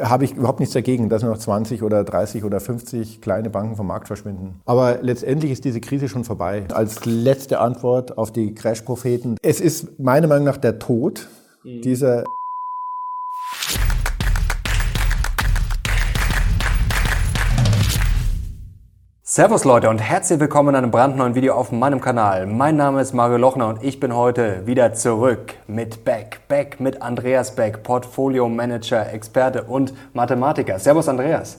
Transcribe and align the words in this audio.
habe 0.00 0.24
ich 0.24 0.32
überhaupt 0.32 0.60
nichts 0.60 0.74
dagegen, 0.74 1.08
dass 1.08 1.22
noch 1.22 1.38
20 1.38 1.82
oder 1.82 2.04
30 2.04 2.44
oder 2.44 2.60
50 2.60 3.20
kleine 3.20 3.50
Banken 3.50 3.76
vom 3.76 3.86
Markt 3.86 4.06
verschwinden. 4.06 4.60
Aber 4.64 4.98
letztendlich 5.02 5.52
ist 5.52 5.64
diese 5.64 5.80
Krise 5.80 6.08
schon 6.08 6.24
vorbei. 6.24 6.64
Als 6.72 7.04
letzte 7.04 7.60
Antwort 7.60 8.18
auf 8.18 8.32
die 8.32 8.54
Crash-Propheten. 8.54 9.36
Es 9.42 9.60
ist 9.60 9.98
meiner 10.00 10.26
Meinung 10.26 10.44
nach 10.44 10.56
der 10.56 10.78
Tod 10.78 11.28
mhm. 11.64 11.82
dieser 11.82 12.24
Servus 19.32 19.62
Leute 19.62 19.88
und 19.88 19.98
herzlich 19.98 20.40
willkommen 20.40 20.70
in 20.70 20.74
einem 20.74 20.90
brandneuen 20.90 21.36
Video 21.36 21.54
auf 21.54 21.70
meinem 21.70 22.00
Kanal. 22.00 22.46
Mein 22.46 22.74
Name 22.74 23.00
ist 23.00 23.12
Mario 23.12 23.36
Lochner 23.36 23.68
und 23.68 23.80
ich 23.80 24.00
bin 24.00 24.12
heute 24.12 24.66
wieder 24.66 24.92
zurück 24.92 25.54
mit 25.68 26.04
Beck. 26.04 26.40
Beck 26.48 26.80
mit 26.80 27.00
Andreas 27.00 27.54
Beck, 27.54 27.84
Portfolio 27.84 28.48
Manager, 28.48 29.12
Experte 29.12 29.62
und 29.62 29.94
Mathematiker. 30.14 30.80
Servus 30.80 31.08
Andreas. 31.08 31.58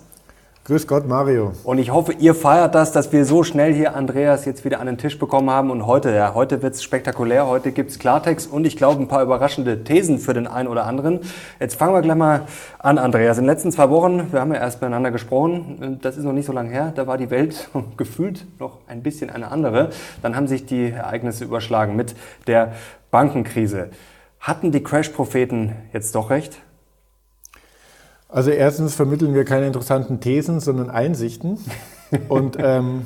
Grüß 0.72 0.88
Gott, 0.88 1.06
Mario. 1.06 1.52
Und 1.66 1.80
ich 1.80 1.92
hoffe, 1.92 2.14
ihr 2.14 2.34
feiert 2.34 2.76
das, 2.76 2.94
dass 2.94 3.12
wir 3.12 3.26
so 3.26 3.44
schnell 3.44 3.74
hier 3.74 3.94
Andreas 3.94 4.46
jetzt 4.46 4.64
wieder 4.64 4.80
an 4.80 4.86
den 4.86 4.98
Tisch 4.98 5.20
bekommen 5.20 5.50
haben. 5.50 5.70
Und 5.70 5.86
heute, 5.86 6.16
ja, 6.16 6.34
heute 6.34 6.62
wird's 6.62 6.82
spektakulär. 6.82 7.46
Heute 7.46 7.74
gibt's 7.74 8.00
Klartext 8.00 8.50
und 8.50 8.66
ich 8.66 8.78
glaube 8.78 9.02
ein 9.02 9.10
paar 9.10 9.22
überraschende 9.22 9.84
Thesen 9.84 10.18
für 10.18 10.34
den 10.34 10.48
einen 10.48 10.70
oder 10.70 10.86
anderen. 10.86 11.20
Jetzt 11.60 11.76
fangen 11.76 11.94
wir 11.94 12.02
gleich 12.02 12.16
mal 12.16 12.44
an, 12.80 12.98
Andreas. 13.00 13.38
In 13.38 13.44
den 13.44 13.50
letzten 13.50 13.74
zwei 13.74 13.90
Wochen, 13.90 14.32
wir 14.32 14.40
haben 14.40 14.54
ja 14.54 14.62
erst 14.62 14.80
miteinander 14.80 15.12
gesprochen, 15.12 16.00
das 16.02 16.16
ist 16.16 16.24
noch 16.24 16.32
nicht 16.32 16.46
so 16.46 16.54
lange 16.54 16.70
her, 16.70 16.94
da 16.96 17.06
war 17.06 17.18
die 17.18 17.30
Welt 17.32 17.70
gefühlt 17.98 18.46
noch 18.58 18.78
ein 18.88 19.04
bisschen 19.04 19.30
eine 19.30 19.52
andere. 19.52 19.90
Dann 20.22 20.38
haben 20.38 20.48
sich 20.48 20.66
die 20.66 20.92
Ereignisse 20.92 21.44
überschlagen 21.44 21.98
mit 21.98 22.16
der 22.48 22.72
Bankenkrise. 23.12 23.90
Hatten 24.40 24.72
die 24.72 24.82
Crash-Propheten 24.82 25.74
jetzt 25.92 26.16
doch 26.16 26.30
recht? 26.30 26.62
Also 28.32 28.50
erstens 28.50 28.96
vermitteln 28.96 29.34
wir 29.34 29.44
keine 29.44 29.68
interessanten 29.68 30.22
Thesen, 30.22 30.62
sondern 30.62 30.90
Einsichten. 30.90 31.60
Und 32.30 32.58
ähm, 32.60 33.06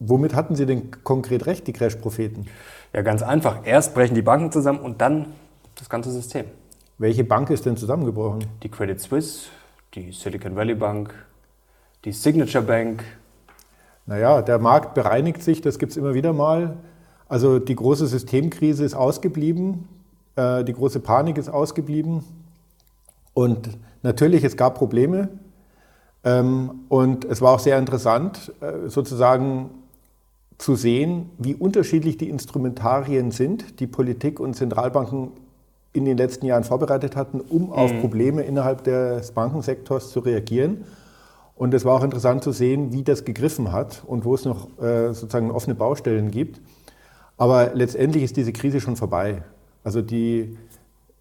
womit 0.00 0.34
hatten 0.34 0.56
Sie 0.56 0.66
denn 0.66 0.90
konkret 1.04 1.46
recht, 1.46 1.68
die 1.68 1.72
Crash-Propheten? 1.72 2.46
Ja, 2.92 3.02
ganz 3.02 3.22
einfach. 3.22 3.60
Erst 3.64 3.94
brechen 3.94 4.14
die 4.14 4.22
Banken 4.22 4.50
zusammen 4.50 4.80
und 4.80 5.00
dann 5.00 5.26
das 5.74 5.88
ganze 5.88 6.10
System. 6.10 6.46
Welche 6.98 7.24
Bank 7.24 7.50
ist 7.50 7.66
denn 7.66 7.76
zusammengebrochen? 7.76 8.44
Die 8.62 8.70
Credit 8.70 8.98
Suisse, 9.00 9.48
die 9.94 10.12
Silicon 10.12 10.56
Valley 10.56 10.74
Bank, 10.74 11.12
die 12.04 12.12
Signature 12.12 12.64
Bank. 12.64 13.04
Naja, 14.06 14.40
der 14.42 14.58
Markt 14.58 14.94
bereinigt 14.94 15.42
sich, 15.42 15.60
das 15.60 15.78
gibt 15.78 15.92
es 15.92 15.96
immer 15.96 16.14
wieder 16.14 16.32
mal. 16.32 16.76
Also 17.28 17.58
die 17.58 17.74
große 17.74 18.06
Systemkrise 18.06 18.84
ist 18.84 18.94
ausgeblieben, 18.94 19.88
äh, 20.36 20.64
die 20.64 20.72
große 20.72 21.00
Panik 21.00 21.38
ist 21.38 21.48
ausgeblieben. 21.48 22.24
Und 23.36 23.68
natürlich, 24.02 24.44
es 24.44 24.56
gab 24.56 24.76
Probleme. 24.76 25.28
Ähm, 26.24 26.86
und 26.88 27.26
es 27.26 27.42
war 27.42 27.52
auch 27.52 27.58
sehr 27.58 27.78
interessant, 27.78 28.50
äh, 28.62 28.88
sozusagen 28.88 29.68
zu 30.56 30.74
sehen, 30.74 31.28
wie 31.36 31.54
unterschiedlich 31.54 32.16
die 32.16 32.30
Instrumentarien 32.30 33.30
sind, 33.32 33.78
die 33.78 33.86
Politik 33.86 34.40
und 34.40 34.54
Zentralbanken 34.54 35.32
in 35.92 36.06
den 36.06 36.16
letzten 36.16 36.46
Jahren 36.46 36.64
vorbereitet 36.64 37.14
hatten, 37.14 37.42
um 37.42 37.64
mhm. 37.64 37.72
auf 37.72 38.00
Probleme 38.00 38.40
innerhalb 38.40 38.84
des 38.84 39.32
Bankensektors 39.32 40.10
zu 40.12 40.20
reagieren. 40.20 40.84
Und 41.56 41.74
es 41.74 41.84
war 41.84 41.96
auch 41.96 42.04
interessant 42.04 42.42
zu 42.42 42.52
sehen, 42.52 42.94
wie 42.94 43.02
das 43.02 43.26
gegriffen 43.26 43.70
hat 43.70 44.02
und 44.06 44.24
wo 44.24 44.34
es 44.34 44.46
noch 44.46 44.68
äh, 44.80 45.08
sozusagen 45.12 45.50
offene 45.50 45.74
Baustellen 45.74 46.30
gibt. 46.30 46.58
Aber 47.36 47.74
letztendlich 47.74 48.24
ist 48.24 48.38
diese 48.38 48.54
Krise 48.54 48.80
schon 48.80 48.96
vorbei. 48.96 49.42
Also 49.84 50.00
die, 50.00 50.56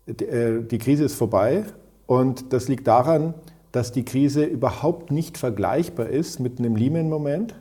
die, 0.08 0.24
äh, 0.24 0.64
die 0.64 0.78
Krise 0.78 1.04
ist 1.04 1.16
vorbei 1.16 1.66
und 2.08 2.54
das 2.54 2.68
liegt 2.68 2.88
daran, 2.88 3.34
dass 3.72 3.92
die 3.92 4.06
Krise 4.06 4.46
überhaupt 4.46 5.12
nicht 5.12 5.38
vergleichbar 5.38 6.08
ist 6.08 6.40
mit 6.40 6.60
einem 6.60 6.76
Lehman-Moment. 6.76 7.56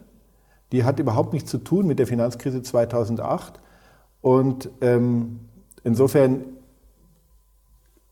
Die 0.73 0.85
hat 0.85 0.99
überhaupt 0.99 1.33
nichts 1.33 1.51
zu 1.51 1.59
tun 1.59 1.87
mit 1.87 1.99
der 1.99 2.07
Finanzkrise 2.07 2.63
2008. 2.63 3.61
Und 4.21 4.71
ähm, 4.81 5.41
insofern 5.83 6.45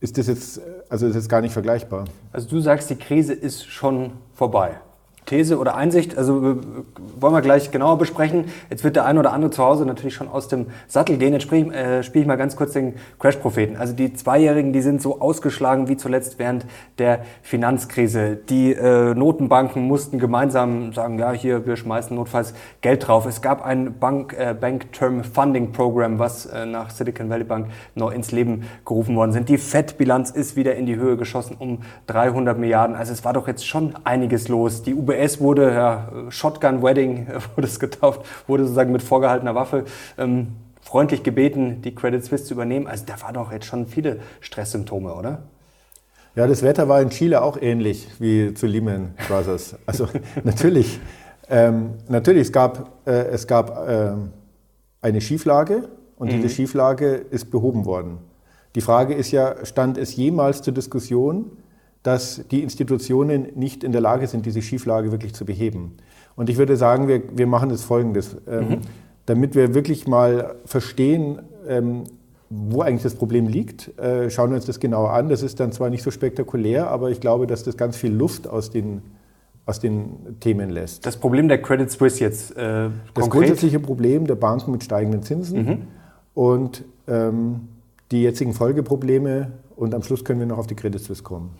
ist 0.01 0.19
das 0.19 0.27
jetzt, 0.27 0.61
also 0.89 1.07
ist 1.07 1.15
das 1.15 1.29
gar 1.29 1.41
nicht 1.41 1.53
vergleichbar. 1.53 2.07
Also 2.33 2.49
du 2.49 2.61
sagst, 2.61 2.91
die 2.91 2.97
Krise 2.97 3.35
ist 3.35 3.67
schon 3.67 4.13
vorbei. 4.35 4.81
These 5.27 5.59
oder 5.59 5.77
Einsicht, 5.77 6.19
also 6.19 6.39
äh, 6.39 6.57
wollen 7.19 7.35
wir 7.35 7.43
gleich 7.43 7.71
genauer 7.71 7.99
besprechen. 7.99 8.47
Jetzt 8.71 8.83
wird 8.83 8.97
der 8.97 9.05
ein 9.05 9.19
oder 9.19 9.33
andere 9.33 9.51
zu 9.51 9.63
Hause 9.63 9.87
natürlich 9.87 10.15
schon 10.15 10.29
aus 10.29 10.49
dem 10.49 10.67
Sattel 10.89 11.17
gehen. 11.17 11.33
Jetzt 11.33 11.45
spiele 11.45 11.67
ich, 11.69 11.73
äh, 11.73 12.03
spiel 12.03 12.23
ich 12.23 12.29
mal 12.29 12.37
ganz 12.37 12.57
kurz 12.57 12.73
den 12.73 12.95
Crash-Propheten. 13.21 13.77
Also 13.77 13.95
die 13.95 14.13
Zweijährigen, 14.13 14.73
die 14.73 14.83
sind 14.83 15.01
so 15.01 15.21
ausgeschlagen 15.21 15.89
wie 15.89 15.97
zuletzt 15.97 16.39
während 16.39 16.67
der 16.99 17.21
Finanzkrise. 17.43 18.37
Die 18.37 18.73
äh, 18.73 19.15
Notenbanken 19.15 19.87
mussten 19.87 20.19
gemeinsam 20.19 20.93
sagen, 20.93 21.19
ja, 21.19 21.33
hier, 21.33 21.67
wir 21.67 21.77
schmeißen 21.77 22.17
notfalls 22.17 22.53
Geld 22.81 23.07
drauf. 23.07 23.25
Es 23.27 23.41
gab 23.43 23.65
ein 23.65 23.99
Bank, 24.01 24.35
äh, 24.37 24.55
Bank 24.59 24.93
Term 24.93 25.23
Funding 25.23 25.73
Program, 25.73 26.19
was 26.19 26.47
äh, 26.47 26.67
nach 26.67 26.91
Silicon 26.91 27.31
Valley 27.31 27.45
Bank 27.45 27.69
noch 27.95 28.11
ins 28.11 28.33
Leben 28.33 28.65
gerufen 28.85 29.15
worden 29.15 29.33
sind. 29.33 29.49
Die 29.49 29.59
FED-Bilanz 29.59 30.31
ist 30.31 30.57
wieder 30.57 30.75
in 30.75 30.87
die 30.87 30.97
Höhe 30.97 31.17
geschossen 31.17 31.57
um 31.59 31.79
300 32.09 32.59
Milliarden. 32.59 32.97
Also 32.97 33.13
es 33.13 33.25
war 33.25 33.33
doch 33.33 33.47
jetzt 33.47 33.67
schon 33.67 33.95
einiges 34.05 34.49
los. 34.49 34.83
Die 34.83 34.95
UB 34.95 35.12
UBS 35.13 35.41
wurde, 35.41 35.73
ja, 35.73 36.09
Shotgun 36.31 36.83
Wedding 36.83 37.27
wurde 37.57 37.69
es 37.69 37.79
getauft, 37.79 38.23
wurde 38.47 38.65
sozusagen 38.65 38.93
mit 38.93 39.03
vorgehaltener 39.03 39.55
Waffe 39.55 39.85
ähm, 40.19 40.49
freundlich 40.81 41.23
gebeten, 41.23 41.83
die 41.83 41.95
Credit 41.95 42.25
Suisse 42.25 42.45
zu 42.45 42.55
übernehmen. 42.55 42.87
Also 42.87 43.05
da 43.07 43.21
waren 43.23 43.35
doch 43.35 43.53
jetzt 43.53 43.67
schon 43.67 43.87
viele 43.87 44.21
Stresssymptome, 44.41 45.15
oder? 45.15 45.43
Ja, 46.35 46.47
das 46.47 46.63
Wetter 46.63 46.89
war 46.89 47.01
in 47.01 47.11
Chile 47.11 47.43
auch 47.43 47.61
ähnlich 47.61 48.09
wie 48.19 48.55
zu 48.55 48.67
Lehman 48.67 49.15
Brothers. 49.29 49.77
Also 49.87 50.09
natürlich, 50.45 50.99
ähm, 51.49 51.95
natürlich, 52.09 52.43
es 52.43 52.53
gab, 52.53 53.07
äh, 53.07 53.27
es 53.27 53.47
gab 53.47 53.89
äh, 53.89 54.13
eine 55.03 55.21
Schieflage 55.21 55.89
und 56.17 56.29
mhm. 56.29 56.37
diese 56.41 56.49
Schieflage 56.49 57.15
ist 57.15 57.51
behoben 57.51 57.85
worden. 57.85 58.19
Die 58.75 58.81
Frage 58.81 59.13
ist 59.13 59.31
ja, 59.31 59.65
stand 59.65 59.99
es 59.99 60.17
jemals 60.17 60.63
zur 60.63 60.73
Diskussion, 60.73 61.51
dass 62.03 62.43
die 62.51 62.63
Institutionen 62.63 63.49
nicht 63.55 63.85
in 63.85 63.93
der 63.93 64.01
Lage 64.01 64.27
sind, 64.27 64.47
diese 64.47 64.63
Schieflage 64.63 65.13
wirklich 65.13 65.35
zu 65.35 65.45
beheben. 65.45 65.97
Und 66.35 66.51
ich 66.51 66.57
würde 66.57 66.77
sagen, 66.77 67.09
wir, 67.09 67.23
wir 67.37 67.47
machen 67.47 67.69
das 67.69 67.83
Folgendes, 67.83 68.37
ähm, 68.49 68.69
mhm. 68.69 68.81
damit 69.27 69.55
wir 69.55 69.75
wirklich 69.75 70.07
mal 70.07 70.57
verstehen, 70.65 71.41
ähm, 71.69 72.05
wo 72.51 72.83
eigentlich 72.83 73.03
das 73.03 73.15
Problem 73.15 73.47
liegt, 73.47 73.99
äh, 73.99 74.29
schauen 74.31 74.51
wir 74.51 74.57
uns 74.57 74.67
das 74.67 74.79
genauer 74.81 75.13
an. 75.13 75.29
Das 75.29 75.43
ist 75.43 75.61
dann 75.61 75.73
zwar 75.73 75.91
nicht 75.91 76.03
so 76.03 76.11
spektakulär, 76.11 76.89
aber 76.89 77.11
ich 77.11 77.21
glaube, 77.21 77.47
dass 77.47 77.63
das 77.63 77.77
ganz 77.77 77.97
viel 77.97 78.13
Luft 78.13 78.47
aus 78.47 78.71
den, 78.71 79.03
aus 79.65 79.81
den 79.81 80.39
Themen 80.41 80.71
lässt. 80.71 81.07
Das 81.07 81.17
Problem 81.17 81.49
der 81.49 81.63
Credit 81.63 81.91
Suisse 81.91 82.21
jetzt 82.21 82.57
äh, 82.57 82.91
Das 83.15 83.31
grundsätzliche 83.31 83.81
Problem 83.81 84.27
der 84.27 84.35
Banken 84.35 84.73
mit 84.73 84.85
steigenden 84.85 85.23
Zinsen 85.23 85.65
mhm. 85.65 85.79
und 86.35 86.85
ähm, 87.09 87.69
die 88.11 88.23
jetzigen 88.23 88.53
Folgeprobleme 88.53 89.53
und 89.77 89.95
am 89.95 90.03
Schluss 90.03 90.25
können 90.25 90.41
wir 90.41 90.47
noch 90.47 90.59
auf 90.59 90.67
die 90.67 90.75
Credit 90.75 91.01
Suisse 91.01 91.23
kommen. 91.23 91.51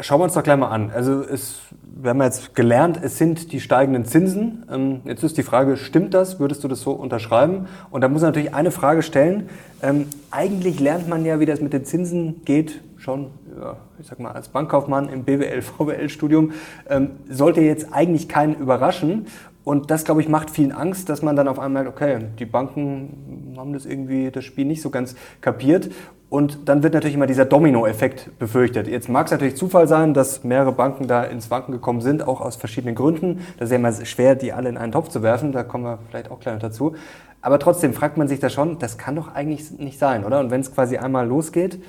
Schauen 0.00 0.20
wir 0.20 0.24
uns 0.24 0.34
doch 0.34 0.42
gleich 0.42 0.56
mal 0.56 0.68
an. 0.68 0.90
Also 0.94 1.22
es, 1.22 1.60
wir 1.82 2.10
haben 2.10 2.22
jetzt 2.22 2.54
gelernt, 2.54 3.00
es 3.02 3.18
sind 3.18 3.52
die 3.52 3.60
steigenden 3.60 4.04
Zinsen. 4.04 4.64
Ähm, 4.70 5.00
jetzt 5.04 5.24
ist 5.24 5.36
die 5.36 5.42
Frage, 5.42 5.76
stimmt 5.76 6.14
das? 6.14 6.38
Würdest 6.38 6.62
du 6.62 6.68
das 6.68 6.80
so 6.80 6.92
unterschreiben? 6.92 7.66
Und 7.90 8.02
da 8.02 8.08
muss 8.08 8.22
man 8.22 8.30
natürlich 8.30 8.54
eine 8.54 8.70
Frage 8.70 9.02
stellen. 9.02 9.48
Ähm, 9.82 10.06
eigentlich 10.30 10.78
lernt 10.78 11.08
man 11.08 11.24
ja, 11.24 11.40
wie 11.40 11.46
das 11.46 11.60
mit 11.60 11.72
den 11.72 11.84
Zinsen 11.84 12.42
geht, 12.44 12.80
schon, 12.96 13.30
ja, 13.60 13.76
ich 13.98 14.06
sag 14.06 14.20
mal, 14.20 14.32
als 14.32 14.48
Bankkaufmann 14.48 15.08
im 15.08 15.24
BWL, 15.24 15.62
VWL-Studium. 15.78 16.52
Ähm, 16.88 17.10
sollte 17.28 17.60
jetzt 17.60 17.92
eigentlich 17.92 18.28
keinen 18.28 18.54
überraschen. 18.54 19.26
Und 19.64 19.90
das, 19.90 20.04
glaube 20.04 20.20
ich, 20.20 20.28
macht 20.28 20.50
vielen 20.50 20.72
Angst, 20.72 21.08
dass 21.08 21.22
man 21.22 21.36
dann 21.36 21.48
auf 21.48 21.58
einmal 21.58 21.84
merkt, 21.84 21.96
okay, 21.96 22.24
die 22.38 22.46
Banken 22.46 23.54
haben 23.58 23.72
das 23.72 23.84
irgendwie, 23.84 24.30
das 24.30 24.44
Spiel 24.44 24.64
nicht 24.64 24.80
so 24.80 24.90
ganz 24.90 25.14
kapiert. 25.40 25.90
Und 26.30 26.68
dann 26.68 26.82
wird 26.82 26.92
natürlich 26.92 27.14
immer 27.14 27.26
dieser 27.26 27.46
Domino-Effekt 27.46 28.38
befürchtet. 28.38 28.86
Jetzt 28.86 29.08
mag 29.08 29.26
es 29.26 29.32
natürlich 29.32 29.56
Zufall 29.56 29.88
sein, 29.88 30.12
dass 30.12 30.44
mehrere 30.44 30.72
Banken 30.72 31.06
da 31.08 31.24
ins 31.24 31.50
Wanken 31.50 31.72
gekommen 31.72 32.02
sind, 32.02 32.26
auch 32.26 32.42
aus 32.42 32.56
verschiedenen 32.56 32.94
Gründen. 32.94 33.46
Das 33.58 33.68
ist 33.68 33.70
ja 33.70 33.78
immer 33.78 33.92
schwer, 34.04 34.34
die 34.34 34.52
alle 34.52 34.68
in 34.68 34.76
einen 34.76 34.92
Topf 34.92 35.08
zu 35.08 35.22
werfen. 35.22 35.52
Da 35.52 35.62
kommen 35.62 35.84
wir 35.84 35.98
vielleicht 36.10 36.30
auch 36.30 36.40
gleich 36.40 36.58
dazu. 36.58 36.94
Aber 37.40 37.58
trotzdem 37.58 37.94
fragt 37.94 38.18
man 38.18 38.28
sich 38.28 38.40
da 38.40 38.50
schon, 38.50 38.78
das 38.78 38.98
kann 38.98 39.16
doch 39.16 39.34
eigentlich 39.34 39.70
nicht 39.78 39.98
sein, 39.98 40.24
oder? 40.24 40.40
Und 40.40 40.50
wenn 40.50 40.60
es 40.60 40.74
quasi 40.74 40.98
einmal 40.98 41.26
losgeht, 41.26 41.82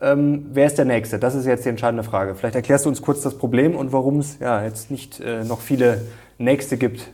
ähm, 0.00 0.46
wer 0.52 0.66
ist 0.66 0.78
der 0.78 0.84
Nächste? 0.84 1.18
Das 1.18 1.34
ist 1.34 1.44
jetzt 1.44 1.64
die 1.64 1.68
entscheidende 1.68 2.02
Frage. 2.02 2.34
Vielleicht 2.34 2.56
erklärst 2.56 2.86
du 2.86 2.88
uns 2.88 3.02
kurz 3.02 3.20
das 3.20 3.36
Problem 3.36 3.76
und 3.76 3.92
warum 3.92 4.20
es 4.20 4.38
ja, 4.38 4.64
jetzt 4.64 4.90
nicht 4.90 5.20
äh, 5.20 5.44
noch 5.44 5.60
viele 5.60 6.00
Nächste 6.38 6.76
gibt. 6.76 7.10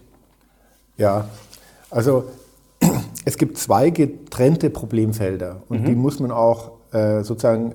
Ja, 0.96 1.28
also 1.90 2.25
es 3.28 3.36
gibt 3.36 3.58
zwei 3.58 3.90
getrennte 3.90 4.70
Problemfelder 4.70 5.60
und 5.69 5.82
mhm. 5.82 5.84
die 5.84 5.94
muss 5.94 6.19
man 6.19 6.30
auch 6.30 6.70
äh, 6.92 7.22
sozusagen 7.22 7.75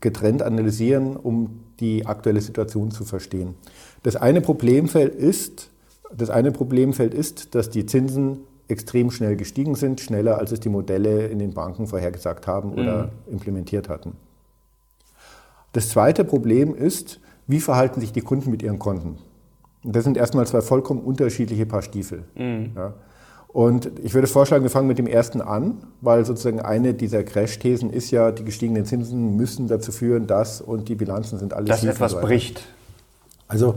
getrennt 0.00 0.42
analysieren, 0.42 1.16
um 1.16 1.64
die 1.80 2.06
aktuelle 2.06 2.40
Situation 2.40 2.92
zu 2.92 3.04
verstehen. 3.04 3.56
Das 4.04 4.14
eine 4.14 4.40
Problemfeld 4.40 5.16
ist, 5.16 5.70
das 6.16 6.30
eine 6.30 6.52
Problemfeld 6.52 7.14
ist, 7.14 7.56
dass 7.56 7.68
die 7.68 7.84
Zinsen 7.84 8.42
extrem 8.68 9.10
schnell 9.10 9.34
gestiegen 9.34 9.74
sind, 9.74 10.00
schneller 10.00 10.38
als 10.38 10.52
es 10.52 10.60
die 10.60 10.68
Modelle 10.68 11.26
in 11.26 11.40
den 11.40 11.52
Banken 11.52 11.88
vorhergesagt 11.88 12.46
haben 12.46 12.72
oder 12.72 13.06
mhm. 13.06 13.32
implementiert 13.32 13.88
hatten. 13.88 14.12
Das 15.72 15.88
zweite 15.88 16.24
Problem 16.24 16.76
ist, 16.76 17.18
wie 17.48 17.58
verhalten 17.58 18.00
sich 18.00 18.12
die 18.12 18.20
Kunden 18.20 18.52
mit 18.52 18.62
ihren 18.62 18.78
Konten. 18.78 19.18
Und 19.82 19.96
das 19.96 20.04
sind 20.04 20.16
erstmal 20.16 20.46
zwei 20.46 20.60
vollkommen 20.60 21.00
unterschiedliche 21.00 21.66
Paar 21.66 21.82
Stiefel. 21.82 22.22
Mhm. 22.36 22.70
Ja. 22.76 22.94
Und 23.52 23.90
ich 24.02 24.14
würde 24.14 24.26
vorschlagen, 24.26 24.62
wir 24.62 24.70
fangen 24.70 24.88
mit 24.88 24.98
dem 24.98 25.06
ersten 25.06 25.42
an, 25.42 25.82
weil 26.00 26.24
sozusagen 26.24 26.60
eine 26.60 26.94
dieser 26.94 27.22
Crash-Thesen 27.22 27.90
ist 27.90 28.10
ja, 28.10 28.30
die 28.30 28.44
gestiegenen 28.44 28.86
Zinsen 28.86 29.36
müssen 29.36 29.68
dazu 29.68 29.92
führen, 29.92 30.26
dass 30.26 30.62
und 30.62 30.88
die 30.88 30.94
Bilanzen 30.94 31.38
sind 31.38 31.52
alles 31.52 31.68
Dass 31.68 31.84
etwas 31.84 32.18
bricht. 32.18 32.62
Also 33.48 33.74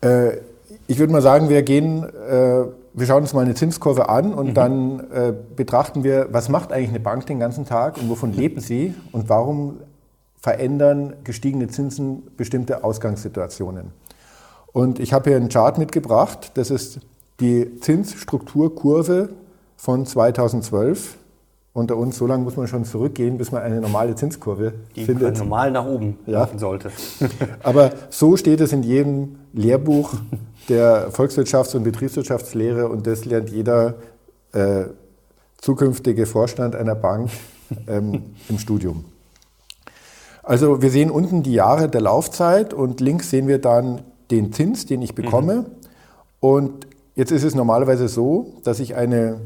äh, 0.00 0.38
ich 0.88 0.98
würde 0.98 1.12
mal 1.12 1.22
sagen, 1.22 1.48
wir 1.48 1.62
gehen, 1.62 2.02
äh, 2.02 2.64
wir 2.92 3.06
schauen 3.06 3.22
uns 3.22 3.32
mal 3.32 3.44
eine 3.44 3.54
Zinskurve 3.54 4.08
an 4.08 4.34
und 4.34 4.48
mhm. 4.48 4.54
dann 4.54 5.00
äh, 5.12 5.32
betrachten 5.54 6.02
wir, 6.02 6.28
was 6.32 6.48
macht 6.48 6.72
eigentlich 6.72 6.90
eine 6.90 6.98
Bank 7.00 7.26
den 7.26 7.38
ganzen 7.38 7.66
Tag 7.66 7.98
und 7.98 8.08
wovon 8.08 8.32
lebt 8.32 8.60
sie 8.62 8.94
und 9.12 9.28
warum 9.28 9.76
verändern 10.40 11.14
gestiegene 11.22 11.68
Zinsen 11.68 12.24
bestimmte 12.36 12.82
Ausgangssituationen. 12.82 13.92
Und 14.72 14.98
ich 14.98 15.12
habe 15.12 15.30
hier 15.30 15.36
einen 15.36 15.50
Chart 15.50 15.78
mitgebracht, 15.78 16.52
das 16.54 16.70
ist 16.70 17.00
die 17.40 17.80
Zinsstrukturkurve 17.80 19.30
von 19.76 20.06
2012. 20.06 21.16
Unter 21.72 21.96
uns, 21.96 22.16
so 22.16 22.26
lange 22.26 22.42
muss 22.42 22.56
man 22.56 22.66
schon 22.66 22.84
zurückgehen, 22.84 23.38
bis 23.38 23.52
man 23.52 23.62
eine 23.62 23.80
normale 23.80 24.16
Zinskurve 24.16 24.74
die 24.96 25.04
findet. 25.04 25.38
Normal 25.38 25.70
nach 25.70 25.86
oben 25.86 26.18
ja. 26.26 26.40
laufen 26.40 26.58
sollte. 26.58 26.90
Aber 27.62 27.92
so 28.10 28.36
steht 28.36 28.60
es 28.60 28.72
in 28.72 28.82
jedem 28.82 29.36
Lehrbuch 29.52 30.14
der 30.68 31.12
Volkswirtschafts- 31.12 31.76
und 31.76 31.84
Betriebswirtschaftslehre 31.84 32.88
und 32.88 33.06
das 33.06 33.24
lernt 33.24 33.50
jeder 33.50 33.94
äh, 34.52 34.86
zukünftige 35.58 36.26
Vorstand 36.26 36.74
einer 36.74 36.96
Bank 36.96 37.30
ähm, 37.86 38.34
im 38.48 38.58
Studium. 38.58 39.04
Also 40.42 40.82
wir 40.82 40.90
sehen 40.90 41.10
unten 41.10 41.44
die 41.44 41.52
Jahre 41.52 41.88
der 41.88 42.00
Laufzeit 42.00 42.74
und 42.74 43.00
links 43.00 43.30
sehen 43.30 43.46
wir 43.46 43.60
dann 43.60 44.02
den 44.30 44.52
Zins, 44.52 44.86
den 44.86 45.02
ich 45.02 45.14
bekomme. 45.14 45.54
Mhm. 45.54 45.66
Und 46.40 46.86
jetzt 47.14 47.32
ist 47.32 47.44
es 47.44 47.54
normalerweise 47.54 48.08
so, 48.08 48.54
dass 48.64 48.80
ich 48.80 48.94
eine 48.94 49.40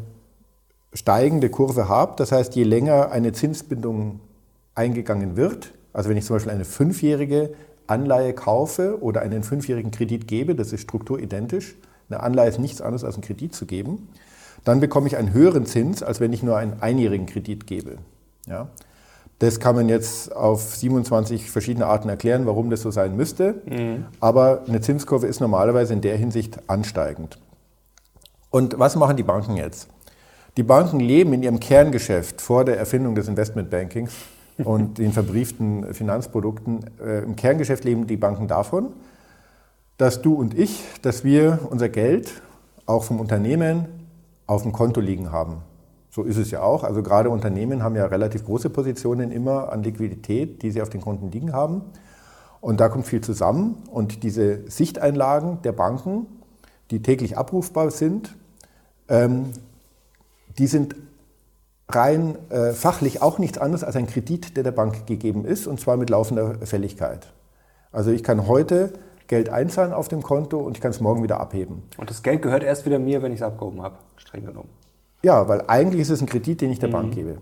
steigende 0.92 1.50
Kurve 1.50 1.88
habe. 1.88 2.14
Das 2.16 2.32
heißt, 2.32 2.54
je 2.54 2.64
länger 2.64 3.10
eine 3.10 3.32
Zinsbindung 3.32 4.20
eingegangen 4.74 5.36
wird, 5.36 5.72
also 5.92 6.10
wenn 6.10 6.16
ich 6.16 6.24
zum 6.24 6.36
Beispiel 6.36 6.52
eine 6.52 6.64
fünfjährige 6.64 7.54
Anleihe 7.86 8.32
kaufe 8.32 9.02
oder 9.02 9.22
einen 9.22 9.42
fünfjährigen 9.42 9.90
Kredit 9.90 10.26
gebe, 10.26 10.54
das 10.54 10.72
ist 10.72 10.82
strukturidentisch. 10.82 11.76
Eine 12.08 12.20
Anleihe 12.20 12.48
ist 12.48 12.58
nichts 12.58 12.80
anderes 12.80 13.04
als 13.04 13.14
einen 13.14 13.24
Kredit 13.24 13.54
zu 13.54 13.66
geben. 13.66 14.08
Dann 14.64 14.80
bekomme 14.80 15.06
ich 15.06 15.16
einen 15.16 15.32
höheren 15.32 15.66
Zins, 15.66 16.02
als 16.02 16.20
wenn 16.20 16.32
ich 16.32 16.42
nur 16.42 16.56
einen 16.56 16.80
einjährigen 16.80 17.26
Kredit 17.26 17.66
gebe. 17.66 17.98
Ja? 18.46 18.68
Das 19.38 19.60
kann 19.60 19.74
man 19.74 19.88
jetzt 19.88 20.34
auf 20.34 20.74
27 20.74 21.50
verschiedene 21.50 21.86
Arten 21.86 22.08
erklären, 22.08 22.46
warum 22.46 22.70
das 22.70 22.80
so 22.80 22.90
sein 22.90 23.16
müsste. 23.16 23.62
Mhm. 23.66 24.06
Aber 24.20 24.62
eine 24.66 24.80
Zinskurve 24.80 25.26
ist 25.26 25.40
normalerweise 25.40 25.92
in 25.92 26.00
der 26.00 26.16
Hinsicht 26.16 26.58
ansteigend. 26.68 27.38
Und 28.54 28.78
was 28.78 28.94
machen 28.94 29.16
die 29.16 29.24
Banken 29.24 29.56
jetzt? 29.56 29.88
Die 30.56 30.62
Banken 30.62 31.00
leben 31.00 31.32
in 31.32 31.42
ihrem 31.42 31.58
Kerngeschäft 31.58 32.40
vor 32.40 32.64
der 32.64 32.78
Erfindung 32.78 33.16
des 33.16 33.26
Investmentbankings 33.26 34.14
und 34.62 34.98
den 34.98 35.10
verbrieften 35.10 35.92
Finanzprodukten. 35.92 36.84
Äh, 37.04 37.24
Im 37.24 37.34
Kerngeschäft 37.34 37.82
leben 37.82 38.06
die 38.06 38.16
Banken 38.16 38.46
davon, 38.46 38.92
dass 39.96 40.22
du 40.22 40.34
und 40.34 40.56
ich, 40.56 40.84
dass 41.02 41.24
wir 41.24 41.66
unser 41.68 41.88
Geld 41.88 42.30
auch 42.86 43.02
vom 43.02 43.18
Unternehmen 43.18 43.86
auf 44.46 44.62
dem 44.62 44.70
Konto 44.70 45.00
liegen 45.00 45.32
haben. 45.32 45.56
So 46.08 46.22
ist 46.22 46.36
es 46.36 46.52
ja 46.52 46.62
auch. 46.62 46.84
Also 46.84 47.02
gerade 47.02 47.30
Unternehmen 47.30 47.82
haben 47.82 47.96
ja 47.96 48.06
relativ 48.06 48.44
große 48.44 48.70
Positionen 48.70 49.32
immer 49.32 49.72
an 49.72 49.82
Liquidität, 49.82 50.62
die 50.62 50.70
sie 50.70 50.80
auf 50.80 50.90
den 50.90 51.00
Konten 51.00 51.32
liegen 51.32 51.52
haben. 51.52 51.82
Und 52.60 52.78
da 52.78 52.88
kommt 52.88 53.08
viel 53.08 53.20
zusammen. 53.20 53.82
Und 53.90 54.22
diese 54.22 54.70
Sichteinlagen 54.70 55.60
der 55.62 55.72
Banken, 55.72 56.26
die 56.92 57.02
täglich 57.02 57.36
abrufbar 57.36 57.90
sind, 57.90 58.36
ähm, 59.08 59.50
die 60.58 60.66
sind 60.66 60.94
rein 61.88 62.36
äh, 62.50 62.72
fachlich 62.72 63.22
auch 63.22 63.38
nichts 63.38 63.58
anderes 63.58 63.84
als 63.84 63.96
ein 63.96 64.06
Kredit, 64.06 64.56
der 64.56 64.62
der 64.62 64.72
Bank 64.72 65.06
gegeben 65.06 65.44
ist, 65.44 65.66
und 65.66 65.80
zwar 65.80 65.96
mit 65.96 66.10
laufender 66.10 66.54
Fälligkeit. 66.66 67.32
Also 67.92 68.10
ich 68.10 68.22
kann 68.24 68.46
heute 68.46 68.92
Geld 69.26 69.48
einzahlen 69.48 69.92
auf 69.92 70.08
dem 70.08 70.22
Konto 70.22 70.58
und 70.58 70.76
ich 70.76 70.82
kann 70.82 70.90
es 70.90 71.00
morgen 71.00 71.22
wieder 71.22 71.40
abheben. 71.40 71.82
Und 71.96 72.10
das 72.10 72.22
Geld 72.22 72.42
gehört 72.42 72.62
erst 72.62 72.84
wieder 72.86 72.98
mir, 72.98 73.22
wenn 73.22 73.32
ich 73.32 73.40
es 73.40 73.42
abgehoben 73.42 73.82
habe, 73.82 73.96
streng 74.16 74.44
genommen. 74.44 74.68
Ja, 75.22 75.48
weil 75.48 75.64
eigentlich 75.66 76.02
ist 76.02 76.10
es 76.10 76.20
ein 76.20 76.26
Kredit, 76.26 76.60
den 76.60 76.70
ich 76.70 76.78
der 76.78 76.88
mhm. 76.88 76.92
Bank 76.92 77.14
gebe. 77.14 77.38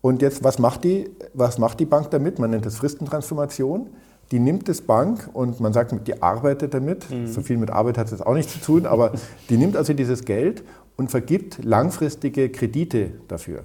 Und 0.00 0.22
jetzt, 0.22 0.44
was 0.44 0.58
macht, 0.58 0.84
die, 0.84 1.10
was 1.34 1.58
macht 1.58 1.80
die 1.80 1.84
Bank 1.84 2.10
damit? 2.10 2.38
Man 2.38 2.50
nennt 2.50 2.64
das 2.64 2.76
Fristentransformation. 2.76 3.88
Die 4.30 4.38
nimmt 4.38 4.68
das 4.68 4.80
Bank 4.80 5.30
und 5.32 5.60
man 5.60 5.72
sagt, 5.72 5.94
die 6.06 6.22
arbeitet 6.22 6.74
damit. 6.74 7.10
Mhm. 7.10 7.26
So 7.26 7.40
viel 7.40 7.56
mit 7.56 7.70
Arbeit 7.70 7.98
hat 7.98 8.12
es 8.12 8.20
auch 8.20 8.34
nichts 8.34 8.52
zu 8.52 8.60
tun, 8.60 8.86
aber 8.86 9.12
die 9.48 9.56
nimmt 9.56 9.76
also 9.76 9.92
dieses 9.94 10.24
Geld 10.24 10.62
und 10.96 11.10
vergibt 11.10 11.64
langfristige 11.64 12.50
Kredite 12.50 13.12
dafür. 13.28 13.64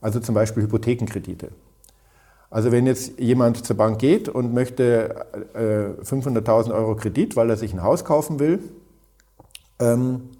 Also 0.00 0.20
zum 0.20 0.34
Beispiel 0.34 0.64
Hypothekenkredite. 0.64 1.50
Also 2.50 2.70
wenn 2.72 2.86
jetzt 2.86 3.18
jemand 3.18 3.64
zur 3.64 3.76
Bank 3.76 3.98
geht 3.98 4.28
und 4.28 4.54
möchte 4.54 5.26
äh, 5.54 6.02
500.000 6.02 6.72
Euro 6.72 6.94
Kredit, 6.94 7.36
weil 7.36 7.50
er 7.50 7.56
sich 7.56 7.72
ein 7.72 7.82
Haus 7.82 8.04
kaufen 8.04 8.38
will, 8.38 8.60
ähm, 9.78 10.30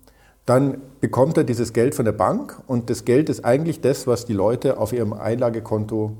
dann 0.46 0.81
bekommt 1.00 1.37
er 1.37 1.44
dieses 1.44 1.73
Geld 1.73 1.94
von 1.96 2.05
der 2.05 2.12
Bank 2.12 2.62
und 2.69 2.88
das 2.88 3.05
Geld 3.05 3.28
ist 3.28 3.44
eigentlich 3.44 3.81
das, 3.81 4.06
was 4.06 4.25
die 4.25 4.32
Leute 4.32 4.78
auf 4.78 4.93
ihrem 4.93 5.12
Einlagekonto 5.12 6.17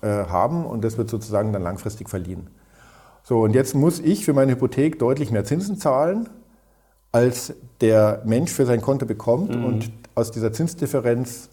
äh, 0.00 0.06
haben 0.06 0.64
und 0.64 0.84
das 0.84 0.96
wird 0.96 1.10
sozusagen 1.10 1.52
dann 1.52 1.62
langfristig 1.62 2.08
verliehen. 2.08 2.48
So, 3.24 3.40
und 3.40 3.54
jetzt 3.54 3.74
muss 3.74 3.98
ich 3.98 4.24
für 4.24 4.32
meine 4.32 4.52
Hypothek 4.52 5.00
deutlich 5.00 5.32
mehr 5.32 5.44
Zinsen 5.44 5.78
zahlen, 5.78 6.28
als 7.16 7.54
der 7.80 8.20
Mensch 8.26 8.52
für 8.52 8.66
sein 8.66 8.82
Konto 8.82 9.06
bekommt 9.06 9.56
mhm. 9.56 9.64
und 9.64 9.90
aus 10.14 10.30
dieser 10.30 10.52
Zinsdifferenz 10.52 11.48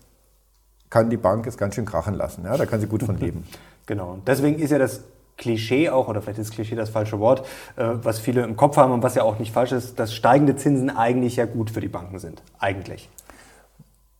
kann 0.89 1.10
die 1.10 1.15
Bank 1.18 1.48
es 1.48 1.56
ganz 1.56 1.75
schön 1.75 1.86
krachen 1.86 2.15
lassen. 2.15 2.44
Ja, 2.44 2.57
da 2.57 2.65
kann 2.65 2.81
sie 2.81 2.88
gut 2.88 3.04
von 3.04 3.18
leben. 3.18 3.44
Genau. 3.86 4.18
Deswegen 4.25 4.60
ist 4.60 4.71
ja 4.71 4.77
das 4.77 5.01
Klischee 5.38 5.89
auch, 5.89 6.07
oder 6.07 6.21
vielleicht 6.21 6.39
ist 6.39 6.54
Klischee 6.54 6.75
das 6.75 6.89
falsche 6.89 7.19
Wort, 7.19 7.45
äh, 7.75 7.83
was 8.01 8.18
viele 8.18 8.44
im 8.44 8.56
Kopf 8.56 8.77
haben 8.77 8.94
und 8.94 9.04
was 9.04 9.15
ja 9.15 9.24
auch 9.24 9.39
nicht 9.39 9.51
falsch 9.51 9.74
ist, 9.74 10.00
dass 10.00 10.13
steigende 10.13 10.56
Zinsen 10.56 10.89
eigentlich 10.89 11.36
ja 11.36 11.45
gut 11.45 11.69
für 11.69 11.81
die 11.81 11.89
Banken 11.89 12.18
sind. 12.18 12.42
Eigentlich. 12.60 13.10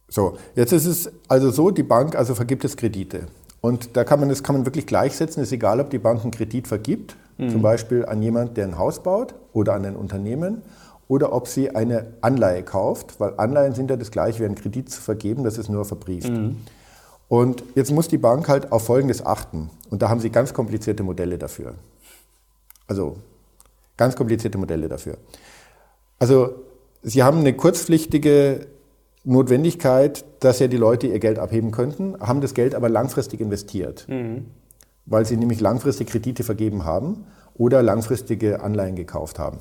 So, 0.10 0.38
jetzt 0.56 0.74
ist 0.74 0.86
es 0.86 1.10
also 1.30 1.50
so, 1.50 1.72
die 1.72 1.84
Bank 1.84 2.18
also 2.18 2.36
vergibt 2.36 2.66
es 2.66 2.76
Kredite. 2.76 3.28
Und 3.62 3.96
da 3.96 4.04
kann 4.04 4.20
man 4.20 4.28
das 4.28 4.44
kann 4.44 4.58
man 4.58 4.66
wirklich 4.66 4.86
gleichsetzen. 4.86 5.42
Es 5.42 5.48
ist 5.48 5.54
egal, 5.54 5.80
ob 5.80 5.90
die 5.90 6.00
Bank 6.00 6.24
einen 6.24 6.32
Kredit 6.32 6.68
vergibt, 6.68 7.16
mhm. 7.38 7.52
zum 7.52 7.62
Beispiel 7.62 8.06
an 8.06 8.22
jemand, 8.22 8.58
der 8.58 8.66
ein 8.66 8.78
Haus 8.78 9.02
baut 9.02 9.34
oder 9.54 9.76
an 9.76 9.86
ein 9.86 9.96
Unternehmen, 9.96 10.62
oder 11.08 11.34
ob 11.34 11.48
sie 11.48 11.76
eine 11.76 12.14
Anleihe 12.22 12.64
kauft, 12.64 13.20
weil 13.20 13.34
Anleihen 13.38 13.76
sind 13.76 13.90
ja 13.90 13.98
das 13.98 14.12
gleiche 14.12 14.40
wie 14.40 14.46
ein 14.46 14.56
Kredit 14.56 14.90
zu 14.90 15.02
vergeben, 15.02 15.44
das 15.44 15.58
ist 15.58 15.70
nur 15.70 15.86
verbrieft. 15.86 16.30
Mhm. 16.30 16.58
Und 17.28 17.64
jetzt 17.76 17.92
muss 17.92 18.08
die 18.08 18.18
Bank 18.18 18.48
halt 18.48 18.72
auf 18.72 18.86
Folgendes 18.86 19.26
achten. 19.26 19.70
Und 19.90 20.02
da 20.02 20.10
haben 20.10 20.20
sie 20.20 20.30
ganz 20.30 20.54
komplizierte 20.54 21.04
Modelle 21.04 21.38
dafür. 21.38 21.76
Also 22.88 23.18
ganz 23.98 24.16
komplizierte 24.16 24.58
Modelle 24.58 24.88
dafür. 24.88 25.18
Also 26.20 26.56
sie 27.02 27.24
haben 27.24 27.40
eine 27.40 27.54
kurzpflichtige 27.54 28.68
Notwendigkeit, 29.24 30.26
dass 30.42 30.60
ja 30.60 30.68
die 30.68 30.78
Leute 30.78 31.08
ihr 31.08 31.20
Geld 31.20 31.40
abheben 31.40 31.72
könnten, 31.72 32.16
haben 32.20 32.42
das 32.42 32.54
Geld 32.54 32.76
aber 32.76 32.90
langfristig 32.90 33.40
investiert, 33.40 34.06
mhm. 34.10 34.46
weil 35.06 35.26
sie 35.26 35.38
nämlich 35.38 35.62
langfristig 35.62 36.10
Kredite 36.10 36.44
vergeben 36.44 36.86
haben 36.86 37.26
oder 37.56 37.82
langfristige 37.82 38.62
Anleihen 38.62 38.96
gekauft 38.96 39.40
haben. 39.40 39.60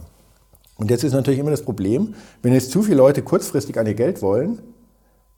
Und 0.82 0.90
jetzt 0.90 1.04
ist 1.04 1.12
natürlich 1.12 1.38
immer 1.38 1.52
das 1.52 1.62
Problem, 1.62 2.12
wenn 2.42 2.52
jetzt 2.52 2.72
zu 2.72 2.82
viele 2.82 2.96
Leute 2.96 3.22
kurzfristig 3.22 3.78
an 3.78 3.86
ihr 3.86 3.94
Geld 3.94 4.20
wollen, 4.20 4.58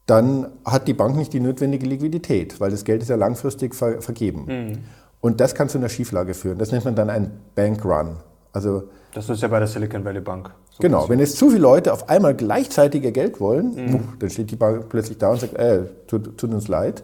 dann 0.07 0.47
hat 0.65 0.89
die 0.89 0.95
Bank 0.95 1.17
nicht 1.17 1.35
die 1.35 1.41
notwendige 1.41 1.85
Liquidität, 1.85 2.59
weil 2.61 2.71
das 2.71 2.83
Geld 2.83 3.03
ist 3.03 3.11
ja 3.11 3.17
langfristig 3.17 3.75
ver 3.75 4.01
vergeben. 4.01 4.47
Mhm. 4.47 4.79
Und 5.21 5.43
das 5.43 5.55
kann 5.55 5.69
zu 5.69 5.77
einer 5.77 5.91
Schieflage 5.91 6.33
führen. 6.33 6.57
Das 6.57 6.73
nennt 6.73 6.87
man 6.87 6.95
dann 6.95 7.11
ein 7.11 7.31
Bankrun. 7.55 8.17
Also 8.55 8.85
das 9.13 9.29
ist 9.29 9.43
ja 9.43 9.49
bei 9.49 9.59
der 9.59 9.69
Silicon 9.69 10.03
Valley 10.03 10.23
Bank. 10.23 10.51
So 10.71 10.79
genau, 10.81 11.11
wenn 11.11 11.19
jetzt 11.19 11.37
zu 11.37 11.51
viele 11.51 11.61
Leute 11.61 11.93
auf 11.93 12.09
einmal 12.09 12.35
gleichzeitig 12.35 13.05
ihr 13.05 13.13
Geld 13.13 13.39
wollen, 13.39 13.75
mhm. 13.75 14.01
dann 14.19 14.31
steht 14.31 14.51
die 14.51 14.57
Bank 14.57 14.89
plötzlich 14.89 15.19
da 15.19 15.29
und 15.29 15.41
sagt, 15.41 15.59
äh, 15.59 15.83
tut, 16.07 16.39
tut 16.39 16.55
uns 16.55 16.69
leid. 16.69 17.03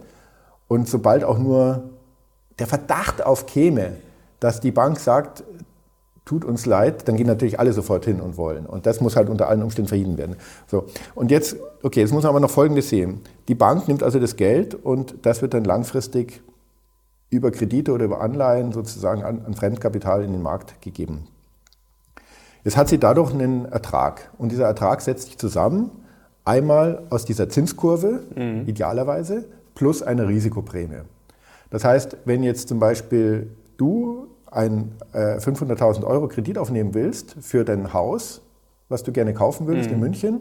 Und 0.66 0.88
sobald 0.88 1.24
auch 1.24 1.38
nur 1.38 1.90
der 2.58 2.66
Verdacht 2.66 3.22
aufkäme, 3.22 3.96
dass 4.38 4.60
die 4.60 4.72
Bank 4.72 4.98
sagt, 4.98 5.44
tut 6.30 6.44
uns 6.44 6.64
leid, 6.64 7.08
dann 7.08 7.16
gehen 7.16 7.26
natürlich 7.26 7.58
alle 7.58 7.72
sofort 7.72 8.04
hin 8.04 8.20
und 8.20 8.36
wollen. 8.36 8.64
Und 8.64 8.86
das 8.86 9.00
muss 9.00 9.16
halt 9.16 9.28
unter 9.28 9.48
allen 9.48 9.64
Umständen 9.64 9.88
verhindert 9.88 10.18
werden. 10.18 10.36
So. 10.68 10.86
Und 11.16 11.32
jetzt, 11.32 11.56
okay, 11.82 11.98
jetzt 11.98 12.12
muss 12.12 12.22
man 12.22 12.30
aber 12.30 12.38
noch 12.38 12.50
Folgendes 12.50 12.88
sehen. 12.88 13.22
Die 13.48 13.56
Bank 13.56 13.88
nimmt 13.88 14.04
also 14.04 14.20
das 14.20 14.36
Geld 14.36 14.76
und 14.76 15.16
das 15.22 15.42
wird 15.42 15.54
dann 15.54 15.64
langfristig 15.64 16.40
über 17.30 17.50
Kredite 17.50 17.90
oder 17.90 18.04
über 18.04 18.20
Anleihen 18.20 18.70
sozusagen 18.70 19.24
an, 19.24 19.42
an 19.44 19.54
Fremdkapital 19.54 20.22
in 20.22 20.30
den 20.30 20.40
Markt 20.40 20.80
gegeben. 20.80 21.26
Jetzt 22.62 22.76
hat 22.76 22.88
sie 22.88 22.98
dadurch 22.98 23.34
einen 23.34 23.64
Ertrag. 23.64 24.30
Und 24.38 24.52
dieser 24.52 24.66
Ertrag 24.66 25.00
setzt 25.00 25.24
sich 25.24 25.36
zusammen 25.36 25.90
einmal 26.44 27.02
aus 27.10 27.24
dieser 27.24 27.48
Zinskurve, 27.48 28.20
mhm. 28.36 28.68
idealerweise, 28.68 29.46
plus 29.74 30.00
einer 30.00 30.28
Risikoprämie. 30.28 31.02
Das 31.70 31.82
heißt, 31.82 32.18
wenn 32.24 32.44
jetzt 32.44 32.68
zum 32.68 32.78
Beispiel 32.78 33.50
du 33.76 34.19
ein 34.50 34.96
äh, 35.12 35.36
500.000 35.38 36.04
Euro 36.04 36.28
Kredit 36.28 36.58
aufnehmen 36.58 36.94
willst 36.94 37.36
für 37.40 37.64
dein 37.64 37.92
Haus, 37.92 38.42
was 38.88 39.02
du 39.02 39.12
gerne 39.12 39.34
kaufen 39.34 39.66
würdest 39.66 39.88
mhm. 39.88 39.94
in 39.94 40.00
München, 40.00 40.40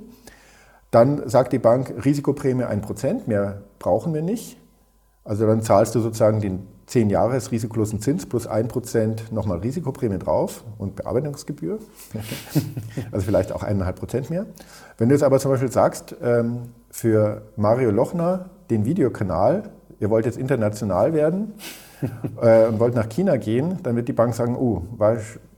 dann 0.92 1.30
sagt 1.30 1.54
die 1.54 1.60
Bank 1.60 1.94
Risikoprämie 2.04 2.64
1%, 2.64 3.28
mehr 3.28 3.62
brauchen 3.78 4.14
wir 4.14 4.24
nicht. 4.24 4.58
Also 5.24 5.46
dann 5.46 5.62
zahlst 5.62 5.94
du 5.94 6.00
sozusagen 6.00 6.42
den 6.42 6.68
10 6.88 7.12
Jahres 7.12 7.52
risikolosen 7.52 8.02
Zins 8.02 8.26
plus 8.26 8.50
1% 8.50 9.32
nochmal 9.32 9.60
Risikoprämie 9.60 10.18
drauf 10.18 10.64
und 10.80 10.96
Bearbeitungsgebühr. 10.96 11.78
also 13.12 13.26
vielleicht 13.26 13.52
auch 13.52 13.64
1,5% 13.64 14.32
mehr. 14.32 14.48
Wenn 14.98 15.10
du 15.10 15.16
jetzt 15.16 15.24
aber 15.24 15.38
zum 15.38 15.52
Beispiel 15.52 15.72
sagst, 15.72 16.16
ähm, 16.24 16.70
für 16.90 17.44
Mario 17.56 17.92
Lochner 17.92 18.50
den 18.72 18.86
Videokanal, 18.86 19.70
ihr 20.00 20.10
wollt 20.10 20.26
jetzt 20.26 20.40
international 20.40 21.14
werden 21.14 21.54
äh, 22.42 22.68
und 22.68 22.80
wollt 22.80 22.96
nach 22.96 23.10
China 23.10 23.38
gehen, 23.38 23.78
dann 23.84 23.96
wird 23.96 24.08
die 24.08 24.14
Bank 24.14 24.34
sagen, 24.34 24.56
oh, 24.56 24.84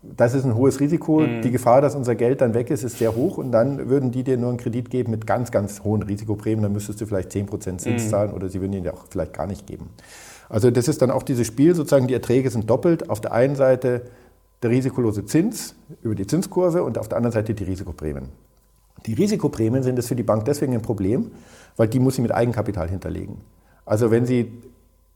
das 0.01 0.33
ist 0.33 0.45
ein 0.45 0.55
hohes 0.55 0.79
Risiko, 0.79 1.19
mhm. 1.19 1.41
die 1.41 1.51
Gefahr, 1.51 1.81
dass 1.81 1.95
unser 1.95 2.15
Geld 2.15 2.41
dann 2.41 2.53
weg 2.53 2.69
ist, 2.71 2.83
ist 2.83 2.97
sehr 2.97 3.15
hoch 3.15 3.37
und 3.37 3.51
dann 3.51 3.89
würden 3.89 4.11
die 4.11 4.23
dir 4.23 4.37
nur 4.37 4.49
einen 4.49 4.57
Kredit 4.57 4.89
geben 4.89 5.11
mit 5.11 5.27
ganz, 5.27 5.51
ganz 5.51 5.83
hohen 5.83 6.01
Risikoprämien, 6.01 6.63
dann 6.63 6.73
müsstest 6.73 7.01
du 7.01 7.05
vielleicht 7.05 7.31
10% 7.31 7.59
Zins 7.59 7.85
mhm. 7.85 8.09
zahlen 8.09 8.33
oder 8.33 8.49
sie 8.49 8.61
würden 8.61 8.73
ihn 8.73 8.83
dir 8.83 8.93
auch 8.93 9.05
vielleicht 9.09 9.33
gar 9.33 9.47
nicht 9.47 9.67
geben. 9.67 9.89
Also 10.49 10.69
das 10.69 10.87
ist 10.89 11.01
dann 11.01 11.11
auch 11.11 11.23
dieses 11.23 11.47
Spiel, 11.47 11.75
sozusagen 11.75 12.07
die 12.07 12.13
Erträge 12.13 12.49
sind 12.49 12.69
doppelt. 12.69 13.09
Auf 13.09 13.21
der 13.21 13.31
einen 13.31 13.55
Seite 13.55 14.01
der 14.61 14.69
risikolose 14.69 15.25
Zins 15.25 15.75
über 16.03 16.13
die 16.13 16.27
Zinskurve 16.27 16.83
und 16.83 16.97
auf 16.97 17.07
der 17.07 17.17
anderen 17.17 17.31
Seite 17.31 17.53
die 17.53 17.63
Risikoprämien. 17.63 18.27
Die 19.05 19.13
Risikoprämien 19.13 19.81
sind 19.81 19.97
das 19.97 20.07
für 20.07 20.15
die 20.15 20.23
Bank 20.23 20.45
deswegen 20.45 20.73
ein 20.73 20.81
Problem, 20.81 21.31
weil 21.77 21.87
die 21.87 21.99
muss 21.99 22.15
sie 22.15 22.21
mit 22.21 22.33
Eigenkapital 22.33 22.89
hinterlegen. 22.89 23.37
Also 23.85 24.11
wenn 24.11 24.25
sie 24.25 24.51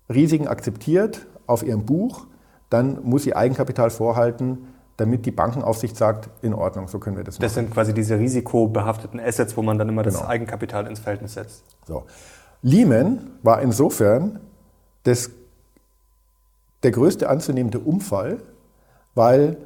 Risiken 0.10 0.48
akzeptiert 0.48 1.26
auf 1.48 1.64
ihrem 1.64 1.86
Buch, 1.86 2.28
dann 2.70 3.04
muss 3.04 3.24
sie 3.24 3.36
Eigenkapital 3.36 3.90
vorhalten, 3.90 4.68
damit 4.98 5.26
die 5.26 5.32
Bankenaufsicht 5.32 5.98
sagt, 5.98 6.30
in 6.42 6.54
Ordnung, 6.54 6.88
so 6.88 7.00
können 7.00 7.18
wir 7.18 7.24
das 7.24 7.36
machen. 7.36 7.44
Das 7.44 7.54
sind 7.54 7.72
quasi 7.72 7.94
diese 7.94 8.18
risikobehafteten 8.18 9.20
Assets, 9.20 9.58
wo 9.58 9.62
man 9.62 9.78
dann 9.78 9.90
immer 9.90 10.04
genau. 10.04 10.20
das 10.20 10.28
Eigenkapital 10.28 10.88
ins 10.88 11.00
Verhältnis 11.00 11.34
setzt. 11.34 11.64
So. 11.86 12.04
Lehman 12.62 13.32
war 13.44 13.62
insofern 13.62 14.40
das, 15.04 15.30
der 16.84 16.92
größte 16.92 17.30
anzunehmende 17.30 17.80
Umfall, 17.80 18.38
weil 19.16 19.58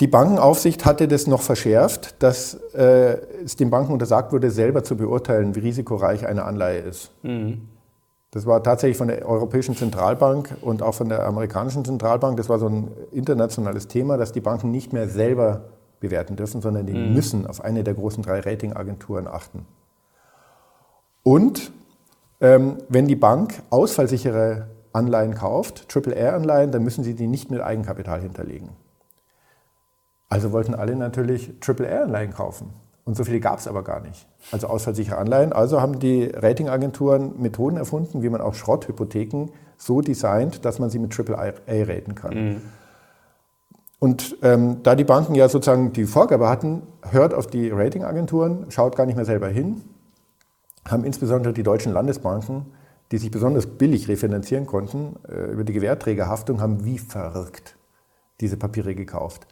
die 0.00 0.06
Bankenaufsicht 0.06 0.86
hatte 0.86 1.08
das 1.08 1.26
noch 1.26 1.42
verschärft, 1.42 2.22
dass 2.22 2.54
äh, 2.72 3.18
es 3.44 3.56
den 3.56 3.68
Banken 3.68 3.92
untersagt 3.92 4.32
wurde, 4.32 4.50
selber 4.50 4.82
zu 4.82 4.96
beurteilen, 4.96 5.54
wie 5.54 5.60
risikoreich 5.60 6.26
eine 6.26 6.44
Anleihe 6.44 6.80
ist. 6.80 7.12
Mhm. 7.22 7.68
Das 8.32 8.46
war 8.46 8.62
tatsächlich 8.62 8.96
von 8.96 9.08
der 9.08 9.28
Europäischen 9.28 9.76
Zentralbank 9.76 10.56
und 10.60 10.82
auch 10.82 10.94
von 10.94 11.08
der 11.08 11.26
amerikanischen 11.26 11.84
Zentralbank, 11.84 12.36
das 12.36 12.48
war 12.48 12.60
so 12.60 12.68
ein 12.68 12.92
internationales 13.10 13.88
Thema, 13.88 14.16
dass 14.16 14.30
die 14.30 14.40
Banken 14.40 14.70
nicht 14.70 14.92
mehr 14.92 15.08
selber 15.08 15.62
bewerten 15.98 16.36
dürfen, 16.36 16.60
sondern 16.60 16.86
die 16.86 16.94
mhm. 16.94 17.12
müssen 17.12 17.46
auf 17.46 17.62
eine 17.62 17.82
der 17.82 17.94
großen 17.94 18.22
drei 18.22 18.40
Ratingagenturen 18.40 19.26
achten. 19.26 19.66
Und 21.22 21.72
ähm, 22.40 22.78
wenn 22.88 23.06
die 23.06 23.16
Bank 23.16 23.62
ausfallsichere 23.70 24.68
Anleihen 24.92 25.34
kauft, 25.34 25.88
Triple-A-Anleihen, 25.88 26.72
dann 26.72 26.82
müssen 26.82 27.04
sie 27.04 27.14
die 27.14 27.26
nicht 27.26 27.50
mit 27.50 27.60
Eigenkapital 27.60 28.20
hinterlegen. 28.20 28.70
Also 30.28 30.52
wollten 30.52 30.74
alle 30.74 30.96
natürlich 30.96 31.52
Triple-A-Anleihen 31.60 32.32
kaufen. 32.32 32.72
Und 33.04 33.16
so 33.16 33.24
viele 33.24 33.40
gab 33.40 33.58
es 33.58 33.66
aber 33.66 33.82
gar 33.82 34.00
nicht. 34.00 34.26
Also 34.52 34.68
ausfallsichere 34.68 35.16
Anleihen. 35.16 35.52
Also 35.52 35.80
haben 35.80 35.98
die 35.98 36.24
Ratingagenturen 36.24 37.40
Methoden 37.40 37.76
erfunden, 37.76 38.22
wie 38.22 38.28
man 38.28 38.40
auch 38.40 38.54
Schrotthypotheken 38.54 39.48
so 39.76 40.00
designt, 40.00 40.64
dass 40.64 40.78
man 40.78 40.90
sie 40.90 40.98
mit 40.98 41.12
Triple-A 41.12 41.52
raten 41.66 42.14
kann. 42.14 42.34
Mhm. 42.34 42.62
Und 43.98 44.36
ähm, 44.42 44.82
da 44.82 44.94
die 44.94 45.04
Banken 45.04 45.34
ja 45.34 45.48
sozusagen 45.48 45.92
die 45.92 46.06
Vorgabe 46.06 46.48
hatten, 46.48 46.82
hört 47.10 47.34
auf 47.34 47.46
die 47.46 47.70
Ratingagenturen, 47.70 48.70
schaut 48.70 48.96
gar 48.96 49.06
nicht 49.06 49.16
mehr 49.16 49.26
selber 49.26 49.48
hin, 49.48 49.82
haben 50.88 51.04
insbesondere 51.04 51.52
die 51.52 51.62
deutschen 51.62 51.92
Landesbanken, 51.92 52.66
die 53.12 53.18
sich 53.18 53.30
besonders 53.30 53.66
billig 53.66 54.08
refinanzieren 54.08 54.66
konnten, 54.66 55.16
äh, 55.28 55.52
über 55.52 55.64
die 55.64 55.74
Gewährträgerhaftung, 55.74 56.60
haben 56.60 56.84
wie 56.84 56.98
verrückt 56.98 57.76
diese 58.40 58.56
Papiere 58.56 58.94
gekauft. 58.94 59.46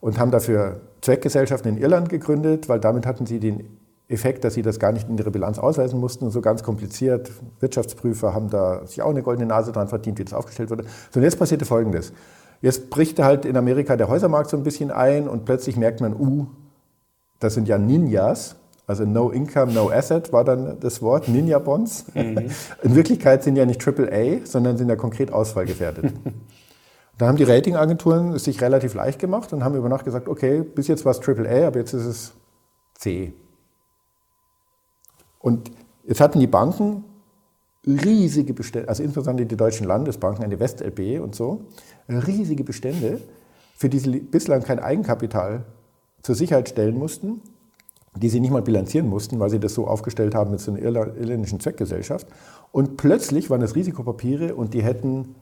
Und 0.00 0.18
haben 0.18 0.30
dafür 0.30 0.80
Zweckgesellschaften 1.04 1.76
in 1.76 1.78
Irland 1.78 2.08
gegründet, 2.08 2.68
weil 2.68 2.80
damit 2.80 3.06
hatten 3.06 3.26
sie 3.26 3.38
den 3.38 3.78
Effekt, 4.08 4.44
dass 4.44 4.54
sie 4.54 4.62
das 4.62 4.78
gar 4.78 4.92
nicht 4.92 5.08
in 5.08 5.18
ihre 5.18 5.30
Bilanz 5.30 5.58
ausweisen 5.58 6.00
mussten. 6.00 6.24
Und 6.24 6.30
so 6.30 6.40
ganz 6.40 6.62
kompliziert. 6.62 7.30
Wirtschaftsprüfer 7.60 8.34
haben 8.34 8.50
da 8.50 8.86
sich 8.86 9.02
auch 9.02 9.10
eine 9.10 9.22
goldene 9.22 9.46
Nase 9.46 9.72
dran 9.72 9.88
verdient, 9.88 10.18
wie 10.18 10.24
das 10.24 10.34
aufgestellt 10.34 10.70
wurde. 10.70 10.84
So, 11.10 11.20
und 11.20 11.24
jetzt 11.24 11.38
passierte 11.38 11.64
Folgendes. 11.64 12.12
Jetzt 12.60 12.90
bricht 12.90 13.18
halt 13.18 13.44
in 13.44 13.56
Amerika 13.56 13.96
der 13.96 14.08
Häusermarkt 14.08 14.50
so 14.50 14.56
ein 14.56 14.62
bisschen 14.62 14.90
ein 14.90 15.28
und 15.28 15.44
plötzlich 15.44 15.76
merkt 15.76 16.00
man, 16.00 16.14
uh, 16.14 16.46
das 17.38 17.54
sind 17.54 17.68
ja 17.68 17.76
Ninjas, 17.76 18.56
also 18.86 19.04
No 19.04 19.30
Income, 19.30 19.72
No 19.72 19.90
Asset 19.90 20.32
war 20.32 20.44
dann 20.44 20.78
das 20.80 21.02
Wort, 21.02 21.28
Ninja 21.28 21.58
Bonds. 21.58 22.06
Mhm. 22.14 22.50
In 22.82 22.94
Wirklichkeit 22.94 23.42
sind 23.42 23.56
ja 23.56 23.66
nicht 23.66 23.86
AAA, 23.86 24.44
sondern 24.44 24.76
sind 24.76 24.88
ja 24.88 24.96
konkret 24.96 25.32
ausfallgefährdet. 25.32 26.12
da 27.18 27.26
haben 27.26 27.36
die 27.36 27.44
Ratingagenturen 27.44 28.32
es 28.32 28.44
sich 28.44 28.60
relativ 28.60 28.94
leicht 28.94 29.18
gemacht 29.18 29.52
und 29.52 29.64
haben 29.64 29.76
über 29.76 29.88
Nacht 29.88 30.04
gesagt, 30.04 30.28
okay, 30.28 30.62
bis 30.62 30.88
jetzt 30.88 31.04
war 31.04 31.12
es 31.12 31.26
AAA, 31.26 31.66
aber 31.66 31.78
jetzt 31.78 31.92
ist 31.92 32.04
es 32.04 32.32
C. 32.94 33.32
Und 35.38 35.70
jetzt 36.06 36.20
hatten 36.20 36.40
die 36.40 36.46
Banken 36.46 37.04
riesige 37.86 38.54
Bestände, 38.54 38.88
also 38.88 39.02
insbesondere 39.02 39.46
die 39.46 39.56
deutschen 39.56 39.86
Landesbanken, 39.86 40.42
eine 40.42 40.58
WestLB 40.58 41.20
und 41.22 41.34
so, 41.34 41.66
riesige 42.08 42.64
Bestände, 42.64 43.20
für 43.76 43.88
die 43.88 43.98
sie 43.98 44.20
bislang 44.20 44.62
kein 44.62 44.78
Eigenkapital 44.78 45.64
zur 46.22 46.34
Sicherheit 46.34 46.68
stellen 46.68 46.98
mussten 46.98 47.42
die 48.16 48.28
sie 48.28 48.40
nicht 48.40 48.52
mal 48.52 48.62
bilanzieren 48.62 49.08
mussten, 49.08 49.40
weil 49.40 49.50
sie 49.50 49.58
das 49.58 49.74
so 49.74 49.86
aufgestellt 49.86 50.34
haben 50.34 50.50
mit 50.52 50.60
so 50.60 50.72
einer 50.72 50.80
irländischen 50.80 51.60
Zweckgesellschaft. 51.60 52.26
Und 52.70 52.96
plötzlich 52.96 53.50
waren 53.50 53.60
das 53.60 53.74
Risikopapiere 53.74 54.54
und 54.54 54.74
die 54.74 54.82
hätten 54.82 55.34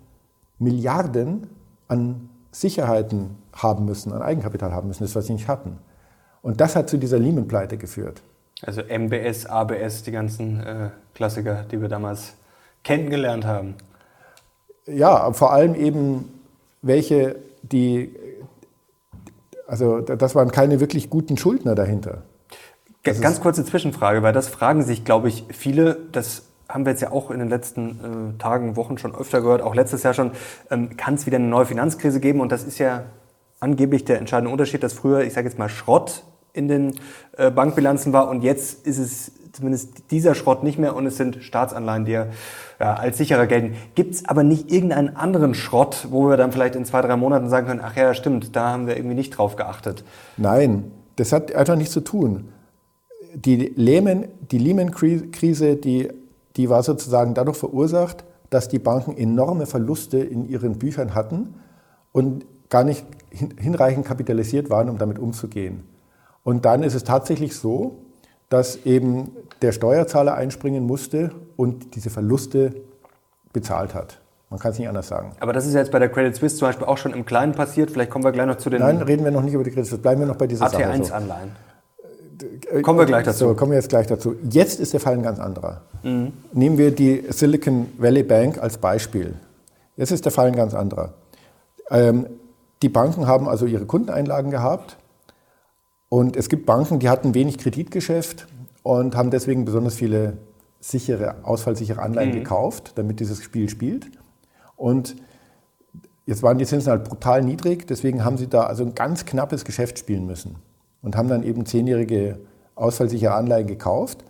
Milliarden 0.58 1.48
an 1.92 2.30
Sicherheiten 2.50 3.36
haben 3.54 3.84
müssen, 3.84 4.12
an 4.12 4.22
Eigenkapital 4.22 4.72
haben 4.72 4.88
müssen, 4.88 5.04
das 5.04 5.14
was 5.14 5.26
sie 5.26 5.34
nicht 5.34 5.48
hatten. 5.48 5.78
Und 6.40 6.60
das 6.60 6.74
hat 6.74 6.88
zu 6.88 6.96
dieser 6.96 7.18
Lehman-Pleite 7.18 7.76
geführt. 7.76 8.22
Also 8.62 8.80
MBS, 8.82 9.46
ABS, 9.46 10.02
die 10.02 10.12
ganzen 10.12 10.60
äh, 10.60 10.90
Klassiker, 11.14 11.64
die 11.70 11.80
wir 11.80 11.88
damals 11.88 12.34
kennengelernt 12.82 13.44
haben. 13.44 13.74
Ja, 14.86 15.32
vor 15.32 15.52
allem 15.52 15.74
eben 15.74 16.40
welche, 16.80 17.36
die, 17.62 18.14
also 19.66 20.00
das 20.00 20.34
waren 20.34 20.50
keine 20.50 20.80
wirklich 20.80 21.10
guten 21.10 21.36
Schuldner 21.36 21.74
dahinter. 21.74 22.22
Das 23.04 23.20
Ganz 23.20 23.40
kurze 23.40 23.64
Zwischenfrage, 23.64 24.22
weil 24.22 24.32
das 24.32 24.48
fragen 24.48 24.82
sich, 24.82 25.04
glaube 25.04 25.28
ich, 25.28 25.44
viele. 25.50 25.98
Das 26.12 26.44
haben 26.72 26.86
wir 26.86 26.92
jetzt 26.92 27.02
ja 27.02 27.12
auch 27.12 27.30
in 27.30 27.38
den 27.38 27.48
letzten 27.48 28.34
äh, 28.36 28.38
Tagen, 28.40 28.76
Wochen 28.76 28.98
schon 28.98 29.14
öfter 29.14 29.40
gehört, 29.40 29.62
auch 29.62 29.74
letztes 29.74 30.02
Jahr 30.02 30.14
schon. 30.14 30.32
Ähm, 30.70 30.96
Kann 30.96 31.14
es 31.14 31.26
wieder 31.26 31.36
eine 31.36 31.46
neue 31.46 31.66
Finanzkrise 31.66 32.20
geben? 32.20 32.40
Und 32.40 32.50
das 32.50 32.64
ist 32.64 32.78
ja 32.78 33.04
angeblich 33.60 34.04
der 34.04 34.18
entscheidende 34.18 34.50
Unterschied, 34.50 34.82
dass 34.82 34.92
früher, 34.92 35.22
ich 35.22 35.34
sage 35.34 35.48
jetzt 35.48 35.58
mal, 35.58 35.68
Schrott 35.68 36.24
in 36.52 36.68
den 36.68 36.94
äh, 37.36 37.50
Bankbilanzen 37.50 38.12
war 38.12 38.28
und 38.28 38.42
jetzt 38.42 38.86
ist 38.86 38.98
es 38.98 39.32
zumindest 39.52 40.10
dieser 40.10 40.34
Schrott 40.34 40.64
nicht 40.64 40.78
mehr 40.78 40.96
und 40.96 41.06
es 41.06 41.16
sind 41.16 41.42
Staatsanleihen, 41.42 42.06
die 42.06 42.12
ja, 42.12 42.26
als 42.78 43.18
sicherer 43.18 43.46
gelten. 43.46 43.74
Gibt 43.94 44.14
es 44.14 44.28
aber 44.28 44.42
nicht 44.42 44.72
irgendeinen 44.72 45.14
anderen 45.14 45.54
Schrott, 45.54 46.06
wo 46.10 46.28
wir 46.28 46.36
dann 46.36 46.52
vielleicht 46.52 46.74
in 46.74 46.84
zwei, 46.86 47.02
drei 47.02 47.16
Monaten 47.16 47.48
sagen 47.50 47.66
können, 47.66 47.80
ach 47.82 47.94
ja, 47.94 48.14
stimmt, 48.14 48.56
da 48.56 48.70
haben 48.70 48.86
wir 48.86 48.96
irgendwie 48.96 49.14
nicht 49.14 49.30
drauf 49.30 49.56
geachtet? 49.56 50.04
Nein, 50.38 50.90
das 51.16 51.32
hat 51.32 51.54
einfach 51.54 51.76
nichts 51.76 51.92
zu 51.92 52.00
tun 52.00 52.48
die 53.34 53.72
Lehman, 53.76 54.26
die 54.50 54.58
Lehman-Krise, 54.58 55.76
die, 55.76 56.08
die 56.56 56.68
war 56.68 56.82
sozusagen 56.82 57.34
dadurch 57.34 57.56
verursacht, 57.56 58.24
dass 58.50 58.68
die 58.68 58.78
Banken 58.78 59.16
enorme 59.16 59.66
Verluste 59.66 60.18
in 60.18 60.46
ihren 60.48 60.78
Büchern 60.78 61.14
hatten 61.14 61.54
und 62.12 62.44
gar 62.68 62.84
nicht 62.84 63.06
hinreichend 63.30 64.06
kapitalisiert 64.06 64.70
waren, 64.70 64.88
um 64.88 64.98
damit 64.98 65.18
umzugehen. 65.18 65.84
Und 66.44 66.64
dann 66.64 66.82
ist 66.82 66.94
es 66.94 67.04
tatsächlich 67.04 67.56
so, 67.56 67.98
dass 68.48 68.84
eben 68.84 69.30
der 69.62 69.72
Steuerzahler 69.72 70.34
einspringen 70.34 70.84
musste 70.84 71.30
und 71.56 71.94
diese 71.94 72.10
Verluste 72.10 72.74
bezahlt 73.52 73.94
hat. 73.94 74.20
Man 74.50 74.60
kann 74.60 74.72
es 74.72 74.78
nicht 74.78 74.88
anders 74.88 75.08
sagen. 75.08 75.32
Aber 75.40 75.54
das 75.54 75.66
ist 75.66 75.72
jetzt 75.72 75.90
bei 75.90 75.98
der 75.98 76.10
Credit 76.10 76.36
Suisse 76.36 76.56
zum 76.56 76.68
Beispiel 76.68 76.86
auch 76.86 76.98
schon 76.98 77.14
im 77.14 77.24
Kleinen 77.24 77.52
passiert. 77.52 77.90
Vielleicht 77.90 78.10
kommen 78.10 78.24
wir 78.24 78.32
gleich 78.32 78.46
noch 78.46 78.58
zu 78.58 78.68
den. 78.68 78.80
Nein, 78.80 79.00
reden 79.00 79.24
wir 79.24 79.30
noch 79.30 79.40
nicht 79.40 79.54
über 79.54 79.64
die 79.64 79.70
Credit 79.70 79.86
Suisse. 79.86 80.02
Bleiben 80.02 80.20
wir 80.20 80.26
noch 80.26 80.36
bei 80.36 80.46
dieser 80.46 80.66
AT1 80.66 80.70
Sache. 80.70 80.84
AT1-Anleihen. 80.84 81.48
So. 81.48 81.71
Kommen 82.82 82.98
wir 82.98 83.06
gleich 83.06 83.24
dazu. 83.24 83.48
So, 83.48 83.54
kommen 83.54 83.72
wir 83.72 83.78
jetzt 83.78 83.88
gleich 83.88 84.06
dazu. 84.06 84.34
Jetzt 84.48 84.80
ist 84.80 84.92
der 84.92 85.00
Fall 85.00 85.14
ein 85.14 85.22
ganz 85.22 85.38
anderer. 85.38 85.82
Mhm. 86.02 86.32
Nehmen 86.52 86.78
wir 86.78 86.90
die 86.90 87.24
Silicon 87.30 87.88
Valley 87.98 88.22
Bank 88.22 88.58
als 88.62 88.78
Beispiel. 88.78 89.34
Jetzt 89.96 90.10
ist 90.10 90.24
der 90.24 90.32
Fall 90.32 90.48
ein 90.48 90.56
ganz 90.56 90.74
anderer. 90.74 91.14
Ähm, 91.90 92.26
die 92.82 92.88
Banken 92.88 93.26
haben 93.26 93.48
also 93.48 93.66
ihre 93.66 93.86
Kundeneinlagen 93.86 94.50
gehabt 94.50 94.96
und 96.08 96.36
es 96.36 96.48
gibt 96.48 96.66
Banken, 96.66 96.98
die 96.98 97.08
hatten 97.08 97.34
wenig 97.34 97.58
Kreditgeschäft 97.58 98.46
und 98.82 99.14
haben 99.16 99.30
deswegen 99.30 99.64
besonders 99.64 99.94
viele 99.94 100.38
sichere, 100.80 101.36
ausfallsichere 101.44 102.00
Anleihen 102.00 102.30
mhm. 102.30 102.34
gekauft, 102.34 102.92
damit 102.96 103.20
dieses 103.20 103.42
Spiel 103.42 103.68
spielt. 103.68 104.10
Und 104.74 105.16
jetzt 106.26 106.42
waren 106.42 106.58
die 106.58 106.66
Zinsen 106.66 106.90
halt 106.90 107.04
brutal 107.04 107.42
niedrig, 107.42 107.86
deswegen 107.86 108.24
haben 108.24 108.36
sie 108.36 108.48
da 108.48 108.64
also 108.64 108.84
ein 108.84 108.94
ganz 108.94 109.24
knappes 109.24 109.64
Geschäft 109.64 109.98
spielen 109.98 110.26
müssen 110.26 110.56
und 111.02 111.16
haben 111.16 111.28
dann 111.28 111.42
eben 111.42 111.66
zehnjährige 111.66 112.38
ausfallsichere 112.74 113.34
Anleihen 113.34 113.66
gekauft. 113.66 114.24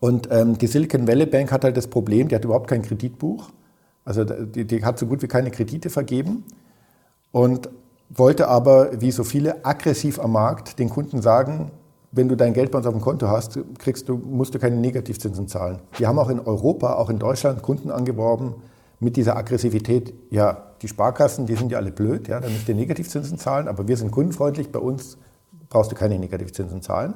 Und 0.00 0.28
ähm, 0.30 0.58
die 0.58 0.66
Silicon 0.66 1.08
Valley 1.08 1.26
Bank 1.26 1.50
hat 1.50 1.64
halt 1.64 1.76
das 1.76 1.88
Problem, 1.88 2.28
die 2.28 2.34
hat 2.34 2.44
überhaupt 2.44 2.68
kein 2.68 2.82
Kreditbuch. 2.82 3.50
Also 4.04 4.24
die, 4.24 4.66
die 4.66 4.84
hat 4.84 4.98
so 4.98 5.06
gut 5.06 5.22
wie 5.22 5.28
keine 5.28 5.50
Kredite 5.50 5.88
vergeben 5.88 6.44
und 7.32 7.70
wollte 8.10 8.48
aber, 8.48 9.00
wie 9.00 9.10
so 9.10 9.24
viele, 9.24 9.64
aggressiv 9.64 10.20
am 10.20 10.32
Markt 10.32 10.78
den 10.78 10.90
Kunden 10.90 11.22
sagen, 11.22 11.70
wenn 12.12 12.28
du 12.28 12.36
dein 12.36 12.52
Geld 12.52 12.70
bei 12.70 12.78
uns 12.78 12.86
auf 12.86 12.92
dem 12.92 13.00
Konto 13.00 13.28
hast, 13.28 13.58
kriegst 13.78 14.08
du, 14.08 14.16
musst 14.16 14.54
du 14.54 14.58
keine 14.58 14.76
Negativzinsen 14.76 15.48
zahlen. 15.48 15.80
Wir 15.96 16.06
haben 16.06 16.18
auch 16.18 16.28
in 16.28 16.38
Europa, 16.38 16.94
auch 16.94 17.10
in 17.10 17.18
Deutschland 17.18 17.62
Kunden 17.62 17.90
angeworben 17.90 18.54
mit 19.04 19.16
dieser 19.16 19.36
Aggressivität. 19.36 20.12
Ja, 20.30 20.72
die 20.82 20.88
Sparkassen, 20.88 21.46
die 21.46 21.54
sind 21.54 21.70
ja 21.70 21.78
alle 21.78 21.92
blöd, 21.92 22.28
ja, 22.28 22.40
dann 22.40 22.52
müsst 22.52 22.68
ihr 22.68 22.74
Negativzinsen 22.74 23.38
zahlen, 23.38 23.68
aber 23.68 23.86
wir 23.86 23.96
sind 23.96 24.10
kundenfreundlich, 24.10 24.72
bei 24.72 24.80
uns 24.80 25.18
brauchst 25.68 25.92
du 25.92 25.96
keine 25.96 26.18
Negativzinsen 26.18 26.82
zahlen. 26.82 27.14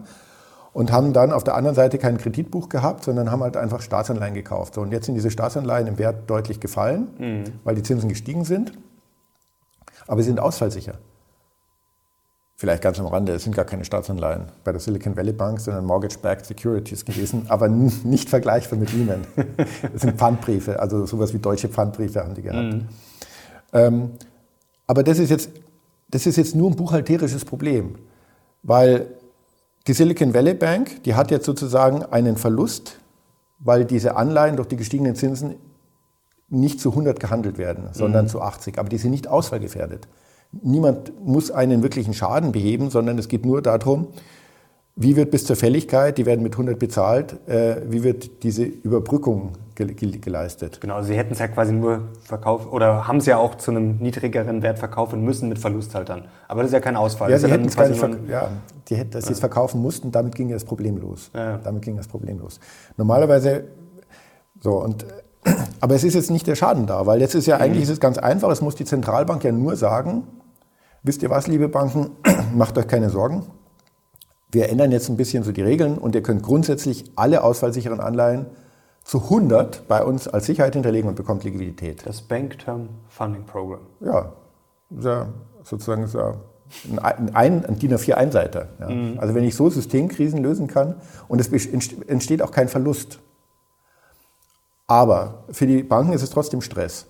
Und 0.75 0.93
haben 0.93 1.13
dann 1.13 1.33
auf 1.33 1.43
der 1.45 1.55
anderen 1.55 1.75
Seite 1.75 1.99
kein 1.99 2.19
Kreditbuch 2.19 2.69
gehabt, 2.69 3.03
sondern 3.03 3.33
haben 3.33 3.43
halt 3.43 3.57
einfach 3.57 3.81
Staatsanleihen 3.81 4.35
gekauft. 4.35 4.75
So, 4.75 4.83
und 4.83 4.93
jetzt 4.93 5.07
sind 5.07 5.15
diese 5.15 5.31
Staatsanleihen 5.31 5.89
im 5.89 5.99
Wert 5.99 6.31
deutlich 6.31 6.61
gefallen, 6.61 7.09
mhm. 7.19 7.45
weil 7.65 7.75
die 7.75 7.83
Zinsen 7.83 8.09
gestiegen 8.09 8.45
sind. 8.45 8.73
Aber 10.07 10.23
sie 10.23 10.29
sind 10.29 10.39
ausfallsicher. 10.39 10.95
Vielleicht 12.61 12.83
ganz 12.83 12.99
am 12.99 13.07
Rande, 13.07 13.35
es 13.35 13.45
sind 13.45 13.55
gar 13.55 13.65
keine 13.65 13.85
Staatsanleihen 13.85 14.47
bei 14.65 14.73
der 14.73 14.81
Silicon 14.81 15.17
Valley 15.17 15.33
Bank, 15.33 15.61
sondern 15.61 15.85
Mortgage-Backed 15.85 16.45
Securities 16.45 17.05
gewesen, 17.05 17.47
aber 17.47 17.69
nicht 17.69 18.29
vergleichbar 18.29 18.81
mit 18.81 18.93
Ihnen. 18.93 19.25
Das 19.93 20.03
sind 20.03 20.19
Pfandbriefe, 20.19 20.81
also 20.81 21.07
sowas 21.07 21.33
wie 21.33 21.39
deutsche 21.39 21.69
Pfandbriefe 21.69 22.19
haben 22.19 22.35
die 22.35 22.43
gehabt. 22.43 22.75
Mhm. 22.75 22.89
Ähm, 23.73 24.11
aber 24.89 25.05
das 25.05 25.21
ist, 25.21 25.31
jetzt, 25.31 25.51
das 26.11 26.27
ist 26.27 26.35
jetzt 26.35 26.57
nur 26.57 26.69
ein 26.69 26.75
buchhalterisches 26.75 27.45
Problem, 27.45 27.95
weil 28.65 29.07
die 29.87 29.93
Silicon 29.93 30.35
Valley 30.35 30.55
Bank, 30.55 31.05
die 31.05 31.15
hat 31.15 31.31
jetzt 31.31 31.47
sozusagen 31.47 32.03
einen 32.07 32.37
Verlust, 32.37 32.99
weil 33.61 33.85
diese 33.85 34.17
Anleihen 34.17 34.57
durch 34.57 34.67
die 34.67 34.77
gestiegenen 34.77 35.15
Zinsen 35.15 35.55
nicht 36.49 36.81
zu 36.81 36.91
100 36.91 37.21
gehandelt 37.21 37.57
werden, 37.57 37.91
sondern 37.93 38.25
mhm. 38.25 38.31
zu 38.31 38.43
80. 38.43 38.81
Aber 38.81 38.89
die 38.89 38.99
sind 38.99 39.13
nicht 39.13 39.29
ausfallgefährdet 39.29 40.09
niemand 40.53 41.13
muss 41.25 41.51
einen 41.51 41.83
wirklichen 41.83 42.15
Schaden 42.15 42.53
beheben, 42.53 42.91
sondern 42.91 43.19
es 43.19 43.29
geht 43.29 43.45
nur 43.45 43.63
darum, 43.63 44.09
wie 45.01 45.15
wird 45.15 45.31
bis 45.31 45.45
zur 45.45 45.55
Fälligkeit, 45.55 46.19
die 46.19 46.27
werden 46.27 46.43
mit 46.43 46.55
100 46.55 46.77
bezahlt, 46.77 47.37
äh, 47.49 47.77
wie 47.89 48.03
wird 48.03 48.43
diese 48.43 48.65
Überbrückung 48.65 49.53
ge 49.77 49.95
ge 49.95 50.19
geleistet? 50.19 50.81
Genau, 50.81 50.97
also 50.97 51.09
Sie 51.09 51.17
hätten 51.17 51.35
es 51.35 51.39
ja 51.39 51.47
quasi 51.47 51.73
nur 51.73 52.09
verkauft 52.25 52.67
oder 52.73 53.07
haben 53.07 53.19
es 53.19 53.27
ja 53.27 53.37
auch 53.37 53.55
zu 53.55 53.71
einem 53.71 53.99
niedrigeren 53.99 54.61
Wert 54.63 54.81
verkaufen 54.81 55.23
müssen 55.23 55.49
mit 55.49 55.61
Verlusthaltern. 55.61 56.25
Aber 56.49 56.63
das 56.63 56.71
ist 56.71 56.75
ja 56.75 56.81
kein 56.81 56.97
Ausfall. 56.97 57.31
Ja, 57.31 57.39
Sie 57.39 57.49
hätten 57.49 57.67
es 57.67 57.77
gar 57.77 57.89
nicht 57.89 58.03
ja, 58.29 58.51
die 58.89 58.97
dass 59.09 59.23
ja. 59.23 59.29
Sie 59.29 59.33
es 59.35 59.41
verkaufen 59.41 59.81
mussten, 59.81 60.11
damit 60.11 60.35
ging 60.35 60.49
das 60.51 60.65
Problem 60.65 60.97
los. 60.97 61.31
Ja. 61.33 61.59
Damit 61.59 61.83
ging 61.83 61.97
das 61.97 62.09
Problem 62.09 62.41
los. 62.41 62.59
Normalerweise, 62.97 63.67
so 64.61 64.83
und 64.83 65.07
aber 65.81 65.95
es 65.95 66.03
ist 66.03 66.15
jetzt 66.15 66.33
nicht 66.33 66.49
der 66.49 66.57
Schaden 66.57 66.87
da, 66.87 67.07
weil 67.07 67.21
jetzt 67.21 67.35
ist 67.37 67.47
ja 67.47 67.59
eigentlich 67.59 67.79
mhm. 67.79 67.83
ist 67.85 67.91
es 67.91 68.01
ganz 68.01 68.19
einfach, 68.19 68.51
es 68.51 68.61
muss 68.61 68.75
die 68.75 68.85
Zentralbank 68.85 69.45
ja 69.45 69.53
nur 69.53 69.77
sagen, 69.77 70.25
wisst 71.09 71.23
ihr 71.23 71.31
was, 71.31 71.47
liebe 71.49 71.69
Banken, 71.69 72.11
macht 72.55 72.79
euch 72.79 72.87
keine 72.87 73.11
Sorgen. 73.11 73.47
Wir 74.53 74.69
ändern 74.69 74.93
jetzt 74.93 75.09
ein 75.09 75.17
bisschen 75.17 75.43
so 75.43 75.53
die 75.53 75.63
Regeln 75.63 75.99
und 75.99 76.15
ihr 76.15 76.23
könnt 76.23 76.43
grundsätzlich 76.43 77.11
alle 77.17 77.43
ausfallsicheren 77.43 77.99
Anleihen 77.99 78.47
zu 79.05 79.23
100 79.23 79.89
bei 79.89 80.05
uns 80.05 80.29
als 80.29 80.45
Sicherheit 80.45 80.75
hinterlegen 80.75 81.09
und 81.09 81.17
bekommt 81.17 81.45
Liquidität. 81.45 82.07
Das 82.07 82.21
Bank 82.21 82.59
Term 82.59 82.91
Funding 83.09 83.45
Program. 83.45 83.81
Ja, 84.01 84.33
ja 85.01 85.29
sozusagen 85.65 86.05
ist 86.05 86.15
ja 86.15 86.35
ein, 87.03 87.35
ein, 87.35 87.65
ein 87.65 87.79
DIN 87.79 87.95
A4 87.95 88.13
Einseiter. 88.13 88.69
Ja. 88.79 88.91
Mhm. 88.91 89.19
Also 89.19 89.35
wenn 89.35 89.45
ich 89.45 89.55
so 89.55 89.71
Systemkrisen 89.71 90.43
lösen 90.43 90.67
kann 90.67 90.97
und 91.27 91.41
es 91.41 91.49
entsteht 91.49 92.43
auch 92.43 92.51
kein 92.51 92.69
Verlust. 92.69 93.19
Aber 94.87 95.45
für 95.51 95.67
die 95.67 95.83
Banken 95.83 96.13
ist 96.13 96.23
es 96.23 96.31
trotzdem 96.31 96.61
Stress. 96.61 97.07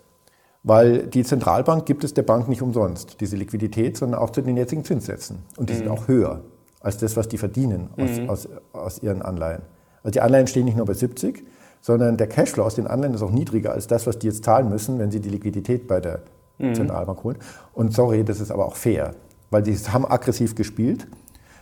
Weil 0.62 1.07
die 1.07 1.25
Zentralbank 1.25 1.87
gibt 1.87 2.05
es 2.05 2.14
der 2.14 2.23
Bank 2.23 2.49
nicht 2.49 2.62
umsonst, 2.62 3.21
diese 3.21 3.37
Liquidität, 3.37 3.97
sondern 3.97 4.21
auch 4.21 4.31
zu 4.31 4.42
den 4.42 4.57
jetzigen 4.57 4.85
Zinssätzen. 4.85 5.38
Und 5.57 5.71
die 5.71 5.75
mhm. 5.75 5.79
sind 5.79 5.88
auch 5.88 6.09
höher 6.09 6.42
als 6.81 6.99
das, 6.99 7.16
was 7.16 7.29
die 7.29 7.38
verdienen 7.38 7.90
aus, 7.97 8.18
mhm. 8.18 8.31
aus, 8.31 8.49
aus 8.73 9.03
ihren 9.03 9.23
Anleihen. 9.23 9.62
Also 10.03 10.12
die 10.12 10.21
Anleihen 10.21 10.47
stehen 10.47 10.64
nicht 10.64 10.77
nur 10.77 10.87
bei 10.87 10.94
70, 10.94 11.44
sondern 11.81 12.16
der 12.16 12.27
Cashflow 12.27 12.64
aus 12.64 12.75
den 12.75 12.87
Anleihen 12.87 13.14
ist 13.14 13.23
auch 13.23 13.31
niedriger 13.31 13.73
als 13.73 13.87
das, 13.87 14.07
was 14.07 14.18
die 14.18 14.27
jetzt 14.27 14.44
zahlen 14.44 14.68
müssen, 14.68 14.99
wenn 14.99 15.11
sie 15.11 15.21
die 15.21 15.31
Liquidität 15.31 15.87
bei 15.87 16.01
der 16.01 16.23
mhm. 16.59 16.75
Zentralbank 16.75 17.23
holen. 17.25 17.38
Und 17.73 17.94
sorry, 17.94 18.25
das 18.25 18.40
ist 18.40 18.51
aber 18.51 18.66
auch 18.66 18.77
fair, 18.77 19.14
weil 19.51 19.62
die 19.62 19.75
haben 19.75 20.05
aggressiv 20.05 20.55
gespielt. 20.55 21.07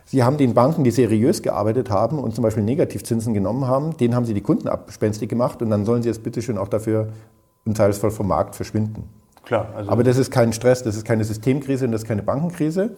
Sie 0.04 0.22
haben 0.22 0.36
den 0.36 0.54
Banken, 0.54 0.84
die 0.84 0.92
seriös 0.92 1.42
gearbeitet 1.42 1.90
haben 1.90 2.20
und 2.20 2.34
zum 2.34 2.42
Beispiel 2.42 2.62
Negativzinsen 2.62 3.34
genommen 3.34 3.66
haben, 3.66 3.96
denen 3.96 4.14
haben 4.14 4.24
sie 4.24 4.34
die 4.34 4.40
Kunden 4.40 4.68
abspenstig 4.68 5.28
gemacht 5.28 5.62
und 5.62 5.70
dann 5.70 5.84
sollen 5.84 6.02
sie 6.02 6.08
jetzt 6.08 6.22
bitteschön 6.22 6.58
auch 6.58 6.68
dafür 6.68 7.08
im 7.66 7.74
Teilfall 7.74 8.10
vom 8.10 8.28
Markt 8.28 8.54
verschwinden. 8.54 9.04
Klar. 9.44 9.68
Also 9.76 9.90
Aber 9.90 10.02
das 10.02 10.16
ist 10.16 10.30
kein 10.30 10.52
Stress, 10.52 10.82
das 10.82 10.96
ist 10.96 11.04
keine 11.04 11.24
Systemkrise 11.24 11.84
und 11.84 11.92
das 11.92 12.02
ist 12.02 12.08
keine 12.08 12.22
Bankenkrise. 12.22 12.96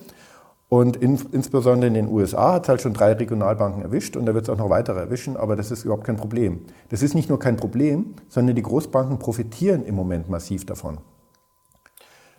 Und 0.70 0.96
in, 0.96 1.18
insbesondere 1.32 1.88
in 1.88 1.94
den 1.94 2.08
USA 2.08 2.52
hat 2.54 2.64
es 2.64 2.68
halt 2.68 2.82
schon 2.82 2.92
drei 2.92 3.12
Regionalbanken 3.12 3.82
erwischt 3.82 4.16
und 4.16 4.26
da 4.26 4.34
wird 4.34 4.44
es 4.44 4.50
auch 4.50 4.58
noch 4.58 4.68
weitere 4.68 5.00
erwischen, 5.00 5.36
aber 5.36 5.56
das 5.56 5.70
ist 5.70 5.84
überhaupt 5.84 6.04
kein 6.04 6.16
Problem. 6.16 6.60
Das 6.90 7.02
ist 7.02 7.14
nicht 7.14 7.30
nur 7.30 7.38
kein 7.38 7.56
Problem, 7.56 8.14
sondern 8.28 8.54
die 8.54 8.62
Großbanken 8.62 9.18
profitieren 9.18 9.84
im 9.84 9.94
Moment 9.94 10.28
massiv 10.28 10.66
davon. 10.66 10.98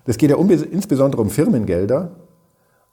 Das 0.06 0.18
geht 0.18 0.30
ja 0.30 0.36
um, 0.36 0.50
insbesondere 0.50 1.22
um 1.22 1.30
Firmengelder 1.32 2.12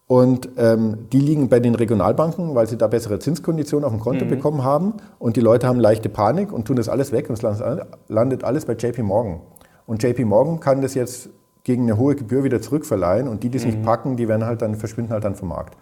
und 0.09 0.51
ähm, 0.57 1.09
die 1.13 1.19
liegen 1.19 1.49
bei 1.49 1.59
den 1.59 1.75
Regionalbanken, 1.75 2.55
weil 2.55 2.69
sie 2.69 2.77
da 2.77 2.87
bessere 2.87 3.19
Zinskonditionen 3.19 3.85
auf 3.85 3.93
dem 3.93 4.01
Konto 4.01 4.25
mhm. 4.25 4.31
bekommen 4.31 4.63
haben. 4.63 4.95
Und 5.19 5.37
die 5.37 5.41
Leute 5.41 5.67
haben 5.67 5.81
leichte 5.81 6.09
Panik 6.09 6.53
und 6.53 6.67
tun 6.67 6.77
das 6.77 6.89
alles 6.89 7.11
weg 7.11 7.29
und 7.29 7.43
es 7.43 7.63
landet 8.09 8.45
alles 8.45 8.67
bei 8.67 8.75
JP 8.75 9.03
Morgan. 9.03 9.41
Und 9.85 10.03
JP 10.03 10.25
Morgan 10.27 10.61
kann 10.61 10.81
das 10.81 10.95
jetzt 10.95 11.31
gegen 11.65 11.83
eine 11.83 11.97
hohe 11.97 12.15
Gebühr 12.15 12.45
wieder 12.45 12.63
zurückverleihen 12.63 13.27
und 13.27 13.43
die, 13.43 13.49
die 13.49 13.59
es 13.59 13.65
mhm. 13.65 13.71
nicht 13.73 13.83
packen, 13.83 14.17
die 14.17 14.29
werden 14.29 14.47
halt 14.47 14.63
dann, 14.63 14.77
verschwinden 14.77 15.13
halt 15.13 15.25
dann 15.25 15.35
vom 15.35 15.49
Markt. 15.49 15.77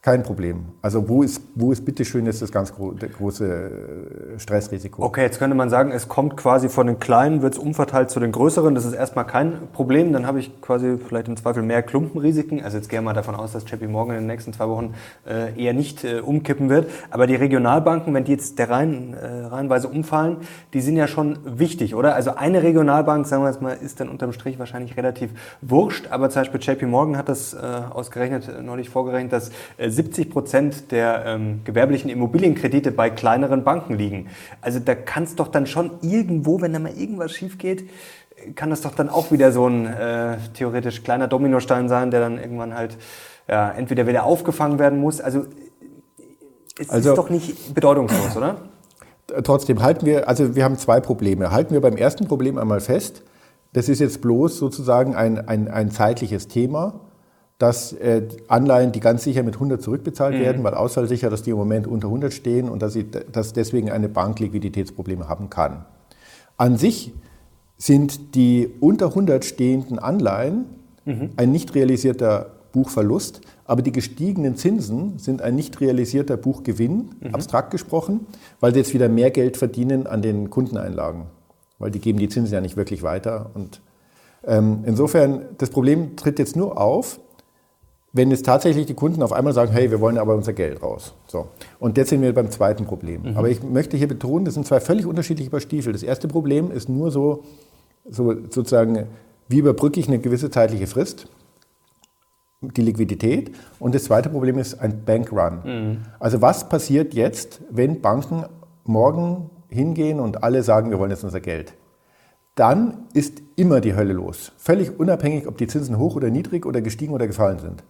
Kein 0.00 0.22
Problem. 0.22 0.66
Also 0.80 1.08
wo 1.08 1.24
ist, 1.24 1.42
wo 1.56 1.72
ist 1.72 1.84
bitteschön 1.84 2.24
jetzt 2.26 2.40
das 2.40 2.52
ganz 2.52 2.72
gro 2.72 2.94
große 3.18 4.36
äh, 4.36 4.38
Stressrisiko? 4.38 5.02
Okay, 5.02 5.22
jetzt 5.22 5.40
könnte 5.40 5.56
man 5.56 5.70
sagen, 5.70 5.90
es 5.90 6.06
kommt 6.06 6.36
quasi 6.36 6.68
von 6.68 6.86
den 6.86 7.00
Kleinen, 7.00 7.42
wird 7.42 7.54
es 7.54 7.58
umverteilt 7.58 8.08
zu 8.08 8.20
den 8.20 8.30
Größeren. 8.30 8.76
Das 8.76 8.84
ist 8.84 8.92
erstmal 8.92 9.26
kein 9.26 9.54
Problem. 9.72 10.12
Dann 10.12 10.24
habe 10.24 10.38
ich 10.38 10.60
quasi 10.60 10.98
vielleicht 11.04 11.26
im 11.26 11.36
Zweifel 11.36 11.64
mehr 11.64 11.82
Klumpenrisiken. 11.82 12.62
Also 12.62 12.76
jetzt 12.76 12.88
gehe 12.88 13.00
ich 13.00 13.04
mal 13.04 13.12
davon 13.12 13.34
aus, 13.34 13.50
dass 13.50 13.68
JP 13.68 13.88
Morgan 13.88 14.14
in 14.14 14.22
den 14.22 14.28
nächsten 14.28 14.52
zwei 14.52 14.68
Wochen 14.68 14.94
äh, 15.26 15.60
eher 15.60 15.72
nicht 15.72 16.04
äh, 16.04 16.20
umkippen 16.20 16.68
wird. 16.68 16.88
Aber 17.10 17.26
die 17.26 17.34
Regionalbanken, 17.34 18.14
wenn 18.14 18.22
die 18.22 18.32
jetzt 18.32 18.56
der 18.60 18.70
Reihen, 18.70 19.14
äh, 19.14 19.46
reihenweise 19.46 19.88
umfallen, 19.88 20.36
die 20.74 20.80
sind 20.80 20.96
ja 20.96 21.08
schon 21.08 21.40
wichtig, 21.44 21.96
oder? 21.96 22.14
Also 22.14 22.36
eine 22.36 22.62
Regionalbank, 22.62 23.26
sagen 23.26 23.42
wir 23.42 23.48
jetzt 23.48 23.60
mal, 23.60 23.72
ist 23.72 23.98
dann 23.98 24.08
unterm 24.08 24.32
Strich 24.32 24.60
wahrscheinlich 24.60 24.96
relativ 24.96 25.30
wurscht. 25.60 26.06
Aber 26.12 26.30
zum 26.30 26.42
Beispiel 26.42 26.60
JP 26.60 26.86
Morgan 26.86 27.16
hat 27.16 27.28
das 27.28 27.52
äh, 27.52 27.58
ausgerechnet, 27.90 28.48
äh, 28.48 28.62
neulich 28.62 28.90
vorgerechnet, 28.90 29.32
dass 29.32 29.50
70 29.90 30.30
Prozent 30.30 30.90
der 30.90 31.24
ähm, 31.26 31.60
gewerblichen 31.64 32.10
Immobilienkredite 32.10 32.90
bei 32.90 33.10
kleineren 33.10 33.64
Banken 33.64 33.94
liegen. 33.94 34.28
Also 34.60 34.78
da 34.78 34.94
kann 34.94 35.24
es 35.24 35.36
doch 35.36 35.48
dann 35.48 35.66
schon 35.66 35.92
irgendwo, 36.02 36.60
wenn 36.60 36.72
da 36.72 36.78
mal 36.78 36.96
irgendwas 36.96 37.32
schief 37.32 37.58
geht, 37.58 37.88
kann 38.54 38.70
das 38.70 38.82
doch 38.82 38.94
dann 38.94 39.08
auch 39.08 39.30
wieder 39.32 39.52
so 39.52 39.66
ein 39.66 39.86
äh, 39.86 40.36
theoretisch 40.54 41.02
kleiner 41.02 41.28
Dominostein 41.28 41.88
sein, 41.88 42.10
der 42.10 42.20
dann 42.20 42.38
irgendwann 42.38 42.74
halt 42.74 42.96
ja, 43.48 43.70
entweder 43.70 44.06
wieder 44.06 44.24
aufgefangen 44.24 44.78
werden 44.78 45.00
muss. 45.00 45.20
Also 45.20 45.46
es 46.78 46.90
also, 46.90 47.10
ist 47.10 47.18
doch 47.18 47.30
nicht 47.30 47.74
bedeutungslos, 47.74 48.36
oder? 48.36 48.56
Trotzdem 49.42 49.82
halten 49.82 50.06
wir, 50.06 50.28
also 50.28 50.54
wir 50.54 50.64
haben 50.64 50.78
zwei 50.78 51.00
Probleme. 51.00 51.50
Halten 51.50 51.74
wir 51.74 51.80
beim 51.80 51.96
ersten 51.96 52.28
Problem 52.28 52.56
einmal 52.56 52.80
fest, 52.80 53.22
das 53.72 53.88
ist 53.88 54.00
jetzt 54.00 54.22
bloß 54.22 54.56
sozusagen 54.56 55.14
ein, 55.14 55.46
ein, 55.46 55.68
ein 55.68 55.90
zeitliches 55.90 56.48
Thema 56.48 57.07
dass 57.58 57.92
äh, 57.92 58.22
Anleihen, 58.46 58.92
die 58.92 59.00
ganz 59.00 59.24
sicher 59.24 59.42
mit 59.42 59.54
100 59.54 59.82
zurückbezahlt 59.82 60.36
mhm. 60.36 60.40
werden, 60.40 60.64
weil 60.64 60.74
ausfallsicher, 60.74 61.28
dass 61.28 61.42
die 61.42 61.50
im 61.50 61.56
Moment 61.56 61.86
unter 61.86 62.06
100 62.06 62.32
stehen 62.32 62.68
und 62.68 62.82
dass, 62.82 62.92
sie, 62.92 63.06
dass 63.10 63.52
deswegen 63.52 63.90
eine 63.90 64.08
Bank 64.08 64.38
Liquiditätsprobleme 64.38 65.28
haben 65.28 65.50
kann. 65.50 65.84
An 66.56 66.76
sich 66.76 67.12
sind 67.76 68.34
die 68.36 68.70
unter 68.80 69.06
100 69.06 69.44
stehenden 69.44 69.98
Anleihen 69.98 70.66
mhm. 71.04 71.30
ein 71.36 71.50
nicht 71.50 71.74
realisierter 71.74 72.50
Buchverlust, 72.72 73.40
aber 73.64 73.82
die 73.82 73.92
gestiegenen 73.92 74.56
Zinsen 74.56 75.18
sind 75.18 75.42
ein 75.42 75.56
nicht 75.56 75.80
realisierter 75.80 76.36
Buchgewinn, 76.36 77.10
mhm. 77.20 77.34
abstrakt 77.34 77.70
gesprochen, 77.70 78.26
weil 78.60 78.72
sie 78.72 78.80
jetzt 78.80 78.94
wieder 78.94 79.08
mehr 79.08 79.30
Geld 79.30 79.56
verdienen 79.56 80.06
an 80.06 80.22
den 80.22 80.48
Kundeneinlagen, 80.48 81.24
weil 81.78 81.90
die 81.90 81.98
geben 81.98 82.18
die 82.18 82.28
Zinsen 82.28 82.54
ja 82.54 82.60
nicht 82.60 82.76
wirklich 82.76 83.02
weiter. 83.02 83.50
Und 83.54 83.80
ähm, 84.46 84.84
insofern, 84.86 85.46
das 85.58 85.70
Problem 85.70 86.16
tritt 86.16 86.38
jetzt 86.38 86.56
nur 86.56 86.80
auf, 86.80 87.18
wenn 88.12 88.32
es 88.32 88.42
tatsächlich 88.42 88.86
die 88.86 88.94
Kunden 88.94 89.22
auf 89.22 89.32
einmal 89.32 89.52
sagen, 89.52 89.72
hey, 89.72 89.90
wir 89.90 90.00
wollen 90.00 90.18
aber 90.18 90.34
unser 90.34 90.52
Geld 90.52 90.82
raus. 90.82 91.14
So. 91.26 91.48
Und 91.78 91.96
jetzt 91.98 92.08
sind 92.08 92.22
wir 92.22 92.32
beim 92.34 92.50
zweiten 92.50 92.86
Problem. 92.86 93.22
Mhm. 93.22 93.36
Aber 93.36 93.48
ich 93.48 93.62
möchte 93.62 93.96
hier 93.96 94.08
betonen, 94.08 94.44
das 94.44 94.54
sind 94.54 94.66
zwei 94.66 94.80
völlig 94.80 95.06
unterschiedliche 95.06 95.50
Paar 95.50 95.60
Stiefel. 95.60 95.92
Das 95.92 96.02
erste 96.02 96.26
Problem 96.26 96.70
ist 96.70 96.88
nur 96.88 97.10
so, 97.10 97.44
so 98.08 98.34
sozusagen 98.50 99.06
wie 99.48 99.58
überbrücke 99.58 99.98
ich 99.98 100.08
eine 100.08 100.18
gewisse 100.18 100.50
zeitliche 100.50 100.86
Frist? 100.86 101.26
Die 102.60 102.82
Liquidität. 102.82 103.54
Und 103.78 103.94
das 103.94 104.04
zweite 104.04 104.28
Problem 104.28 104.58
ist 104.58 104.80
ein 104.80 105.04
Bankrun. 105.04 105.60
Mhm. 105.64 105.96
Also 106.18 106.42
was 106.42 106.68
passiert 106.68 107.14
jetzt, 107.14 107.60
wenn 107.70 108.00
Banken 108.00 108.44
morgen 108.84 109.50
hingehen 109.68 110.20
und 110.20 110.42
alle 110.42 110.62
sagen, 110.62 110.90
wir 110.90 110.98
wollen 110.98 111.10
jetzt 111.10 111.24
unser 111.24 111.40
Geld? 111.40 111.72
Dann 112.54 113.04
ist 113.14 113.40
immer 113.56 113.80
die 113.80 113.94
Hölle 113.94 114.12
los. 114.12 114.52
Völlig 114.56 114.98
unabhängig, 114.98 115.46
ob 115.46 115.56
die 115.58 115.68
Zinsen 115.68 115.98
hoch 115.98 116.16
oder 116.16 116.30
niedrig 116.30 116.66
oder 116.66 116.80
gestiegen 116.80 117.14
oder 117.14 117.26
gefallen 117.26 117.60
sind. 117.60 117.84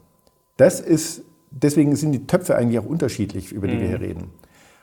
Das 0.58 0.80
ist, 0.80 1.22
deswegen 1.50 1.96
sind 1.96 2.12
die 2.12 2.26
Töpfe 2.26 2.54
eigentlich 2.56 2.78
auch 2.78 2.84
unterschiedlich, 2.84 3.52
über 3.52 3.66
die 3.66 3.76
mhm. 3.76 3.80
wir 3.80 3.88
hier 3.88 4.00
reden. 4.00 4.30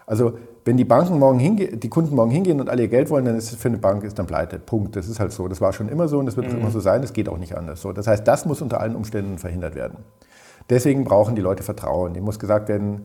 Also 0.08 0.38
wenn 0.64 0.78
die 0.78 0.86
Banken 0.86 1.20
morgen 1.20 1.38
hingehen, 1.38 1.80
die 1.80 1.90
Kunden 1.90 2.16
morgen 2.16 2.32
hingehen 2.32 2.60
und 2.60 2.70
alle 2.70 2.84
ihr 2.84 2.88
Geld 2.88 3.10
wollen, 3.10 3.26
dann 3.26 3.36
ist 3.36 3.52
es 3.52 3.58
für 3.58 3.68
eine 3.68 3.78
Bank 3.78 4.04
ist 4.04 4.18
dann 4.18 4.26
pleite. 4.26 4.58
Punkt. 4.58 4.96
Das 4.96 5.08
ist 5.08 5.20
halt 5.20 5.32
so. 5.32 5.48
Das 5.48 5.62
war 5.62 5.74
schon 5.74 5.90
immer 5.90 6.08
so 6.08 6.18
und 6.18 6.26
das 6.26 6.38
wird 6.38 6.52
mhm. 6.52 6.60
immer 6.60 6.72
so 6.72 6.80
sein. 6.80 7.02
Das 7.02 7.14
geht 7.14 7.30
auch 7.30 7.38
nicht 7.38 7.56
anders. 7.58 7.82
So, 7.82 7.92
das 7.92 8.08
heißt, 8.08 8.28
das 8.28 8.46
muss 8.46 8.62
unter 8.62 8.80
allen 8.80 8.96
Umständen 8.96 9.38
verhindert 9.38 9.76
werden. 9.76 10.00
Deswegen 10.70 11.04
brauchen 11.04 11.36
die 11.36 11.42
Leute 11.42 11.62
Vertrauen. 11.62 12.14
Dem 12.14 12.24
muss 12.24 12.40
gesagt 12.40 12.70
werden, 12.70 13.02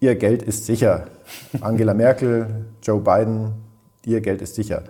ihr 0.00 0.16
Geld 0.16 0.42
ist 0.42 0.66
sicher. 0.66 1.06
Angela 1.60 1.94
Merkel, 1.94 2.66
Joe 2.82 3.00
Biden, 3.00 3.52
ihr 4.04 4.20
Geld 4.20 4.42
ist 4.42 4.54
sicher. 4.54 4.82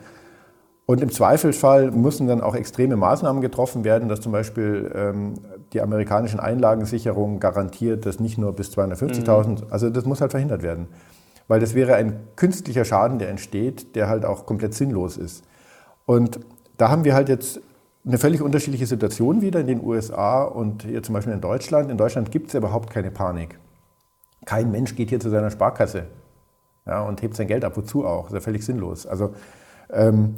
Und 0.85 1.01
im 1.01 1.11
Zweifelsfall 1.11 1.91
müssen 1.93 2.27
dann 2.27 2.41
auch 2.41 2.55
extreme 2.55 2.97
Maßnahmen 2.97 3.41
getroffen 3.41 3.85
werden, 3.85 4.09
dass 4.09 4.21
zum 4.21 4.33
Beispiel 4.33 4.91
ähm, 4.95 5.35
die 5.73 5.81
amerikanischen 5.81 6.41
Einlagensicherung 6.41 7.39
garantiert, 7.39 8.05
dass 8.05 8.19
nicht 8.19 8.37
nur 8.37 8.53
bis 8.53 8.71
250.000, 8.71 9.47
mhm. 9.47 9.57
also 9.71 9.91
das 9.91 10.05
muss 10.05 10.21
halt 10.21 10.33
verhindert 10.33 10.63
werden. 10.63 10.89
Weil 11.47 11.61
das 11.61 11.75
wäre 11.75 11.95
ein 11.95 12.21
künstlicher 12.37 12.85
Schaden, 12.85 13.19
der 13.19 13.29
entsteht, 13.29 13.95
der 13.95 14.09
halt 14.09 14.25
auch 14.25 14.45
komplett 14.45 14.75
sinnlos 14.75 15.17
ist. 15.17 15.45
Und 16.05 16.41
da 16.79 16.89
haben 16.89 17.05
wir 17.05 17.15
halt 17.15 17.29
jetzt 17.29 17.61
eine 18.05 18.19
völlig 18.19 18.43
unterschiedliche 18.43 18.87
Situation 18.87 19.41
wieder 19.41 19.61
in 19.61 19.69
den 19.69 19.85
USA 19.85 20.43
und 20.43 20.83
hier 20.83 21.03
zum 21.03 21.13
Beispiel 21.15 21.33
in 21.33 21.41
Deutschland. 21.41 21.91
In 21.91 21.97
Deutschland 21.97 22.33
gibt 22.33 22.49
es 22.49 22.55
ja 22.55 22.59
überhaupt 22.59 22.91
keine 22.91 23.11
Panik. 23.13 23.59
Kein 24.45 24.73
Mensch 24.73 24.97
geht 24.97 25.11
hier 25.11 25.21
zu 25.21 25.31
seiner 25.31 25.51
Sparkasse 25.51 26.07
ja, 26.87 27.03
und 27.03 27.23
hebt 27.23 27.37
sein 27.37 27.47
Geld 27.47 27.65
ab. 27.65 27.77
Wozu 27.77 28.05
auch? 28.05 28.25
Das 28.25 28.33
ist 28.33 28.35
ja 28.35 28.41
völlig 28.41 28.65
sinnlos. 28.65 29.07
Also 29.07 29.35
ähm, 29.91 30.35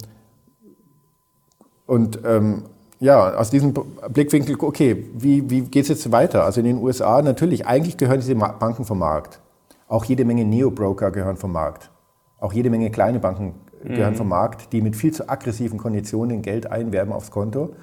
und 1.86 2.18
ähm, 2.24 2.64
ja, 3.00 3.34
aus 3.34 3.50
diesem 3.50 3.74
Blickwinkel, 3.74 4.56
okay, 4.60 5.04
wie, 5.14 5.48
wie 5.50 5.62
geht 5.62 5.82
es 5.82 5.88
jetzt 5.88 6.12
weiter? 6.12 6.44
Also 6.44 6.60
in 6.60 6.66
den 6.66 6.78
USA 6.78 7.20
natürlich, 7.20 7.66
eigentlich 7.66 7.96
gehören 7.96 8.20
diese 8.20 8.34
Banken 8.34 8.84
vom 8.84 8.98
Markt. 8.98 9.40
Auch 9.88 10.04
jede 10.04 10.24
Menge 10.24 10.44
Neo-Broker 10.44 11.10
gehören 11.10 11.36
vom 11.36 11.52
Markt. 11.52 11.90
Auch 12.38 12.52
jede 12.52 12.70
Menge 12.70 12.90
kleine 12.90 13.18
Banken 13.18 13.54
gehören 13.82 14.14
mhm. 14.14 14.18
vom 14.18 14.28
Markt, 14.28 14.72
die 14.72 14.80
mit 14.80 14.96
viel 14.96 15.12
zu 15.12 15.28
aggressiven 15.28 15.78
Konditionen 15.78 16.40
Geld 16.40 16.70
einwerben 16.70 17.12
aufs 17.12 17.30
Konto. 17.30 17.74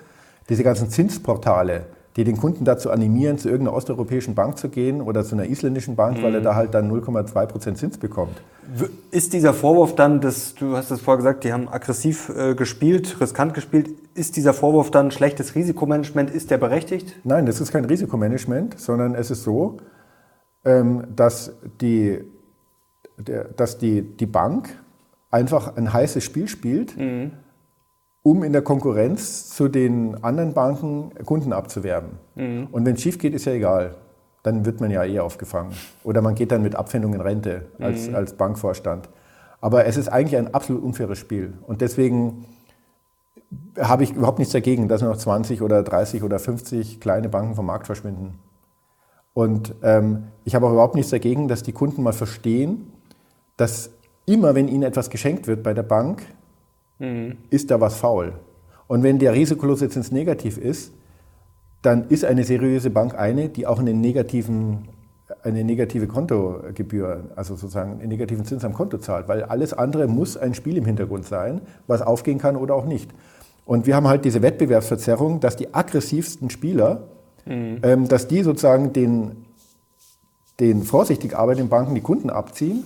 Diese 0.49 0.63
ganzen 0.63 0.89
Zinsportale, 0.89 1.85
die 2.15 2.23
den 2.23 2.37
Kunden 2.37 2.65
dazu 2.65 2.91
animieren, 2.91 3.37
zu 3.37 3.49
irgendeiner 3.49 3.75
osteuropäischen 3.75 4.35
Bank 4.35 4.57
zu 4.57 4.69
gehen 4.69 5.01
oder 5.01 5.23
zu 5.23 5.35
einer 5.35 5.45
isländischen 5.45 5.95
Bank, 5.95 6.17
mhm. 6.17 6.23
weil 6.23 6.33
er 6.33 6.39
mhm. 6.41 6.45
da 6.45 6.55
halt 6.55 6.73
dann 6.73 6.91
0,2 6.91 7.45
Prozent 7.45 7.77
Zins 7.77 7.97
bekommt. 7.97 8.41
Ist 9.11 9.33
dieser 9.33 9.53
Vorwurf 9.53 9.95
dann, 9.95 10.19
dass 10.19 10.55
du 10.55 10.75
hast 10.75 10.91
es 10.91 11.01
vorher 11.01 11.17
gesagt, 11.17 11.43
die 11.43 11.53
haben 11.53 11.69
aggressiv 11.69 12.29
äh, 12.29 12.53
gespielt, 12.53 13.19
riskant 13.21 13.53
gespielt, 13.53 13.89
ist 14.13 14.35
dieser 14.35 14.53
Vorwurf 14.53 14.91
dann 14.91 15.11
schlechtes 15.11 15.55
Risikomanagement, 15.55 16.29
ist 16.29 16.51
der 16.51 16.57
berechtigt? 16.57 17.15
Nein, 17.23 17.45
das 17.45 17.61
ist 17.61 17.71
kein 17.71 17.85
Risikomanagement, 17.85 18.79
sondern 18.79 19.15
es 19.15 19.31
ist 19.31 19.43
so, 19.43 19.77
ähm, 20.65 21.05
dass, 21.15 21.53
die, 21.79 22.23
der, 23.17 23.45
dass 23.45 23.77
die, 23.77 24.01
die 24.01 24.25
Bank 24.25 24.69
einfach 25.31 25.77
ein 25.77 25.91
heißes 25.91 26.23
Spiel 26.23 26.49
spielt. 26.49 26.97
Mhm 26.97 27.31
um 28.23 28.43
in 28.43 28.53
der 28.53 28.61
Konkurrenz 28.61 29.49
zu 29.49 29.67
den 29.67 30.23
anderen 30.23 30.53
Banken 30.53 31.11
Kunden 31.25 31.53
abzuwerben. 31.53 32.11
Mhm. 32.35 32.67
Und 32.71 32.85
wenn 32.85 32.95
es 32.95 33.01
schief 33.01 33.17
geht, 33.17 33.33
ist 33.33 33.45
ja 33.45 33.53
egal. 33.53 33.95
Dann 34.43 34.65
wird 34.65 34.79
man 34.79 34.91
ja 34.91 35.03
eh 35.03 35.19
aufgefangen. 35.19 35.71
Oder 36.03 36.21
man 36.21 36.35
geht 36.35 36.51
dann 36.51 36.63
mit 36.63 36.75
Abfindung 36.75 37.13
in 37.13 37.21
Rente 37.21 37.67
als, 37.79 38.09
mhm. 38.09 38.15
als 38.15 38.33
Bankvorstand. 38.33 39.09
Aber 39.59 39.85
es 39.85 39.97
ist 39.97 40.09
eigentlich 40.09 40.37
ein 40.37 40.53
absolut 40.53 40.83
unfaires 40.83 41.19
Spiel. 41.19 41.53
Und 41.67 41.81
deswegen 41.81 42.45
habe 43.79 44.03
ich 44.03 44.13
überhaupt 44.13 44.39
nichts 44.39 44.53
dagegen, 44.53 44.87
dass 44.87 45.01
noch 45.01 45.17
20 45.17 45.61
oder 45.61 45.83
30 45.83 46.23
oder 46.23 46.39
50 46.39 46.99
kleine 46.99 47.29
Banken 47.29 47.55
vom 47.55 47.65
Markt 47.65 47.85
verschwinden. 47.85 48.39
Und 49.33 49.75
ähm, 49.83 50.27
ich 50.43 50.55
habe 50.55 50.67
auch 50.67 50.71
überhaupt 50.71 50.95
nichts 50.95 51.11
dagegen, 51.11 51.47
dass 51.47 51.63
die 51.63 51.71
Kunden 51.71 52.03
mal 52.03 52.13
verstehen, 52.13 52.91
dass 53.57 53.91
immer, 54.25 54.55
wenn 54.55 54.67
ihnen 54.67 54.83
etwas 54.83 55.09
geschenkt 55.09 55.47
wird 55.47 55.63
bei 55.63 55.73
der 55.73 55.83
Bank, 55.83 56.23
mhm. 57.01 57.37
ist 57.49 57.71
da 57.71 57.81
was 57.81 57.95
faul. 57.95 58.33
Und 58.87 59.03
wenn 59.03 59.19
der 59.19 59.33
risikolose 59.33 59.89
Zins 59.89 60.11
negativ 60.11 60.57
ist, 60.57 60.93
dann 61.81 62.07
ist 62.09 62.23
eine 62.23 62.43
seriöse 62.43 62.89
Bank 62.89 63.17
eine, 63.17 63.49
die 63.49 63.65
auch 63.65 63.79
einen 63.79 63.99
negativen, 64.01 64.89
eine 65.43 65.63
negative 65.63 66.07
Kontogebühr, 66.07 67.31
also 67.35 67.55
sozusagen 67.55 67.99
einen 67.99 68.09
negativen 68.09 68.45
Zins 68.45 68.63
am 68.63 68.73
Konto 68.73 68.99
zahlt, 68.99 69.27
weil 69.27 69.43
alles 69.43 69.73
andere 69.73 70.07
muss 70.07 70.37
ein 70.37 70.53
Spiel 70.53 70.77
im 70.77 70.85
Hintergrund 70.85 71.25
sein, 71.25 71.61
was 71.87 72.01
aufgehen 72.01 72.37
kann 72.37 72.55
oder 72.55 72.75
auch 72.75 72.85
nicht. 72.85 73.09
Und 73.65 73.87
wir 73.87 73.95
haben 73.95 74.07
halt 74.07 74.25
diese 74.25 74.41
Wettbewerbsverzerrung, 74.41 75.39
dass 75.39 75.55
die 75.55 75.73
aggressivsten 75.73 76.49
Spieler, 76.49 77.07
mhm. 77.45 77.79
ähm, 77.81 78.07
dass 78.07 78.27
die 78.27 78.43
sozusagen 78.43 78.93
den, 78.93 79.45
den 80.59 80.83
vorsichtig 80.83 81.35
arbeitenden 81.35 81.69
Banken 81.69 81.95
die 81.95 82.01
Kunden 82.01 82.29
abziehen 82.29 82.83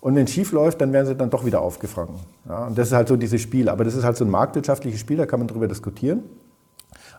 und 0.00 0.14
wenn 0.14 0.24
es 0.24 0.32
schief 0.32 0.52
läuft, 0.52 0.80
dann 0.80 0.92
werden 0.92 1.06
sie 1.06 1.16
dann 1.16 1.30
doch 1.30 1.44
wieder 1.44 1.60
aufgefangen. 1.60 2.14
Ja, 2.48 2.66
und 2.66 2.78
das 2.78 2.88
ist 2.88 2.94
halt 2.94 3.08
so 3.08 3.16
dieses 3.16 3.40
Spiel. 3.40 3.68
Aber 3.68 3.84
das 3.84 3.94
ist 3.94 4.04
halt 4.04 4.16
so 4.16 4.24
ein 4.24 4.30
marktwirtschaftliches 4.30 5.00
Spiel, 5.00 5.16
da 5.16 5.26
kann 5.26 5.40
man 5.40 5.48
darüber 5.48 5.66
diskutieren. 5.66 6.22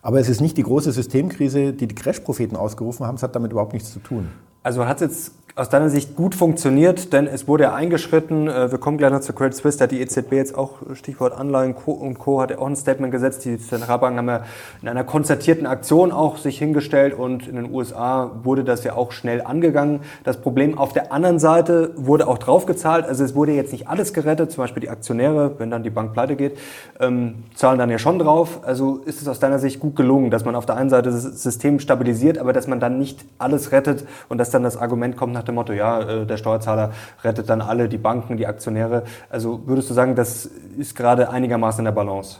Aber 0.01 0.19
es 0.19 0.29
ist 0.29 0.39
nicht 0.39 0.57
die 0.57 0.63
große 0.63 0.93
Systemkrise, 0.93 1.73
die 1.73 1.87
die 1.87 1.95
Crash-Propheten 1.95 2.55
ausgerufen 2.55 3.05
haben. 3.05 3.15
Es 3.15 3.23
hat 3.23 3.35
damit 3.35 3.51
überhaupt 3.51 3.73
nichts 3.73 3.91
zu 3.91 3.99
tun. 3.99 4.29
Also 4.63 4.85
hat 4.87 5.01
es 5.01 5.01
jetzt 5.01 5.39
aus 5.59 5.67
deiner 5.67 5.89
Sicht 5.89 6.15
gut 6.15 6.35
funktioniert, 6.35 7.11
denn 7.11 7.27
es 7.27 7.47
wurde 7.47 7.65
ja 7.65 7.75
eingeschritten. 7.75 8.47
Äh, 8.47 8.71
wir 8.71 8.77
kommen 8.77 8.97
gleich 8.97 9.11
noch 9.11 9.19
zu 9.19 9.33
Credit 9.33 9.53
Suisse, 9.53 9.77
da 9.77 9.83
hat 9.83 9.91
die 9.91 9.99
EZB 9.99 10.33
jetzt 10.33 10.57
auch, 10.57 10.77
Stichwort 10.93 11.33
Anleihen 11.33 11.73
und 11.73 12.17
Co. 12.17 12.41
hat 12.41 12.51
ja 12.51 12.59
auch 12.59 12.67
ein 12.67 12.77
Statement 12.77 13.11
gesetzt. 13.11 13.43
Die 13.43 13.59
Zentralbanken 13.59 14.19
haben 14.19 14.29
ja 14.29 14.45
in 14.81 14.87
einer 14.87 15.03
konzertierten 15.03 15.65
Aktion 15.65 16.13
auch 16.13 16.37
sich 16.37 16.57
hingestellt 16.57 17.13
und 17.13 17.47
in 17.47 17.55
den 17.55 17.73
USA 17.73 18.31
wurde 18.43 18.63
das 18.63 18.85
ja 18.85 18.93
auch 18.93 19.11
schnell 19.11 19.41
angegangen. 19.41 19.99
Das 20.23 20.37
Problem 20.37 20.77
auf 20.77 20.93
der 20.93 21.11
anderen 21.11 21.39
Seite 21.39 21.91
wurde 21.97 22.27
auch 22.27 22.37
draufgezahlt. 22.37 23.05
Also 23.05 23.25
es 23.25 23.35
wurde 23.35 23.51
jetzt 23.51 23.73
nicht 23.73 23.89
alles 23.89 24.13
gerettet, 24.13 24.51
zum 24.51 24.63
Beispiel 24.63 24.81
die 24.81 24.89
Aktionäre, 24.89 25.55
wenn 25.57 25.69
dann 25.69 25.83
die 25.83 25.89
Bank 25.89 26.13
pleite 26.13 26.37
geht, 26.37 26.57
ähm, 27.01 27.43
zahlen 27.53 27.79
dann 27.79 27.89
ja 27.89 27.99
schon 27.99 28.17
drauf. 28.17 28.61
Also 28.63 29.01
ist 29.05 29.21
es 29.21 29.27
aus 29.27 29.39
deiner 29.39 29.59
Sicht 29.59 29.81
gut 29.81 29.97
gelungen, 29.97 30.31
dass 30.31 30.45
man 30.45 30.55
auf 30.55 30.65
der 30.65 30.77
einen 30.77 30.89
Seite 30.89 31.11
das 31.11 31.23
System 31.23 31.81
stabilisiert, 31.81 32.37
aber 32.37 32.53
dass 32.53 32.67
man 32.67 32.79
dann 32.79 32.97
nicht 32.97 33.25
alles 33.39 33.73
rettet 33.73 34.05
und 34.29 34.37
dass 34.37 34.48
dann 34.51 34.63
das 34.63 34.77
Argument 34.77 35.17
kommt 35.17 35.33
nach 35.33 35.43
dem 35.43 35.55
Motto, 35.55 35.73
ja, 35.73 36.01
äh, 36.01 36.25
der 36.25 36.37
Steuerzahler 36.37 36.91
rettet 37.23 37.49
dann 37.49 37.61
alle, 37.61 37.89
die 37.89 37.97
Banken, 37.97 38.37
die 38.37 38.47
Aktionäre. 38.47 39.03
Also 39.29 39.61
würdest 39.65 39.89
du 39.89 39.93
sagen, 39.93 40.15
das 40.15 40.45
ist 40.77 40.95
gerade 40.95 41.29
einigermaßen 41.29 41.79
in 41.79 41.85
der 41.85 41.91
Balance? 41.91 42.39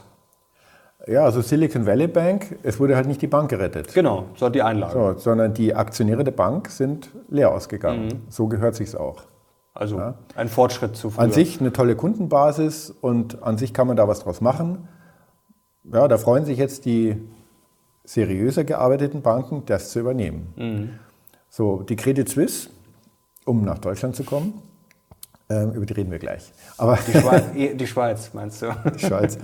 Ja, 1.06 1.24
also 1.24 1.40
Silicon 1.40 1.86
Valley 1.86 2.08
Bank, 2.08 2.58
es 2.62 2.78
wurde 2.78 2.94
halt 2.94 3.06
nicht 3.06 3.22
die 3.22 3.26
Bank 3.26 3.48
gerettet. 3.48 3.94
Genau, 3.94 4.26
so 4.36 4.48
die 4.48 4.62
Einlage. 4.62 4.92
So, 4.92 5.18
sondern 5.18 5.54
die 5.54 5.74
Aktionäre 5.74 6.24
der 6.24 6.32
Bank 6.32 6.68
sind 6.68 7.10
leer 7.28 7.52
ausgegangen. 7.52 8.06
Mhm. 8.06 8.22
So 8.28 8.48
gehört 8.48 8.74
sich's 8.74 8.94
auch. 8.94 9.22
Also 9.72 9.98
ja. 9.98 10.14
ein 10.36 10.48
Fortschritt 10.48 10.96
zu 10.96 11.10
früher. 11.10 11.24
An 11.24 11.32
sich 11.32 11.60
eine 11.60 11.72
tolle 11.72 11.96
Kundenbasis 11.96 12.90
und 12.90 13.42
an 13.42 13.56
sich 13.56 13.72
kann 13.72 13.86
man 13.86 13.96
da 13.96 14.08
was 14.08 14.20
draus 14.20 14.40
machen. 14.40 14.88
Ja, 15.84 16.06
da 16.06 16.18
freuen 16.18 16.44
sich 16.44 16.58
jetzt 16.58 16.84
die 16.84 17.16
seriöser 18.04 18.64
gearbeiteten 18.64 19.22
Banken, 19.22 19.62
das 19.66 19.90
zu 19.90 20.00
übernehmen. 20.00 20.52
Mhm. 20.56 20.90
So, 21.50 21.82
die 21.82 21.96
Credit 21.96 22.28
Suisse 22.28 22.70
um 23.44 23.64
nach 23.64 23.78
Deutschland 23.78 24.16
zu 24.16 24.24
kommen. 24.24 24.54
Ähm, 25.48 25.72
über 25.72 25.86
die 25.86 25.94
reden 25.94 26.10
wir 26.10 26.18
gleich. 26.18 26.52
Aber 26.78 26.98
die, 27.06 27.12
Schweiz, 27.18 27.44
eh, 27.56 27.74
die 27.74 27.86
Schweiz 27.86 28.30
meinst 28.32 28.62
du? 28.62 28.66
Die 28.94 29.04
Schweiz. 29.04 29.36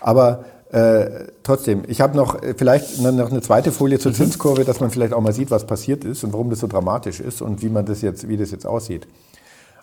Aber 0.00 0.44
äh, 0.72 1.26
trotzdem, 1.42 1.82
ich 1.86 2.00
habe 2.00 2.16
noch 2.16 2.42
äh, 2.42 2.54
vielleicht 2.56 2.98
noch 3.00 3.30
eine 3.30 3.42
zweite 3.42 3.70
Folie 3.70 3.98
zur 3.98 4.12
mhm. 4.12 4.16
Zinskurve, 4.16 4.64
dass 4.64 4.80
man 4.80 4.90
vielleicht 4.90 5.12
auch 5.12 5.20
mal 5.20 5.34
sieht, 5.34 5.50
was 5.50 5.66
passiert 5.66 6.04
ist 6.04 6.24
und 6.24 6.32
warum 6.32 6.48
das 6.48 6.60
so 6.60 6.66
dramatisch 6.66 7.20
ist 7.20 7.42
und 7.42 7.60
wie 7.60 7.68
man 7.68 7.84
das 7.84 8.00
jetzt, 8.00 8.26
wie 8.28 8.38
das 8.38 8.52
jetzt 8.52 8.66
aussieht. 8.66 9.06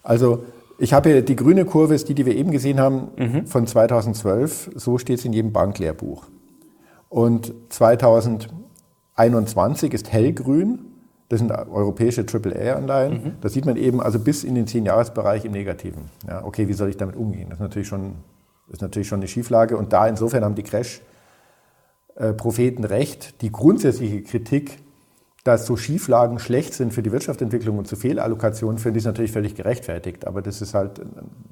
Also 0.02 0.46
ich 0.80 0.94
habe 0.94 1.10
hier 1.10 1.22
die 1.22 1.36
grüne 1.36 1.66
Kurve, 1.66 1.94
ist 1.94 2.10
die, 2.10 2.16
die 2.16 2.26
wir 2.26 2.36
eben 2.36 2.50
gesehen 2.50 2.80
haben, 2.80 3.10
mhm. 3.16 3.46
von 3.46 3.68
2012. 3.68 4.72
So 4.76 4.98
steht 4.98 5.20
es 5.20 5.26
in 5.26 5.34
jedem 5.34 5.54
Banklehrbuch. 5.54 6.26
Und 7.10 7.54
2021 7.70 9.94
ist 9.94 10.12
hellgrün 10.12 10.97
das 11.30 11.40
sind 11.40 11.52
europäische 11.52 12.26
AAA-Anleihen. 12.26 13.12
Mhm. 13.12 13.34
Da 13.42 13.50
sieht 13.50 13.66
man 13.66 13.76
eben 13.76 14.02
also 14.02 14.20
bis 14.20 14.44
in 14.44 14.56
den 14.56 14.66
10-Jahres-Bereich 14.66 15.46
im 15.46 15.52
Negativen. 15.52 16.04
Ja, 16.28 16.46
okay, 16.46 16.68
wie 16.68 16.74
soll 16.74 16.90
ich 16.90 16.98
damit 16.98 17.16
umgehen? 17.16 17.50
Das 17.50 17.58
ist 17.58 17.64
natürlich 17.64 17.88
schon, 17.88 18.16
ist 18.70 18.82
natürlich 18.82 19.08
schon 19.08 19.20
eine 19.20 19.28
Schieflage. 19.28 19.76
Und 19.76 19.92
da 19.92 20.08
insofern 20.08 20.46
haben 20.46 20.56
die 20.56 20.64
Crash-Propheten 20.64 22.86
recht. 22.86 23.42
Die 23.42 23.52
grundsätzliche 23.52 24.24
Kritik, 24.24 24.80
dass 25.44 25.66
so 25.66 25.76
Schieflagen 25.76 26.40
schlecht 26.40 26.74
sind 26.74 26.94
für 26.94 27.04
die 27.04 27.12
Wirtschaftsentwicklung 27.12 27.78
und 27.78 27.88
zu 27.88 27.98
Fehlallokationen 27.98 28.78
führen, 28.78 28.94
die 28.94 29.00
ist 29.00 29.06
natürlich 29.06 29.32
völlig 29.32 29.56
gerechtfertigt. 29.56 30.28
Aber 30.28 30.42
das 30.42 30.62
ist 30.62 30.74
halt, 30.74 31.02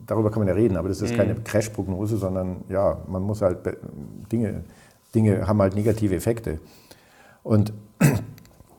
darüber 0.05 0.31
kann 0.31 0.39
man 0.39 0.47
ja 0.47 0.53
reden, 0.53 0.77
aber 0.77 0.87
das 0.87 1.01
ist 1.01 1.15
keine 1.15 1.35
Crash-Prognose, 1.35 2.17
sondern 2.17 2.63
ja, 2.69 3.01
man 3.07 3.23
muss 3.23 3.41
halt 3.41 3.57
Dinge, 4.31 4.63
Dinge 5.13 5.47
haben 5.47 5.61
halt 5.61 5.75
negative 5.75 6.15
Effekte. 6.15 6.59
Und 7.43 7.73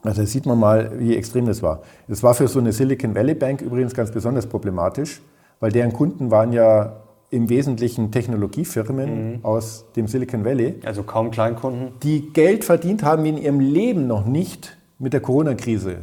also 0.07 0.21
da 0.21 0.25
sieht 0.27 0.45
man 0.45 0.57
mal, 0.57 0.91
wie 0.97 1.15
extrem 1.17 1.45
das 1.45 1.61
war. 1.61 1.81
Das 2.07 2.23
war 2.23 2.33
für 2.33 2.47
so 2.47 2.59
eine 2.59 2.71
Silicon 2.71 3.13
Valley 3.13 3.35
Bank 3.35 3.61
übrigens 3.61 3.93
ganz 3.93 4.09
besonders 4.09 4.47
problematisch, 4.47 5.21
weil 5.59 5.71
deren 5.71 5.91
Kunden 5.91 6.31
waren 6.31 6.53
ja 6.53 6.93
im 7.29 7.49
Wesentlichen 7.49 8.09
Technologiefirmen 8.09 9.33
mhm. 9.33 9.39
aus 9.43 9.83
dem 9.97 10.07
Silicon 10.07 10.45
Valley. 10.45 10.75
Also 10.85 11.03
kaum 11.03 11.29
Kleinkunden. 11.29 11.89
Die 12.03 12.31
Geld 12.31 12.63
verdient 12.63 13.03
haben 13.03 13.25
in 13.25 13.37
ihrem 13.37 13.59
Leben 13.59 14.07
noch 14.07 14.25
nicht 14.25 14.77
mit 14.97 15.11
der 15.11 15.19
Corona-Krise. 15.19 15.97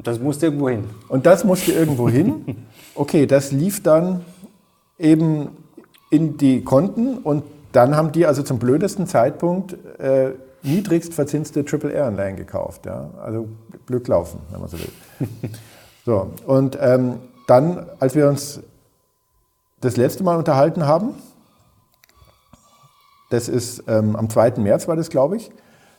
Das 0.00 0.20
musste 0.20 0.46
irgendwo 0.46 0.68
hin. 0.68 0.84
Und 1.08 1.26
das 1.26 1.42
musste 1.44 1.72
irgendwo 1.72 2.08
hin. 2.08 2.44
Okay, 2.94 3.26
das 3.26 3.52
lief 3.52 3.80
dann 3.80 4.22
eben 4.98 5.50
in 6.10 6.36
die 6.36 6.64
Konten 6.64 7.18
und 7.18 7.44
dann 7.70 7.94
haben 7.94 8.10
die 8.10 8.26
also 8.26 8.42
zum 8.42 8.58
blödesten 8.58 9.06
Zeitpunkt 9.06 9.76
äh, 10.00 10.32
niedrigst 10.62 11.14
verzinste 11.14 11.64
Triple-R-Anleihen 11.64 12.36
gekauft. 12.36 12.86
Ja? 12.86 13.10
Also 13.22 13.48
Glück 13.86 14.08
laufen, 14.08 14.40
wenn 14.50 14.60
man 14.60 14.68
so 14.68 14.78
will. 14.78 14.92
so, 16.04 16.30
und 16.46 16.78
ähm, 16.80 17.20
dann, 17.46 17.86
als 17.98 18.14
wir 18.14 18.28
uns 18.28 18.60
das 19.80 19.96
letzte 19.96 20.24
Mal 20.24 20.36
unterhalten 20.36 20.86
haben, 20.86 21.14
das 23.30 23.48
ist 23.48 23.84
ähm, 23.88 24.16
am 24.16 24.30
2. 24.30 24.52
März 24.58 24.88
war 24.88 24.96
das, 24.96 25.10
glaube 25.10 25.36
ich, 25.36 25.50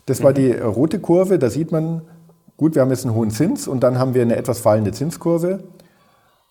das 0.05 0.23
war 0.23 0.31
mhm. 0.31 0.35
die 0.35 0.51
rote 0.53 0.99
Kurve, 0.99 1.37
da 1.37 1.49
sieht 1.49 1.71
man, 1.71 2.01
gut, 2.57 2.75
wir 2.75 2.81
haben 2.81 2.89
jetzt 2.89 3.05
einen 3.05 3.15
hohen 3.15 3.31
Zins 3.31 3.67
und 3.67 3.81
dann 3.81 3.99
haben 3.99 4.13
wir 4.13 4.23
eine 4.23 4.35
etwas 4.35 4.59
fallende 4.59 4.91
Zinskurve. 4.91 5.63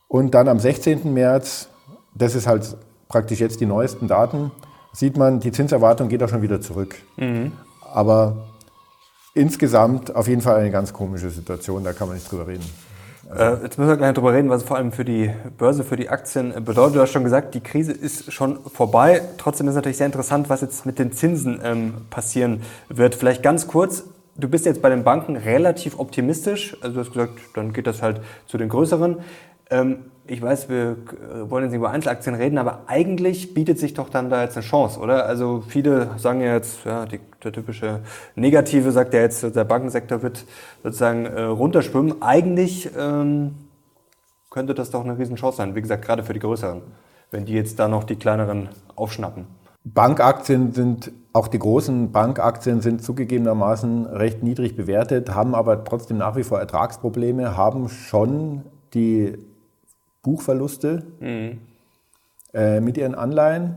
Und 0.07 0.35
dann 0.35 0.49
am 0.49 0.59
16. 0.59 1.13
März, 1.13 1.69
das 2.15 2.35
ist 2.35 2.47
halt 2.47 2.77
praktisch 3.09 3.41
jetzt 3.41 3.61
die 3.61 3.67
neuesten 3.67 4.09
Daten, 4.09 4.53
sieht 4.93 5.17
man, 5.17 5.41
die 5.41 5.53
Zinserwartung 5.53 6.09
geht 6.09 6.23
auch 6.23 6.29
schon 6.29 6.43
wieder 6.43 6.61
zurück. 6.61 6.97
Mhm. 7.17 7.53
Aber 7.93 8.49
insgesamt 9.35 10.15
auf 10.15 10.29
jeden 10.29 10.43
Fall 10.43 10.57
eine 10.57 10.71
ganz 10.71 10.93
komische 10.93 11.31
Situation, 11.31 11.85
da 11.85 11.93
kann 11.93 12.09
man 12.09 12.17
nicht 12.17 12.31
drüber 12.31 12.47
reden. 12.47 12.65
Also 13.31 13.63
jetzt 13.63 13.79
müssen 13.79 13.91
wir 13.91 13.97
gleich 13.97 14.15
drüber 14.15 14.33
reden, 14.33 14.49
was 14.49 14.63
es 14.63 14.69
vor 14.69 14.79
allem 14.79 14.91
für 14.91 15.05
die 15.05 15.31
Börse, 15.59 15.85
für 15.85 15.97
die 15.97 16.09
Aktien 16.09 16.65
bedeutet. 16.65 16.97
Du 16.97 17.01
hast 17.01 17.11
schon 17.11 17.25
gesagt, 17.25 17.55
die 17.55 17.61
Krise 17.61 17.93
ist 17.93 18.33
schon 18.33 18.59
vorbei. 18.65 19.21
Trotzdem 19.37 19.67
ist 19.67 19.73
es 19.73 19.77
natürlich 19.77 19.99
sehr 19.99 20.07
interessant, 20.07 20.49
was 20.49 20.63
jetzt 20.63 20.87
mit 20.87 20.99
den 20.99 21.13
Zinsen 21.13 21.61
ähm, 21.63 21.95
passieren 22.09 22.63
wird. 22.89 23.15
Vielleicht 23.15 23.43
ganz 23.43 23.67
kurz, 23.67 24.05
du 24.37 24.49
bist 24.49 24.65
jetzt 24.65 24.81
bei 24.81 24.89
den 24.89 25.05
Banken 25.05 25.37
relativ 25.37 25.99
optimistisch. 25.99 26.75
Also 26.81 26.95
du 26.95 27.01
hast 27.01 27.13
gesagt, 27.13 27.33
dann 27.55 27.75
geht 27.75 27.87
das 27.87 28.01
halt 28.01 28.23
zu 28.47 28.57
den 28.57 28.71
größeren. 28.71 29.19
Ähm, 29.71 30.07
ich 30.29 30.43
weiß, 30.43 30.69
wir 30.69 30.97
wollen 31.49 31.65
jetzt 31.65 31.73
nicht 31.73 31.79
über 31.79 31.91
Einzelaktien 31.91 32.35
reden, 32.35 32.59
aber 32.59 32.83
eigentlich 32.87 33.55
bietet 33.55 33.79
sich 33.79 33.95
doch 33.95 34.11
dann 34.11 34.29
da 34.29 34.43
jetzt 34.43 34.57
eine 34.57 34.65
Chance, 34.65 35.01
oder? 35.01 35.25
Also 35.25 35.63
viele 35.67 36.11
sagen 36.19 36.43
ja 36.43 36.53
jetzt, 36.53 36.85
ja, 36.85 37.07
die, 37.07 37.19
der 37.43 37.53
typische 37.53 38.01
Negative 38.37 38.93
sagt 38.93 39.15
ja 39.15 39.21
jetzt, 39.21 39.43
der 39.43 39.65
Bankensektor 39.65 40.23
wird 40.23 40.45
sozusagen 40.83 41.25
äh, 41.25 41.43
runterschwimmen. 41.43 42.21
Eigentlich 42.21 42.91
ähm, 42.97 43.55
könnte 44.51 44.75
das 44.75 44.91
doch 44.91 45.03
eine 45.03 45.19
Riesenchance 45.19 45.57
sein, 45.57 45.75
wie 45.75 45.81
gesagt, 45.81 46.05
gerade 46.05 46.23
für 46.23 46.35
die 46.35 46.41
Größeren, 46.41 46.83
wenn 47.31 47.47
die 47.47 47.55
jetzt 47.55 47.79
da 47.79 47.89
noch 47.89 48.05
die 48.05 48.17
kleineren 48.17 48.69
aufschnappen. 48.97 49.47
Bankaktien 49.85 50.73
sind, 50.75 51.11
auch 51.33 51.49
die 51.49 51.59
großen 51.59 52.13
Bankaktien 52.13 52.83
sind 52.83 53.03
zugegebenermaßen 53.03 54.05
recht 54.05 54.43
niedrig 54.43 54.77
bewertet, 54.77 55.35
haben 55.35 55.55
aber 55.55 55.85
trotzdem 55.85 56.19
nach 56.19 56.37
wie 56.37 56.43
vor 56.43 56.59
Ertragsprobleme, 56.59 57.57
haben 57.57 57.89
schon 57.89 58.65
die 58.93 59.48
Buchverluste 60.29 61.05
mhm. 61.21 61.59
äh, 62.53 62.81
mit 62.81 62.99
ihren 62.99 63.15
Anleihen. 63.15 63.77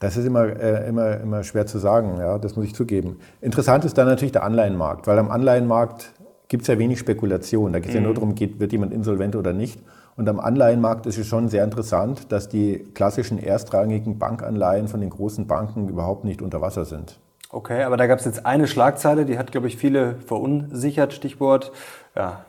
Das 0.00 0.16
ist 0.16 0.24
immer, 0.24 0.44
äh, 0.44 0.88
immer, 0.88 1.20
immer 1.20 1.44
schwer 1.44 1.66
zu 1.66 1.78
sagen, 1.78 2.16
ja, 2.18 2.38
das 2.38 2.56
muss 2.56 2.64
ich 2.64 2.74
zugeben. 2.74 3.18
Interessant 3.42 3.84
ist 3.84 3.98
dann 3.98 4.06
natürlich 4.06 4.32
der 4.32 4.44
Anleihenmarkt, 4.44 5.06
weil 5.06 5.18
am 5.18 5.30
Anleihenmarkt 5.30 6.14
gibt 6.48 6.62
es 6.62 6.68
ja 6.68 6.78
wenig 6.78 6.98
Spekulation. 6.98 7.74
Da 7.74 7.80
geht 7.80 7.90
es 7.90 7.94
mhm. 7.94 8.00
ja 8.00 8.06
nur 8.06 8.14
darum, 8.14 8.34
geht, 8.34 8.60
wird 8.60 8.72
jemand 8.72 8.94
insolvent 8.94 9.36
oder 9.36 9.52
nicht. 9.52 9.78
Und 10.16 10.26
am 10.26 10.40
Anleihenmarkt 10.40 11.04
ist 11.04 11.18
es 11.18 11.26
schon 11.26 11.48
sehr 11.48 11.64
interessant, 11.64 12.32
dass 12.32 12.48
die 12.48 12.78
klassischen 12.94 13.38
erstrangigen 13.38 14.18
Bankanleihen 14.18 14.88
von 14.88 15.00
den 15.00 15.10
großen 15.10 15.46
Banken 15.46 15.88
überhaupt 15.88 16.24
nicht 16.24 16.40
unter 16.40 16.62
Wasser 16.62 16.86
sind. 16.86 17.20
Okay, 17.50 17.82
aber 17.82 17.98
da 17.98 18.06
gab 18.06 18.18
es 18.18 18.24
jetzt 18.24 18.46
eine 18.46 18.66
Schlagzeile, 18.66 19.26
die 19.26 19.38
hat, 19.38 19.52
glaube 19.52 19.68
ich, 19.68 19.76
viele 19.76 20.16
verunsichert. 20.26 21.12
Stichwort 21.12 21.72
ja, 22.16 22.44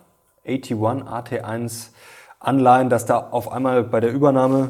AT1, 0.45 1.03
AT1 1.03 1.89
Anleihen, 2.39 2.89
dass 2.89 3.05
da 3.05 3.17
auf 3.31 3.51
einmal 3.51 3.83
bei 3.83 3.99
der 3.99 4.13
Übernahme, 4.13 4.69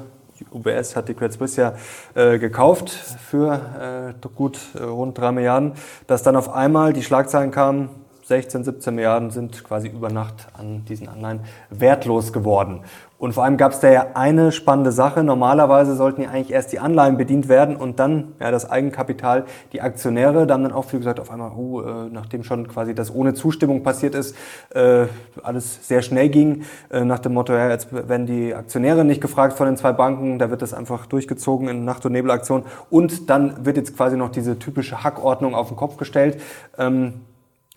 UBS 0.51 0.95
hat 0.95 1.07
die 1.07 1.13
Credit 1.13 1.33
Suisse 1.33 1.61
ja 1.61 1.73
äh, 2.15 2.39
gekauft 2.39 2.89
für 2.89 4.13
äh, 4.23 4.27
gut 4.29 4.59
äh, 4.73 4.83
rund 4.83 5.17
drei 5.17 5.31
Milliarden, 5.31 5.73
dass 6.07 6.23
dann 6.23 6.35
auf 6.35 6.51
einmal 6.51 6.93
die 6.93 7.03
Schlagzeilen 7.03 7.51
kamen, 7.51 7.89
16, 8.29 8.63
17 8.63 8.93
Milliarden 8.93 9.31
sind 9.31 9.63
quasi 9.63 9.87
über 9.87 10.11
Nacht 10.11 10.49
an 10.53 10.85
diesen 10.85 11.09
Anleihen 11.09 11.39
wertlos 11.71 12.31
geworden. 12.31 12.81
Und 13.17 13.33
vor 13.33 13.43
allem 13.43 13.57
gab 13.57 13.71
es 13.71 13.79
da 13.79 13.89
ja 13.89 14.05
eine 14.13 14.51
spannende 14.51 14.91
Sache. 14.91 15.23
Normalerweise 15.23 15.95
sollten 15.95 16.21
ja 16.21 16.29
eigentlich 16.29 16.51
erst 16.51 16.71
die 16.71 16.79
Anleihen 16.79 17.17
bedient 17.17 17.49
werden 17.49 17.75
und 17.75 17.99
dann 17.99 18.35
ja, 18.39 18.51
das 18.51 18.69
Eigenkapital, 18.69 19.45
die 19.73 19.81
Aktionäre. 19.81 20.45
Da 20.45 20.53
haben 20.53 20.63
dann 20.63 20.71
auch 20.71 20.85
viele 20.85 20.99
gesagt, 20.99 21.19
auf 21.19 21.31
einmal, 21.31 21.51
uh, 21.51 21.81
äh, 21.81 22.09
nachdem 22.11 22.43
schon 22.43 22.67
quasi 22.67 22.93
das 22.93 23.13
ohne 23.13 23.33
Zustimmung 23.33 23.81
passiert 23.81 24.13
ist, 24.13 24.35
äh, 24.75 25.07
alles 25.41 25.87
sehr 25.87 26.03
schnell 26.03 26.29
ging, 26.29 26.63
äh, 26.91 27.03
nach 27.03 27.19
dem 27.19 27.33
Motto, 27.33 27.51
ja, 27.51 27.67
jetzt 27.69 27.91
werden 27.91 28.27
die 28.27 28.53
Aktionäre 28.53 29.03
nicht 29.03 29.21
gefragt 29.21 29.53
von 29.57 29.65
den 29.65 29.75
zwei 29.75 29.91
Banken, 29.91 30.37
da 30.37 30.51
wird 30.51 30.61
das 30.61 30.75
einfach 30.75 31.07
durchgezogen 31.07 31.67
in 31.67 31.83
Nacht- 31.83 32.05
und 32.05 32.11
Nebelaktion. 32.11 32.63
Und 32.91 33.29
dann 33.31 33.65
wird 33.65 33.75
jetzt 33.75 33.97
quasi 33.97 34.15
noch 34.15 34.29
diese 34.29 34.59
typische 34.59 35.03
Hackordnung 35.03 35.55
auf 35.55 35.69
den 35.69 35.77
Kopf 35.77 35.97
gestellt. 35.97 36.39
Ähm, 36.77 37.15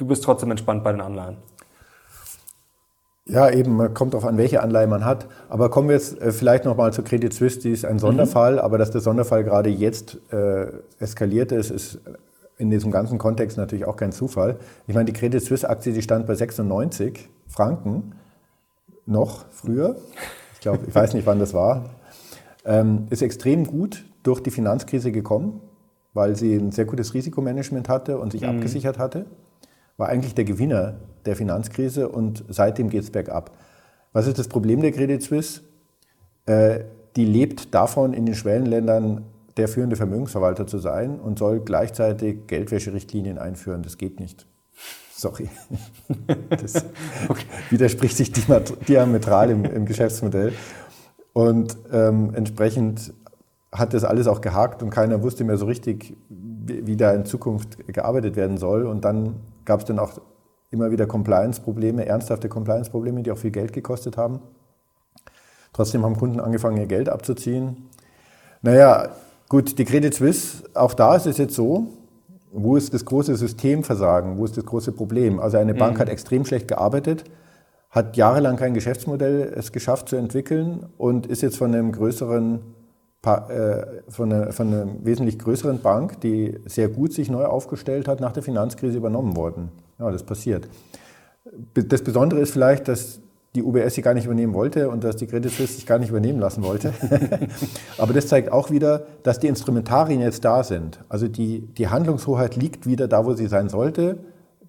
du 0.03 0.09
bist 0.09 0.25
trotzdem 0.25 0.51
entspannt 0.51 0.83
bei 0.83 0.91
den 0.91 1.01
Anleihen. 1.01 1.37
Ja, 3.25 3.49
eben, 3.51 3.77
man 3.77 3.95
kommt 3.95 4.15
darauf 4.15 4.27
an, 4.27 4.37
welche 4.37 4.61
Anleihe 4.61 4.88
man 4.88 5.05
hat. 5.05 5.29
Aber 5.49 5.71
kommen 5.71 5.88
wir 5.88 5.95
jetzt 5.95 6.21
äh, 6.21 6.33
vielleicht 6.33 6.65
nochmal 6.65 6.93
zu 6.93 7.05
Credit 7.05 7.33
Suisse, 7.33 7.61
die 7.61 7.71
ist 7.71 7.85
ein 7.85 8.01
Sonderfall, 8.01 8.55
mhm. 8.55 8.59
aber 8.59 8.79
dass 8.79 8.91
der 8.91 9.01
Sonderfall 9.01 9.45
gerade 9.45 9.71
jetzt 9.71 10.19
äh, 10.33 10.67
eskaliert 10.99 11.53
ist, 11.53 11.71
ist 11.71 12.01
in 12.59 12.71
diesem 12.71 12.91
ganzen 12.91 13.19
Kontext 13.19 13.57
natürlich 13.57 13.85
auch 13.85 13.97
kein 13.97 14.11
Zufall. 14.11 14.59
Ich 14.88 14.95
meine, 14.95 15.05
die 15.05 15.12
Credit 15.12 15.41
Suisse-Aktie, 15.41 15.93
die 15.93 16.03
stand 16.03 16.27
bei 16.27 16.35
96 16.35 17.29
Franken, 17.47 18.17
noch 19.07 19.45
früher, 19.51 19.97
ich 20.55 20.61
glaube, 20.61 20.81
ich 20.87 20.95
weiß 20.95 21.15
nicht, 21.15 21.27
wann 21.27 21.38
das 21.38 21.55
war, 21.55 21.91
ähm, 22.65 23.07
ist 23.11 23.23
extrem 23.23 23.67
gut 23.67 24.05
durch 24.25 24.41
die 24.41 24.51
Finanzkrise 24.51 25.12
gekommen, 25.12 25.61
weil 26.12 26.35
sie 26.35 26.57
ein 26.57 26.73
sehr 26.73 26.87
gutes 26.87 27.15
Risikomanagement 27.15 27.88
hatte 27.88 28.19
und 28.19 28.33
sich 28.33 28.43
mhm. 28.43 28.49
abgesichert 28.49 28.99
hatte 28.99 29.27
war 29.96 30.09
eigentlich 30.09 30.35
der 30.35 30.44
Gewinner 30.44 30.94
der 31.24 31.37
Finanzkrise 31.37 32.09
und 32.09 32.44
seitdem 32.48 32.90
geht 32.90 33.02
es 33.02 33.11
bergab. 33.11 33.57
Was 34.12 34.26
ist 34.26 34.38
das 34.38 34.48
Problem 34.48 34.81
der 34.83 34.92
Credit 34.92 35.22
Suisse? 35.22 35.62
Äh, 36.46 36.81
die 37.16 37.24
lebt 37.24 37.74
davon, 37.74 38.12
in 38.14 38.26
den 38.26 38.35
Schwellenländern 38.35 39.24
der 39.57 39.68
führende 39.68 39.96
Vermögensverwalter 39.96 40.66
zu 40.66 40.78
sein 40.78 41.20
und 41.20 41.38
soll 41.38 41.61
gleichzeitig 41.61 42.46
Geldwäscherichtlinien 42.46 43.38
einführen. 43.38 43.83
Das 43.83 43.98
geht 43.98 44.18
nicht. 44.18 44.46
Sorry. 45.14 45.48
Das 46.48 46.85
okay. 47.28 47.44
widerspricht 47.70 48.16
sich 48.16 48.33
diametral 48.33 49.50
im, 49.50 49.64
im 49.64 49.87
Geschäftsmodell. 49.87 50.52
Und 51.33 51.76
ähm, 51.92 52.35
entsprechend 52.35 53.12
hat 53.70 53.94
das 53.94 54.05
alles 54.05 54.26
auch 54.26 54.40
gehakt 54.40 54.83
und 54.83 54.90
keiner 54.90 55.22
wusste 55.22 55.44
mehr 55.44 55.57
so 55.57 55.66
richtig, 55.66 56.16
wie, 56.28 56.87
wie 56.87 56.96
da 56.96 57.12
in 57.12 57.24
Zukunft 57.24 57.78
gearbeitet 57.88 58.37
werden 58.37 58.59
soll. 58.59 58.87
Und 58.87 59.05
dann 59.05 59.37
gab 59.64 59.81
es 59.81 59.87
dann 59.87 59.98
auch 59.98 60.20
immer 60.70 60.90
wieder 60.90 61.07
Compliance-Probleme, 61.07 62.07
ernsthafte 62.07 62.48
Compliance-Probleme, 62.48 63.22
die 63.22 63.31
auch 63.31 63.38
viel 63.38 63.51
Geld 63.51 63.72
gekostet 63.72 64.16
haben. 64.16 64.40
Trotzdem 65.72 66.05
haben 66.05 66.16
Kunden 66.16 66.40
angefangen, 66.40 66.77
ihr 66.79 66.87
Geld 66.87 67.09
abzuziehen. 67.09 67.88
Naja, 68.62 69.11
gut, 69.48 69.79
die 69.79 69.85
Credit 69.85 70.14
Suisse, 70.14 70.64
auch 70.75 70.94
da 70.94 71.16
ist 71.16 71.27
es 71.27 71.38
jetzt 71.38 71.55
so, 71.55 71.88
wo 72.53 72.77
ist 72.77 72.92
das 72.92 73.05
große 73.05 73.37
Systemversagen, 73.37 74.37
wo 74.37 74.44
ist 74.44 74.57
das 74.57 74.66
große 74.66 74.92
Problem? 74.92 75.40
Also 75.40 75.57
eine 75.57 75.75
Bank 75.75 75.96
mhm. 75.96 76.01
hat 76.01 76.09
extrem 76.09 76.44
schlecht 76.44 76.68
gearbeitet, 76.68 77.25
hat 77.90 78.16
jahrelang 78.16 78.57
kein 78.57 78.75
Geschäftsmodell 78.75 79.53
es 79.57 79.72
geschafft 79.72 80.09
zu 80.09 80.16
entwickeln 80.16 80.87
und 80.98 81.27
ist 81.27 81.42
jetzt 81.42 81.57
von 81.57 81.75
einem 81.75 81.92
größeren 81.92 82.61
von 83.22 84.32
einer, 84.32 84.52
von 84.52 84.66
einer 84.66 84.87
wesentlich 85.04 85.38
größeren 85.38 85.80
Bank, 85.80 86.20
die 86.20 86.58
sehr 86.66 86.88
gut 86.88 87.12
sich 87.12 87.30
neu 87.30 87.44
aufgestellt 87.44 88.08
hat, 88.08 88.20
nach 88.20 88.32
der 88.32 88.42
Finanzkrise 88.42 88.98
übernommen 88.98 89.37
worden. 89.37 89.70
Ja, 89.98 90.11
das 90.11 90.24
passiert. 90.24 90.68
Das 91.74 92.02
Besondere 92.02 92.40
ist 92.40 92.50
vielleicht, 92.50 92.88
dass 92.88 93.20
die 93.54 93.62
UBS 93.62 93.94
sie 93.94 94.02
gar 94.02 94.14
nicht 94.14 94.24
übernehmen 94.24 94.54
wollte 94.54 94.88
und 94.88 95.04
dass 95.04 95.16
die 95.16 95.26
Credit 95.26 95.52
Suisse 95.52 95.74
sich 95.74 95.87
gar 95.87 95.98
nicht 95.98 96.08
übernehmen 96.08 96.40
lassen 96.40 96.64
wollte. 96.64 96.92
Aber 97.98 98.12
das 98.12 98.26
zeigt 98.26 98.50
auch 98.50 98.70
wieder, 98.70 99.06
dass 99.22 99.38
die 99.38 99.46
Instrumentarien 99.46 100.20
jetzt 100.20 100.44
da 100.44 100.64
sind. 100.64 100.98
Also 101.08 101.28
die, 101.28 101.61
die 101.61 101.88
Handlungshoheit 101.88 102.56
liegt 102.56 102.87
wieder 102.87 103.08
da, 103.08 103.24
wo 103.26 103.35
sie 103.35 103.46
sein 103.46 103.68
sollte. 103.68 104.18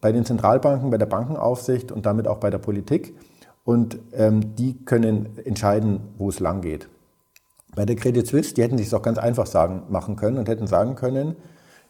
bei 0.02 0.12
den 0.12 0.26
Zentralbanken, 0.26 0.90
bei 0.90 0.98
der 0.98 1.06
Bankenaufsicht 1.06 1.92
und 1.92 2.06
damit 2.06 2.28
auch 2.28 2.38
bei 2.38 2.50
der 2.50 2.58
Politik. 2.58 3.16
Und 3.64 3.98
ähm, 4.14 4.56
die 4.56 4.76
können 4.84 5.38
entscheiden, 5.46 6.02
wo 6.18 6.28
es 6.28 6.42
lang 6.42 6.60
geht. 6.60 6.90
Bei 7.76 7.86
der 7.86 7.96
Credit 7.96 8.26
Suisse, 8.26 8.54
die 8.54 8.62
hätten 8.62 8.78
sich 8.78 8.88
es 8.88 8.94
auch 8.94 9.02
ganz 9.02 9.18
einfach 9.18 9.48
sagen, 9.48 9.84
machen 9.90 10.16
können 10.16 10.38
und 10.38 10.48
hätten 10.48 10.68
sagen 10.68 10.96
können, 10.96 11.36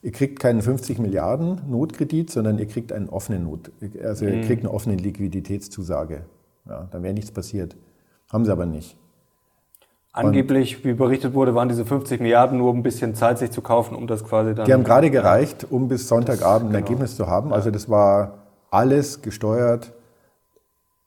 ihr 0.01 0.11
kriegt 0.11 0.39
keinen 0.39 0.61
50 0.61 0.99
Milliarden 0.99 1.61
Notkredit, 1.69 2.29
sondern 2.29 2.57
ihr 2.59 2.67
kriegt 2.67 2.91
einen 2.91 3.09
offenen 3.09 3.43
Not, 3.43 3.71
also 4.03 4.25
ihr 4.25 4.37
mhm. 4.37 4.41
kriegt 4.43 4.63
eine 4.63 4.73
offene 4.73 4.95
Liquiditätszusage. 4.95 6.25
Ja, 6.69 6.87
dann 6.91 7.03
wäre 7.03 7.13
nichts 7.13 7.31
passiert. 7.31 7.75
Haben 8.31 8.45
sie 8.45 8.51
aber 8.51 8.65
nicht. 8.65 8.97
Angeblich, 10.15 10.85
wie 10.85 10.93
berichtet 10.93 11.33
wurde, 11.33 11.55
waren 11.55 11.69
diese 11.69 11.85
50 11.85 12.21
Milliarden 12.21 12.59
nur 12.59 12.69
um 12.69 12.77
ein 12.77 12.83
bisschen 12.83 13.15
Zeit 13.15 13.39
sich 13.39 13.49
zu 13.49 13.61
kaufen, 13.61 13.95
um 13.95 14.05
das 14.05 14.23
quasi 14.23 14.53
dann. 14.53 14.65
Die 14.65 14.73
haben 14.73 14.83
gerade 14.83 15.09
gereicht, 15.09 15.65
um 15.69 15.87
bis 15.87 16.07
Sonntagabend 16.07 16.69
ein 16.69 16.73
genau. 16.73 16.85
Ergebnis 16.85 17.15
zu 17.15 17.27
haben. 17.27 17.51
Also 17.51 17.71
das 17.71 17.89
war 17.89 18.43
alles 18.69 19.23
gesteuert, 19.23 19.91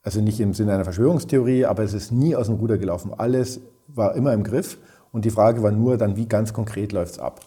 also 0.03 0.19
nicht 0.19 0.41
im 0.41 0.53
Sinne 0.53 0.73
einer 0.73 0.83
Verschwörungstheorie, 0.83 1.65
aber 1.65 1.83
es 1.83 1.93
ist 1.93 2.11
nie 2.11 2.35
aus 2.35 2.47
dem 2.47 2.55
Ruder 2.55 2.77
gelaufen. 2.77 3.13
Alles 3.17 3.61
war 3.87 4.15
immer 4.15 4.33
im 4.33 4.43
Griff 4.43 4.77
und 5.11 5.25
die 5.25 5.31
Frage 5.31 5.63
war 5.63 5.71
nur 5.71 5.97
dann, 5.97 6.15
wie 6.15 6.27
ganz 6.27 6.53
konkret 6.53 6.91
läuft 6.91 7.13
es 7.13 7.19
ab. 7.19 7.41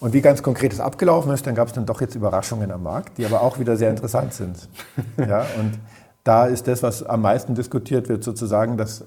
Und 0.00 0.12
wie 0.12 0.20
ganz 0.20 0.42
konkret 0.42 0.72
es 0.72 0.80
abgelaufen 0.80 1.32
ist, 1.32 1.46
dann 1.46 1.54
gab 1.54 1.68
es 1.68 1.74
dann 1.74 1.86
doch 1.86 2.00
jetzt 2.00 2.14
Überraschungen 2.14 2.70
am 2.70 2.82
Markt, 2.82 3.16
die 3.16 3.24
aber 3.24 3.40
auch 3.40 3.58
wieder 3.58 3.76
sehr 3.76 3.90
interessant 3.90 4.34
sind. 4.34 4.68
Ja, 5.16 5.46
und 5.58 5.78
da 6.24 6.46
ist 6.46 6.66
das, 6.68 6.82
was 6.82 7.02
am 7.02 7.22
meisten 7.22 7.54
diskutiert 7.54 8.08
wird, 8.08 8.24
sozusagen, 8.24 8.76
dass 8.76 9.04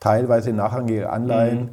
teilweise 0.00 0.52
nachrangige 0.52 1.10
Anleihen 1.10 1.58
mhm. 1.58 1.68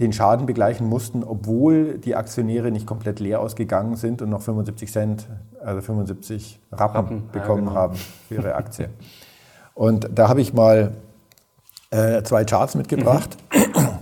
den 0.00 0.12
Schaden 0.12 0.46
begleichen 0.46 0.88
mussten, 0.88 1.22
obwohl 1.22 1.98
die 1.98 2.16
Aktionäre 2.16 2.70
nicht 2.70 2.86
komplett 2.86 3.20
leer 3.20 3.40
ausgegangen 3.40 3.96
sind 3.96 4.22
und 4.22 4.30
noch 4.30 4.42
75 4.42 4.90
Cent, 4.90 5.26
also 5.62 5.80
75 5.80 6.60
Rappen, 6.72 6.96
Rappen 6.96 7.30
bekommen 7.32 7.64
ja, 7.64 7.68
genau. 7.68 7.80
haben 7.80 7.96
für 8.28 8.34
ihre 8.34 8.54
Aktie. 8.54 8.88
Und 9.74 10.08
da 10.14 10.28
habe 10.28 10.40
ich 10.40 10.54
mal 10.54 10.92
äh, 11.94 12.22
zwei 12.24 12.44
Charts 12.44 12.74
mitgebracht. 12.74 13.36
Mhm. 13.52 13.88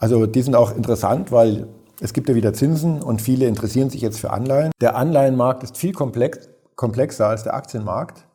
Also 0.00 0.26
die 0.26 0.42
sind 0.42 0.54
auch 0.54 0.76
interessant, 0.76 1.32
weil 1.32 1.66
es 1.98 2.12
gibt 2.12 2.28
ja 2.28 2.34
wieder 2.34 2.52
Zinsen 2.52 3.00
und 3.00 3.22
viele 3.22 3.46
interessieren 3.46 3.88
sich 3.88 4.02
jetzt 4.02 4.20
für 4.20 4.32
Anleihen. 4.32 4.70
Der 4.82 4.96
Anleihenmarkt 4.96 5.62
ist 5.62 5.78
viel 5.78 5.92
komplex, 5.92 6.50
komplexer 6.74 7.28
als 7.28 7.44
der 7.44 7.54
Aktienmarkt. 7.54 8.26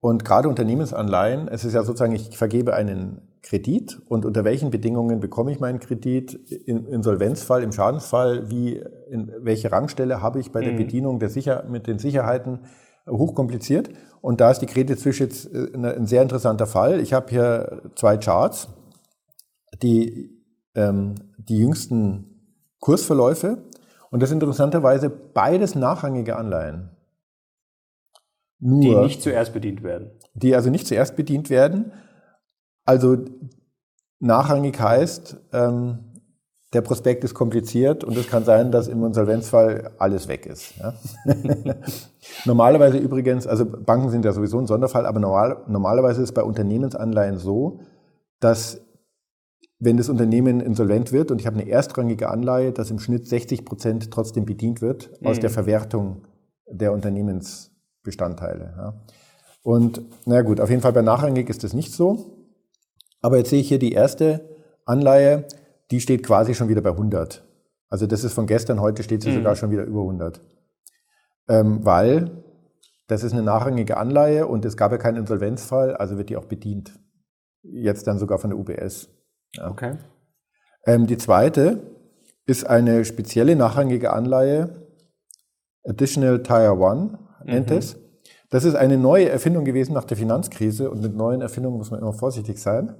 Und 0.00 0.26
gerade 0.26 0.50
Unternehmensanleihen, 0.50 1.48
es 1.48 1.64
ist 1.64 1.72
ja 1.72 1.82
sozusagen, 1.82 2.14
ich 2.14 2.36
vergebe 2.36 2.74
einen 2.74 3.22
Kredit 3.40 4.02
und 4.06 4.26
unter 4.26 4.44
welchen 4.44 4.70
Bedingungen 4.70 5.20
bekomme 5.20 5.50
ich 5.52 5.60
meinen 5.60 5.78
Kredit 5.78 6.34
im 6.66 6.86
Insolvenzfall, 6.88 7.62
im 7.62 7.72
Schadensfall, 7.72 8.50
wie, 8.50 8.82
in 9.08 9.32
welche 9.38 9.72
Rangstelle 9.72 10.20
habe 10.20 10.40
ich 10.40 10.52
bei 10.52 10.60
der 10.60 10.72
mhm. 10.72 10.78
Bedienung 10.78 11.20
der 11.20 11.30
Sicher 11.30 11.64
mit 11.70 11.86
den 11.86 11.98
Sicherheiten, 11.98 12.60
hochkompliziert. 13.08 13.90
Und 14.20 14.40
da 14.40 14.50
ist 14.50 14.60
die 14.60 14.66
Credit 14.66 14.98
Suisse 14.98 15.22
jetzt 15.22 15.52
äh, 15.52 15.70
ein 15.74 16.06
sehr 16.06 16.22
interessanter 16.22 16.66
Fall. 16.66 17.00
Ich 17.00 17.12
habe 17.12 17.30
hier 17.30 17.82
zwei 17.94 18.16
Charts, 18.16 18.68
die 19.82 20.34
ähm, 20.74 21.14
die 21.36 21.58
jüngsten 21.58 22.58
Kursverläufe. 22.80 23.58
Und 24.10 24.20
das 24.20 24.30
ist 24.30 24.34
interessanterweise 24.34 25.10
beides 25.10 25.74
nachrangige 25.74 26.36
Anleihen. 26.36 26.90
Nur, 28.60 28.80
die 28.80 28.94
nicht 28.96 29.22
zuerst 29.22 29.52
bedient 29.52 29.82
werden. 29.82 30.10
Die 30.34 30.54
also 30.54 30.70
nicht 30.70 30.86
zuerst 30.86 31.16
bedient 31.16 31.50
werden. 31.50 31.92
Also 32.84 33.18
nachrangig 34.20 34.78
heißt, 34.78 35.36
ähm, 35.52 36.13
der 36.74 36.82
Prospekt 36.82 37.24
ist 37.24 37.34
kompliziert 37.34 38.04
und 38.04 38.16
es 38.16 38.28
kann 38.28 38.44
sein, 38.44 38.72
dass 38.72 38.88
im 38.88 39.04
Insolvenzfall 39.04 39.92
alles 39.98 40.28
weg 40.28 40.46
ist. 40.46 40.74
Ja? 40.76 40.94
normalerweise 42.44 42.98
übrigens, 42.98 43.46
also 43.46 43.64
Banken 43.64 44.10
sind 44.10 44.24
ja 44.24 44.32
sowieso 44.32 44.58
ein 44.58 44.66
Sonderfall, 44.66 45.06
aber 45.06 45.20
normal, 45.20 45.58
normalerweise 45.68 46.20
ist 46.20 46.30
es 46.30 46.34
bei 46.34 46.42
Unternehmensanleihen 46.42 47.38
so, 47.38 47.80
dass 48.40 48.80
wenn 49.78 49.96
das 49.96 50.08
Unternehmen 50.08 50.60
insolvent 50.60 51.12
wird 51.12 51.30
und 51.30 51.40
ich 51.40 51.46
habe 51.46 51.58
eine 51.58 51.68
erstrangige 51.68 52.28
Anleihe, 52.30 52.72
dass 52.72 52.90
im 52.90 52.98
Schnitt 52.98 53.28
60 53.28 53.64
Prozent 53.64 54.10
trotzdem 54.10 54.44
bedient 54.44 54.82
wird 54.82 55.10
aus 55.24 55.36
mhm. 55.36 55.40
der 55.42 55.50
Verwertung 55.50 56.22
der 56.66 56.92
Unternehmensbestandteile. 56.92 58.74
Ja? 58.76 58.94
Und 59.62 60.02
na 60.26 60.42
gut, 60.42 60.60
auf 60.60 60.70
jeden 60.70 60.82
Fall 60.82 60.92
bei 60.92 61.02
nachrangig 61.02 61.48
ist 61.48 61.64
das 61.64 61.72
nicht 61.72 61.92
so. 61.92 62.48
Aber 63.22 63.38
jetzt 63.38 63.50
sehe 63.50 63.60
ich 63.60 63.68
hier 63.68 63.78
die 63.78 63.92
erste 63.92 64.48
Anleihe, 64.84 65.46
die 65.94 66.00
steht 66.00 66.26
quasi 66.26 66.56
schon 66.56 66.68
wieder 66.68 66.80
bei 66.80 66.90
100. 66.90 67.44
Also 67.88 68.08
das 68.08 68.24
ist 68.24 68.32
von 68.32 68.48
gestern, 68.48 68.80
heute 68.80 69.04
steht 69.04 69.22
sie 69.22 69.30
mhm. 69.30 69.36
sogar 69.36 69.54
schon 69.54 69.70
wieder 69.70 69.84
über 69.84 70.00
100. 70.00 70.40
Ähm, 71.46 71.84
weil 71.84 72.42
das 73.06 73.22
ist 73.22 73.32
eine 73.32 73.44
nachrangige 73.44 73.96
Anleihe 73.96 74.48
und 74.48 74.64
es 74.64 74.76
gab 74.76 74.90
ja 74.90 74.98
keinen 74.98 75.18
Insolvenzfall, 75.18 75.94
also 75.94 76.18
wird 76.18 76.30
die 76.30 76.36
auch 76.36 76.46
bedient. 76.46 76.98
Jetzt 77.62 78.08
dann 78.08 78.18
sogar 78.18 78.40
von 78.40 78.50
der 78.50 78.58
UBS. 78.58 79.08
Ja. 79.54 79.70
Okay. 79.70 79.98
Ähm, 80.84 81.06
die 81.06 81.16
zweite 81.16 81.78
ist 82.44 82.66
eine 82.66 83.04
spezielle 83.04 83.54
nachrangige 83.54 84.12
Anleihe, 84.12 84.88
Additional 85.84 86.42
Tire 86.42 86.76
One 86.76 87.20
nennt 87.44 87.70
mhm. 87.70 87.76
es. 87.76 87.96
Das 88.50 88.64
ist 88.64 88.74
eine 88.74 88.98
neue 88.98 89.28
Erfindung 89.28 89.64
gewesen 89.64 89.92
nach 89.92 90.06
der 90.06 90.16
Finanzkrise 90.16 90.90
und 90.90 91.02
mit 91.02 91.14
neuen 91.14 91.40
Erfindungen 91.40 91.78
muss 91.78 91.92
man 91.92 92.00
immer 92.00 92.14
vorsichtig 92.14 92.60
sein. 92.60 92.96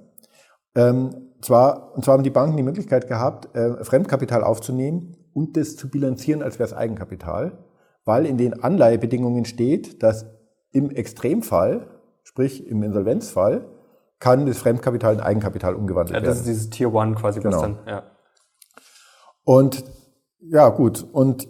Ähm, 0.75 1.11
zwar, 1.41 1.95
und 1.95 2.05
zwar 2.05 2.15
haben 2.15 2.23
die 2.23 2.31
Banken 2.31 2.57
die 2.57 2.63
Möglichkeit 2.63 3.07
gehabt, 3.07 3.55
äh, 3.55 3.85
Fremdkapital 3.85 4.43
aufzunehmen 4.43 5.17
und 5.33 5.57
das 5.57 5.77
zu 5.77 5.89
bilanzieren, 5.89 6.43
als 6.43 6.59
wäre 6.59 6.69
es 6.69 6.75
Eigenkapital, 6.75 7.59
weil 8.05 8.27
in 8.27 8.39
den 8.39 8.63
Anleihebedingungen 8.63 9.45
steht, 9.45 10.03
dass 10.03 10.27
im 10.73 10.91
Extremfall, 10.91 11.87
sprich 12.23 12.67
im 12.67 12.83
Insolvenzfall, 12.83 13.67
kann 14.19 14.47
das 14.47 14.59
Fremdkapital 14.59 15.15
in 15.15 15.21
Eigenkapital 15.21 15.75
umgewandelt 15.75 16.15
werden. 16.15 16.25
Ja, 16.25 16.31
das 16.31 16.39
ist 16.39 16.47
dieses 16.47 16.71
Tier 16.71 16.93
One 16.93 17.15
quasi, 17.15 17.41
genau. 17.41 17.57
was 17.57 17.63
dann, 17.63 17.79
ja. 17.87 18.03
Und 19.45 19.85
ja, 20.41 20.69
gut. 20.71 21.07
Und 21.13 21.49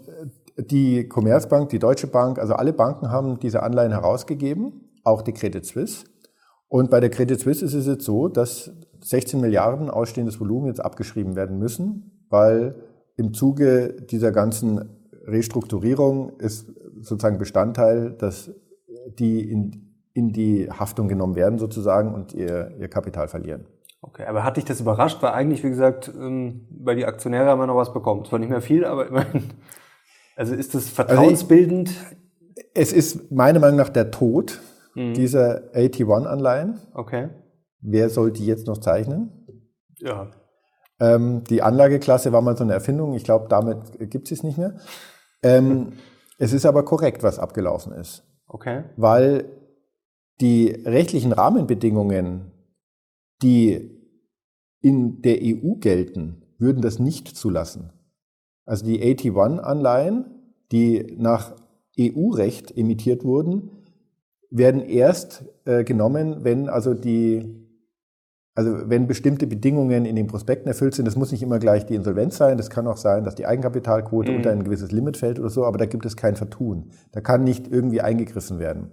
die 0.56 1.08
Commerzbank, 1.08 1.68
die 1.70 1.78
Deutsche 1.78 2.06
Bank, 2.06 2.38
also 2.38 2.54
alle 2.54 2.72
Banken 2.72 3.10
haben 3.10 3.38
diese 3.38 3.62
Anleihen 3.62 3.92
herausgegeben, 3.92 4.90
auch 5.02 5.22
die 5.22 5.32
Credit 5.32 5.64
Suisse. 5.64 6.04
Und 6.68 6.90
bei 6.90 7.00
der 7.00 7.10
Credit 7.10 7.38
Suisse 7.38 7.64
ist 7.64 7.74
es 7.74 7.86
jetzt 7.86 8.04
so, 8.04 8.28
dass 8.28 8.72
16 9.00 9.40
Milliarden 9.40 9.90
ausstehendes 9.90 10.40
Volumen 10.40 10.66
jetzt 10.66 10.80
abgeschrieben 10.80 11.36
werden 11.36 11.58
müssen, 11.58 12.26
weil 12.30 12.74
im 13.16 13.32
Zuge 13.34 13.94
dieser 14.10 14.32
ganzen 14.32 14.88
Restrukturierung 15.26 16.38
ist 16.38 16.72
sozusagen 17.00 17.38
Bestandteil, 17.38 18.12
dass 18.12 18.50
die 19.18 19.40
in, 19.40 19.94
in 20.14 20.32
die 20.32 20.70
Haftung 20.70 21.08
genommen 21.08 21.36
werden 21.36 21.58
sozusagen 21.58 22.14
und 22.14 22.32
ihr, 22.32 22.72
ihr 22.78 22.88
Kapital 22.88 23.28
verlieren. 23.28 23.66
Okay, 24.00 24.24
aber 24.26 24.44
hat 24.44 24.56
dich 24.56 24.64
das 24.64 24.80
überrascht? 24.80 25.22
Weil 25.22 25.32
eigentlich, 25.32 25.64
wie 25.64 25.70
gesagt, 25.70 26.12
ähm, 26.14 26.66
bei 26.70 26.94
die 26.94 27.06
Aktionäre 27.06 27.46
haben 27.46 27.58
wir 27.58 27.66
noch 27.66 27.76
was 27.76 27.92
bekommen. 27.92 28.24
Zwar 28.24 28.38
nicht 28.38 28.50
mehr 28.50 28.60
viel, 28.60 28.84
aber 28.84 29.06
immerhin. 29.06 29.44
Also 30.36 30.54
ist 30.54 30.74
das 30.74 30.88
vertrauensbildend? 30.88 31.88
Also 31.88 32.16
ich, 32.54 32.64
es 32.74 32.92
ist 32.92 33.32
meiner 33.32 33.60
Meinung 33.60 33.76
nach 33.76 33.88
der 33.88 34.10
Tod 34.10 34.60
mhm. 34.94 35.14
dieser 35.14 35.74
AT1-Anleihen. 35.74 36.80
Okay. 36.92 37.28
Wer 37.80 38.08
soll 38.08 38.32
die 38.32 38.46
jetzt 38.46 38.66
noch 38.66 38.78
zeichnen? 38.78 39.46
Ja. 39.98 40.30
Ähm, 41.00 41.44
die 41.44 41.62
Anlageklasse 41.62 42.32
war 42.32 42.40
mal 42.40 42.56
so 42.56 42.64
eine 42.64 42.72
Erfindung. 42.72 43.14
Ich 43.14 43.24
glaube, 43.24 43.46
damit 43.48 44.10
gibt 44.10 44.26
es 44.26 44.38
es 44.38 44.42
nicht 44.44 44.58
mehr. 44.58 44.76
Ähm, 45.42 45.92
es 46.38 46.52
ist 46.52 46.66
aber 46.66 46.84
korrekt, 46.84 47.22
was 47.22 47.38
abgelaufen 47.38 47.92
ist. 47.92 48.24
Okay. 48.46 48.84
Weil 48.96 49.44
die 50.40 50.70
rechtlichen 50.84 51.32
Rahmenbedingungen, 51.32 52.52
die 53.42 53.90
in 54.80 55.22
der 55.22 55.38
EU 55.42 55.74
gelten, 55.76 56.42
würden 56.58 56.82
das 56.82 56.98
nicht 56.98 57.28
zulassen. 57.28 57.92
Also 58.64 58.84
die 58.86 59.02
AT1-Anleihen, 59.02 60.26
die 60.72 61.16
nach 61.18 61.56
EU-Recht 61.98 62.76
emittiert 62.76 63.24
wurden, 63.24 63.70
werden 64.56 64.80
erst 64.80 65.44
äh, 65.64 65.84
genommen, 65.84 66.44
wenn 66.44 66.68
also 66.68 66.94
die 66.94 67.64
also 68.56 68.88
wenn 68.88 69.08
bestimmte 69.08 69.48
Bedingungen 69.48 70.04
in 70.04 70.14
den 70.14 70.28
Prospekten 70.28 70.68
erfüllt 70.68 70.94
sind, 70.94 71.06
das 71.06 71.16
muss 71.16 71.32
nicht 71.32 71.42
immer 71.42 71.58
gleich 71.58 71.86
die 71.86 71.96
Insolvenz 71.96 72.36
sein, 72.36 72.56
das 72.56 72.70
kann 72.70 72.86
auch 72.86 72.96
sein, 72.96 73.24
dass 73.24 73.34
die 73.34 73.46
Eigenkapitalquote 73.46 74.30
mhm. 74.30 74.36
unter 74.36 74.52
ein 74.52 74.62
gewisses 74.62 74.92
Limit 74.92 75.16
fällt 75.16 75.40
oder 75.40 75.50
so, 75.50 75.64
aber 75.64 75.76
da 75.76 75.86
gibt 75.86 76.06
es 76.06 76.16
kein 76.16 76.36
Vertun. 76.36 76.92
Da 77.10 77.20
kann 77.20 77.42
nicht 77.42 77.66
irgendwie 77.66 78.00
eingegriffen 78.00 78.60
werden. 78.60 78.92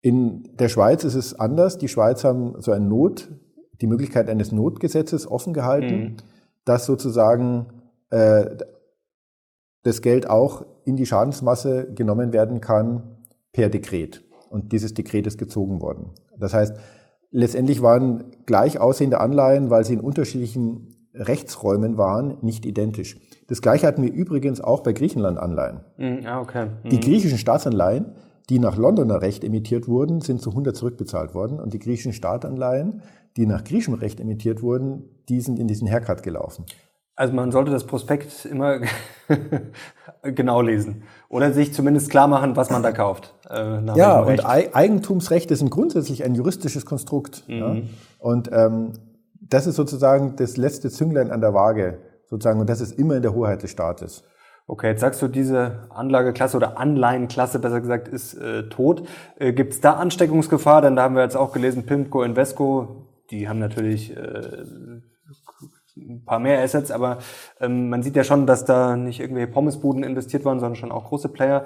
In 0.00 0.56
der 0.56 0.68
Schweiz 0.68 1.04
ist 1.04 1.14
es 1.14 1.38
anders. 1.38 1.78
Die 1.78 1.86
Schweiz 1.86 2.24
haben 2.24 2.60
so 2.60 2.72
ein 2.72 2.88
Not, 2.88 3.28
die 3.80 3.86
Möglichkeit 3.86 4.28
eines 4.28 4.50
Notgesetzes 4.50 5.30
offen 5.30 5.52
gehalten, 5.52 5.94
mhm. 5.94 6.16
dass 6.64 6.84
sozusagen 6.84 7.66
äh, 8.10 8.56
das 9.84 10.02
Geld 10.02 10.28
auch 10.28 10.66
in 10.84 10.96
die 10.96 11.06
Schadensmasse 11.06 11.92
genommen 11.94 12.32
werden 12.32 12.60
kann 12.60 13.18
per 13.52 13.68
Dekret. 13.68 14.24
Und 14.48 14.72
dieses 14.72 14.94
Dekret 14.94 15.26
ist 15.26 15.38
gezogen 15.38 15.80
worden. 15.80 16.10
Das 16.38 16.54
heißt, 16.54 16.74
Letztendlich 17.30 17.82
waren 17.82 18.24
gleich 18.46 18.80
aussehende 18.80 19.20
Anleihen, 19.20 19.68
weil 19.68 19.84
sie 19.84 19.94
in 19.94 20.00
unterschiedlichen 20.00 20.94
Rechtsräumen 21.14 21.98
waren, 21.98 22.38
nicht 22.40 22.64
identisch. 22.64 23.18
Das 23.48 23.60
gleiche 23.60 23.86
hatten 23.86 24.02
wir 24.02 24.12
übrigens 24.12 24.60
auch 24.60 24.80
bei 24.80 24.92
Griechenland-Anleihen. 24.92 25.80
Mm, 25.98 26.26
ah, 26.26 26.40
okay. 26.40 26.66
Mm. 26.84 26.88
Die 26.88 27.00
griechischen 27.00 27.38
Staatsanleihen, 27.38 28.12
die 28.48 28.58
nach 28.58 28.76
Londoner 28.76 29.20
Recht 29.20 29.44
emittiert 29.44 29.88
wurden, 29.88 30.20
sind 30.20 30.40
zu 30.40 30.50
100 30.50 30.74
zurückbezahlt 30.74 31.34
worden 31.34 31.60
und 31.60 31.74
die 31.74 31.78
griechischen 31.78 32.12
Staatanleihen, 32.12 33.02
die 33.36 33.46
nach 33.46 33.62
griechischem 33.62 33.94
Recht 33.94 34.20
emittiert 34.20 34.62
wurden, 34.62 35.04
die 35.28 35.40
sind 35.40 35.58
in 35.58 35.68
diesen 35.68 35.88
Haircut 35.88 36.22
gelaufen. 36.22 36.64
Also 37.18 37.34
man 37.34 37.50
sollte 37.50 37.72
das 37.72 37.82
Prospekt 37.82 38.44
immer 38.44 38.78
genau 40.22 40.62
lesen 40.62 41.02
oder 41.28 41.52
sich 41.52 41.74
zumindest 41.74 42.10
klar 42.10 42.28
machen, 42.28 42.54
was 42.54 42.70
man 42.70 42.80
da 42.80 42.92
kauft. 42.92 43.34
Äh, 43.50 43.84
ja, 43.96 44.20
und 44.20 44.46
Eigentumsrechte 44.46 45.56
sind 45.56 45.68
grundsätzlich 45.70 46.22
ein 46.22 46.36
juristisches 46.36 46.86
Konstrukt. 46.86 47.42
Mhm. 47.48 47.58
Ja? 47.58 47.76
Und 48.20 48.52
ähm, 48.52 48.92
das 49.40 49.66
ist 49.66 49.74
sozusagen 49.74 50.36
das 50.36 50.56
letzte 50.56 50.90
Zünglein 50.90 51.32
an 51.32 51.40
der 51.40 51.54
Waage, 51.54 51.98
sozusagen, 52.26 52.60
und 52.60 52.70
das 52.70 52.80
ist 52.80 52.96
immer 52.96 53.16
in 53.16 53.22
der 53.22 53.34
Hoheit 53.34 53.64
des 53.64 53.72
Staates. 53.72 54.22
Okay, 54.68 54.90
jetzt 54.90 55.00
sagst 55.00 55.20
du, 55.20 55.26
diese 55.26 55.88
Anlageklasse 55.90 56.56
oder 56.56 56.78
Anleihenklasse, 56.78 57.58
besser 57.58 57.80
gesagt, 57.80 58.06
ist 58.06 58.34
äh, 58.34 58.68
tot. 58.68 59.02
Äh, 59.40 59.52
Gibt 59.52 59.72
es 59.72 59.80
da 59.80 59.94
Ansteckungsgefahr? 59.94 60.82
Denn 60.82 60.94
da 60.94 61.02
haben 61.02 61.16
wir 61.16 61.24
jetzt 61.24 61.36
auch 61.36 61.52
gelesen, 61.52 61.84
Pimco, 61.84 62.22
Invesco, 62.22 63.08
die 63.32 63.48
haben 63.48 63.58
natürlich 63.58 64.16
äh, 64.16 64.62
ein 66.08 66.24
paar 66.24 66.38
mehr 66.38 66.62
Assets, 66.62 66.90
aber 66.90 67.18
ähm, 67.60 67.88
man 67.88 68.02
sieht 68.02 68.16
ja 68.16 68.24
schon, 68.24 68.46
dass 68.46 68.64
da 68.64 68.96
nicht 68.96 69.20
irgendwelche 69.20 69.50
Pommesbuden 69.50 70.02
investiert 70.02 70.44
waren, 70.44 70.60
sondern 70.60 70.76
schon 70.76 70.92
auch 70.92 71.06
große 71.06 71.28
Player. 71.28 71.64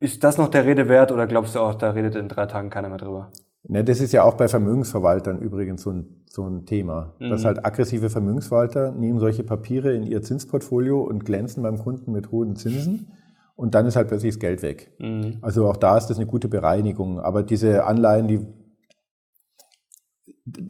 Ist 0.00 0.24
das 0.24 0.38
noch 0.38 0.48
der 0.48 0.64
Rede 0.64 0.88
wert 0.88 1.12
oder 1.12 1.26
glaubst 1.26 1.54
du 1.54 1.60
auch, 1.60 1.74
da 1.74 1.90
redet 1.90 2.16
in 2.16 2.28
drei 2.28 2.46
Tagen 2.46 2.70
keiner 2.70 2.88
mehr 2.88 2.98
drüber? 2.98 3.30
Ne, 3.64 3.84
das 3.84 4.00
ist 4.00 4.12
ja 4.12 4.24
auch 4.24 4.34
bei 4.34 4.48
Vermögensverwaltern 4.48 5.38
übrigens 5.38 5.82
so 5.82 5.90
ein, 5.90 6.24
so 6.28 6.44
ein 6.44 6.66
Thema. 6.66 7.14
Mhm. 7.20 7.30
Dass 7.30 7.44
halt 7.44 7.64
aggressive 7.64 8.10
Vermögensverwalter 8.10 8.90
nehmen 8.90 9.20
solche 9.20 9.44
Papiere 9.44 9.94
in 9.94 10.02
ihr 10.02 10.22
Zinsportfolio 10.22 11.00
und 11.00 11.24
glänzen 11.24 11.62
beim 11.62 11.78
Kunden 11.78 12.10
mit 12.10 12.32
hohen 12.32 12.56
Zinsen 12.56 13.12
und 13.54 13.76
dann 13.76 13.86
ist 13.86 13.96
halt 13.96 14.08
plötzlich 14.08 14.34
das 14.34 14.40
Geld 14.40 14.62
weg. 14.62 14.92
Mhm. 14.98 15.38
Also 15.40 15.68
auch 15.68 15.76
da 15.76 15.96
ist 15.96 16.06
das 16.06 16.16
eine 16.16 16.26
gute 16.26 16.48
Bereinigung. 16.48 17.20
Aber 17.20 17.44
diese 17.44 17.84
Anleihen, 17.84 18.26
die, 18.26 18.40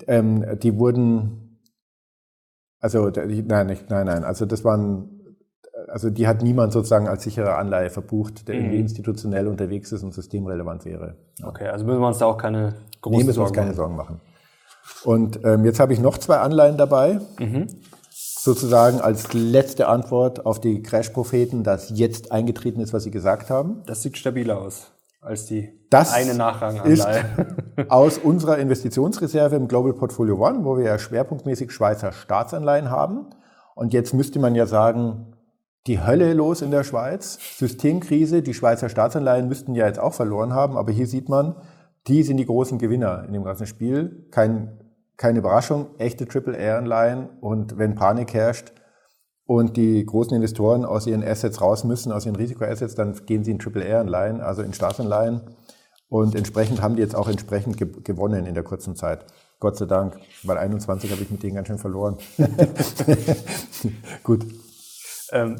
ähm, 0.07 0.45
die 0.59 0.77
wurden, 0.77 1.42
also 2.83 3.09
nein, 3.09 3.67
nicht, 3.67 3.89
nein, 3.89 4.07
nein, 4.07 4.25
also 4.25 4.45
das 4.45 4.65
waren 4.65 5.23
also 5.89 6.11
die 6.11 6.27
hat 6.27 6.43
niemand 6.43 6.73
sozusagen 6.73 7.09
als 7.09 7.23
sichere 7.23 7.57
Anleihe 7.57 7.91
verbucht, 7.91 8.49
der 8.49 8.57
mhm. 8.57 8.61
irgendwie 8.61 8.81
institutionell 8.81 9.49
unterwegs 9.49 9.93
ist 9.93 10.03
und 10.03 10.13
systemrelevant 10.15 10.85
wäre. 10.85 11.17
Ja. 11.39 11.49
Okay, 11.49 11.69
also 11.69 11.85
müssen 11.85 12.01
wir 12.01 12.09
uns 12.09 12.19
da 12.19 12.27
auch 12.27 12.39
keine 12.39 12.75
großen 13.01 13.19
nee, 13.19 13.25
müssen 13.25 13.39
wir 13.39 13.45
uns 13.45 13.53
keine 13.53 13.75
Sorgen 13.75 13.97
machen. 13.97 14.21
Und 15.05 15.41
ähm, 15.45 15.65
jetzt 15.65 15.81
habe 15.81 15.93
ich 15.93 16.01
noch 16.01 16.19
zwei 16.19 16.39
Anleihen 16.39 16.77
dabei. 16.77 17.21
Mhm. 17.39 17.67
Sozusagen 18.11 19.01
als 19.01 19.33
letzte 19.33 19.87
Antwort 19.87 20.47
auf 20.47 20.61
die 20.61 20.83
Crash-Propheten, 20.83 21.63
dass 21.63 21.91
jetzt 21.91 22.33
eingetreten 22.33 22.81
ist, 22.81 22.93
was 22.93 23.05
sie 23.05 23.11
gesagt 23.11 23.51
haben. 23.51 23.83
Das 23.87 24.03
sieht 24.03 24.19
stabiler 24.19 24.59
aus 24.59 24.93
als 25.23 25.47
die 25.47 25.73
das 25.89 26.13
eine 26.13 26.35
Nachranganleihe. 26.35 27.25
aus 27.89 28.19
unserer 28.19 28.59
Investitionsreserve 28.59 29.57
im 29.57 29.69
Global 29.69 29.95
Portfolio 29.95 30.37
One, 30.37 30.65
wo 30.65 30.77
wir 30.77 30.85
ja 30.85 30.99
schwerpunktmäßig 30.99 31.71
Schweizer 31.71 32.13
Staatsanleihen 32.13 32.91
haben. 32.91 33.27
Und 33.75 33.93
jetzt 33.93 34.13
müsste 34.13 34.39
man 34.41 34.55
ja 34.55 34.67
sagen, 34.67 35.37
die 35.87 36.05
Hölle 36.05 36.35
los 36.35 36.61
in 36.61 36.71
der 36.71 36.85
Schweiz. 36.85 37.39
Systemkrise. 37.57 38.43
Die 38.43 38.55
Schweizer 38.55 38.89
Staatsanleihen 38.89 39.49
müssten 39.49 39.75
ja 39.75 39.87
jetzt 39.87 40.01
auch 40.01 40.13
verloren 40.13 40.55
haben, 40.55 40.77
aber 40.77 40.93
hier 40.93 41.07
sieht 41.07 41.29
man, 41.29 41.57
die 42.09 42.25
sind 42.25 42.37
die 42.37 42.47
großen 42.47 42.79
Gewinner 42.79 43.25
in 43.27 43.33
dem 43.33 43.45
ganzen 43.45 43.67
Spiel. 43.67 44.27
Kein, 44.31 44.79
keine 45.17 45.39
Überraschung, 45.39 45.87
echte 45.99 46.27
Triple-A-Anleihen 46.27 47.29
und 47.41 47.79
wenn 47.79 47.95
Panik 47.95 48.35
herrscht 48.35 48.73
und 49.47 49.77
die 49.77 50.05
großen 50.05 50.35
Investoren 50.35 50.85
aus 50.85 51.07
ihren 51.07 51.25
Assets 51.25 51.61
raus 51.61 51.85
müssen, 51.85 52.13
aus 52.13 52.27
ihren 52.27 52.37
Risikoassets, 52.37 52.95
dann 52.95 53.15
gehen 53.27 53.45
sie 53.45 53.51
in 53.51 53.59
Triple-A-Anleihen, 53.59 54.41
also 54.41 54.63
in 54.63 54.73
Staatsanleihen. 54.73 55.41
Und 56.09 56.35
entsprechend 56.35 56.83
haben 56.83 56.97
die 56.97 57.03
jetzt 57.03 57.17
auch 57.17 57.29
entsprechend 57.29 57.79
ge 57.79 57.89
gewonnen 58.05 58.47
in 58.47 58.55
der 58.55 58.65
kurzen 58.65 58.95
Zeit. 58.95 59.25
Gott 59.61 59.77
sei 59.77 59.87
Dank, 59.87 60.19
weil 60.43 60.59
21 60.59 61.11
habe 61.11 61.23
ich 61.23 61.31
mit 61.31 61.43
denen 61.43 61.55
ganz 61.55 61.69
schön 61.69 61.79
verloren. 61.79 62.19
Gut. 64.23 64.45
Ähm, 65.31 65.57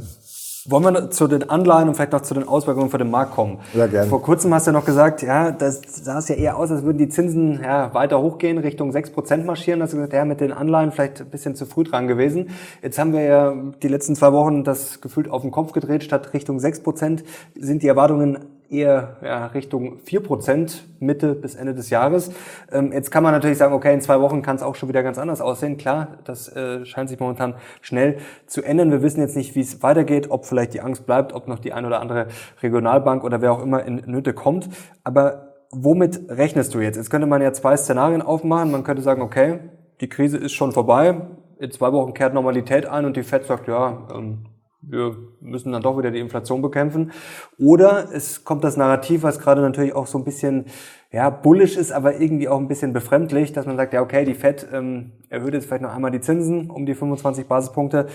wollen 0.69 0.85
wir 0.85 1.11
zu 1.11 1.27
den 1.27 1.51
Anleihen 1.51 1.89
und 1.89 1.95
vielleicht 1.95 2.13
noch 2.13 2.21
zu 2.21 2.35
den 2.35 2.47
Auswirkungen 2.47 2.91
für 2.91 2.99
den 2.99 3.11
Markt 3.11 3.33
kommen? 3.33 3.59
Ja, 3.75 3.87
gerne. 3.87 4.09
Vor 4.09 4.23
kurzem 4.23 4.55
hast 4.55 4.67
du 4.67 4.71
ja 4.71 4.79
noch 4.79 4.85
gesagt, 4.85 5.23
ja, 5.23 5.51
das 5.51 5.81
sah 5.87 6.19
es 6.19 6.29
ja 6.29 6.37
eher 6.37 6.57
aus, 6.57 6.71
als 6.71 6.83
würden 6.83 6.99
die 6.99 7.09
Zinsen 7.09 7.61
ja, 7.63 7.93
weiter 7.95 8.21
hochgehen, 8.21 8.59
Richtung 8.59 8.91
6% 8.91 9.45
marschieren. 9.45 9.83
Hast 9.83 9.93
du 9.93 9.97
gesagt, 9.97 10.13
ja, 10.13 10.25
mit 10.25 10.41
den 10.41 10.53
Anleihen 10.53 10.93
vielleicht 10.93 11.21
ein 11.21 11.31
bisschen 11.31 11.57
zu 11.57 11.67
früh 11.67 11.85
dran 11.85 12.07
gewesen. 12.07 12.51
Jetzt 12.83 12.99
haben 12.99 13.13
wir 13.13 13.23
ja 13.23 13.55
die 13.83 13.89
letzten 13.89 14.15
zwei 14.15 14.33
Wochen 14.33 14.65
das 14.65 15.01
gefühlt 15.01 15.31
auf 15.31 15.43
den 15.43 15.51
Kopf 15.51 15.73
gedreht. 15.73 16.05
Statt 16.05 16.33
Richtung 16.33 16.59
6% 16.59 17.25
sind 17.59 17.83
die 17.83 17.89
Erwartungen 17.89 18.39
eher 18.73 19.17
ja, 19.23 19.47
Richtung 19.47 19.99
4% 20.07 20.81
Mitte 20.99 21.35
bis 21.35 21.55
Ende 21.55 21.75
des 21.75 21.91
Jahres. 21.91 22.33
Ähm, 22.73 22.93
jetzt 22.93 23.11
kann 23.11 23.23
man 23.23 23.33
natürlich 23.33 23.59
sagen, 23.59 23.75
okay, 23.75 23.93
in 23.93 24.01
zwei 24.01 24.21
Wochen 24.21 24.43
kann 24.43 24.57
es 24.57 24.63
auch 24.63 24.75
schon 24.75 24.89
wieder 24.89 25.03
ganz 25.03 25.19
anders 25.19 25.41
aussehen. 25.41 25.77
Klar, 25.77 26.19
das 26.25 26.49
äh, 26.49 26.85
scheint 26.87 27.11
sich 27.11 27.21
momentan 27.21 27.55
schnell 27.81 28.19
zu 28.47 28.63
ändern. 28.63 28.91
Wir 28.91 29.03
wissen 29.03 29.21
jetzt 29.21 29.37
nicht, 29.37 29.55
wie 29.55 29.61
es 29.61 29.83
weitergeht, 29.83 30.31
ob 30.31 30.47
vielleicht 30.47 30.75
die 30.75 30.81
Angst 30.81 31.07
bleibt, 31.07 31.35
ob 31.35 31.49
noch 31.49 31.59
die 31.59 31.73
ein 31.73 31.85
oder 31.85 32.01
andere 32.01 32.29
Regionalbank 32.63 33.23
oder 33.25 33.43
wer 33.43 33.53
auch 33.53 33.63
immer 33.63 33.85
in 33.85 33.97
Nöte 34.07 34.33
kommt. 34.33 34.69
Aber 35.05 35.53
womit 35.71 36.31
rechnest 36.31 36.75
du 36.75 36.81
jetzt? 36.81 36.97
Jetzt 36.97 37.11
könnte 37.11 37.27
man 37.27 37.43
ja 37.43 37.53
zwei 37.53 37.77
Szenarien 37.77 38.23
aufmachen. 38.23 38.71
Man 38.71 38.85
könnte 38.85 39.03
sagen, 39.03 39.23
okay, 39.23 39.59
die 40.01 40.09
Krise 40.09 40.39
ist 40.39 40.53
schon 40.53 40.73
vorbei. 40.73 41.21
In 41.59 41.71
zwei 41.71 41.93
Wochen 41.93 42.15
kehrt 42.15 42.35
Normalität 42.35 42.87
ein 42.87 43.05
und 43.05 43.17
die 43.17 43.23
Fed 43.23 43.45
sagt, 43.45 43.69
ja, 43.69 44.09
ähm, 44.15 44.47
wir 44.83 45.17
müssen 45.41 45.73
dann 45.73 45.83
doch 45.83 45.97
wieder 45.97 46.11
die 46.11 46.19
Inflation 46.19 46.61
bekämpfen. 46.61 47.13
Oder 47.59 48.09
es 48.13 48.45
kommt 48.45 48.65
das 48.65 48.77
Narrativ, 48.77 49.23
was 49.23 49.39
gerade 49.39 49.63
natürlich 49.63 49.95
auch 49.95 50.07
so 50.07 50.19
ein 50.19 50.25
bisschen 50.25 50.67
ja, 51.13 51.31
bullish 51.31 51.77
ist, 51.77 51.93
aber 51.93 52.21
irgendwie 52.21 52.49
auch 52.49 52.59
ein 52.59 52.69
bisschen 52.69 52.93
befremdlich, 52.93 53.53
dass 53.53 53.67
man 53.67 53.77
sagt, 53.77 53.93
ja, 53.93 54.03
okay, 54.03 54.25
die 54.25 54.35
Fed 54.35 54.67
ähm, 54.73 55.13
erhöht 55.29 55.55
jetzt 55.55 55.67
vielleicht 55.67 55.83
noch 55.83 55.95
einmal 55.95 56.11
die 56.11 56.21
Zinsen 56.21 56.71
um 56.71 56.87
die 56.87 56.95
25 56.95 57.47
Basispunkte 57.47 58.07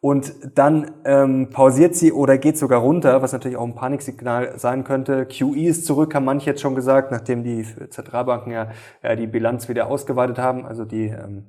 und 0.00 0.32
dann 0.54 0.92
ähm, 1.04 1.50
pausiert 1.50 1.96
sie 1.96 2.12
oder 2.12 2.38
geht 2.38 2.56
sogar 2.56 2.80
runter, 2.80 3.20
was 3.20 3.32
natürlich 3.32 3.56
auch 3.56 3.66
ein 3.66 3.74
Paniksignal 3.74 4.56
sein 4.56 4.84
könnte. 4.84 5.26
QE 5.26 5.66
ist 5.66 5.86
zurück, 5.86 6.14
haben 6.14 6.24
manche 6.24 6.50
jetzt 6.50 6.60
schon 6.60 6.76
gesagt, 6.76 7.10
nachdem 7.10 7.42
die 7.42 7.66
Zentralbanken 7.90 8.52
ja, 8.52 8.70
ja 9.02 9.16
die 9.16 9.26
Bilanz 9.26 9.68
wieder 9.68 9.88
ausgeweitet 9.88 10.38
haben, 10.38 10.64
also 10.64 10.84
die 10.84 11.06
ähm, 11.06 11.46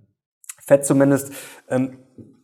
Fed 0.65 0.83
zumindest. 0.85 1.31
Ähm, 1.69 1.99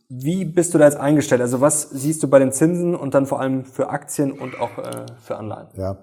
wie 0.08 0.44
bist 0.44 0.74
du 0.74 0.78
da 0.78 0.84
jetzt 0.84 0.96
eingestellt? 0.96 1.40
Also 1.40 1.60
was 1.60 1.90
siehst 1.90 2.22
du 2.22 2.28
bei 2.28 2.38
den 2.38 2.52
Zinsen 2.52 2.94
und 2.94 3.14
dann 3.14 3.26
vor 3.26 3.40
allem 3.40 3.64
für 3.64 3.90
Aktien 3.90 4.32
und 4.32 4.60
auch 4.60 4.78
äh, 4.78 5.06
für 5.20 5.36
Anleihen? 5.36 5.68
Ja, 5.74 5.98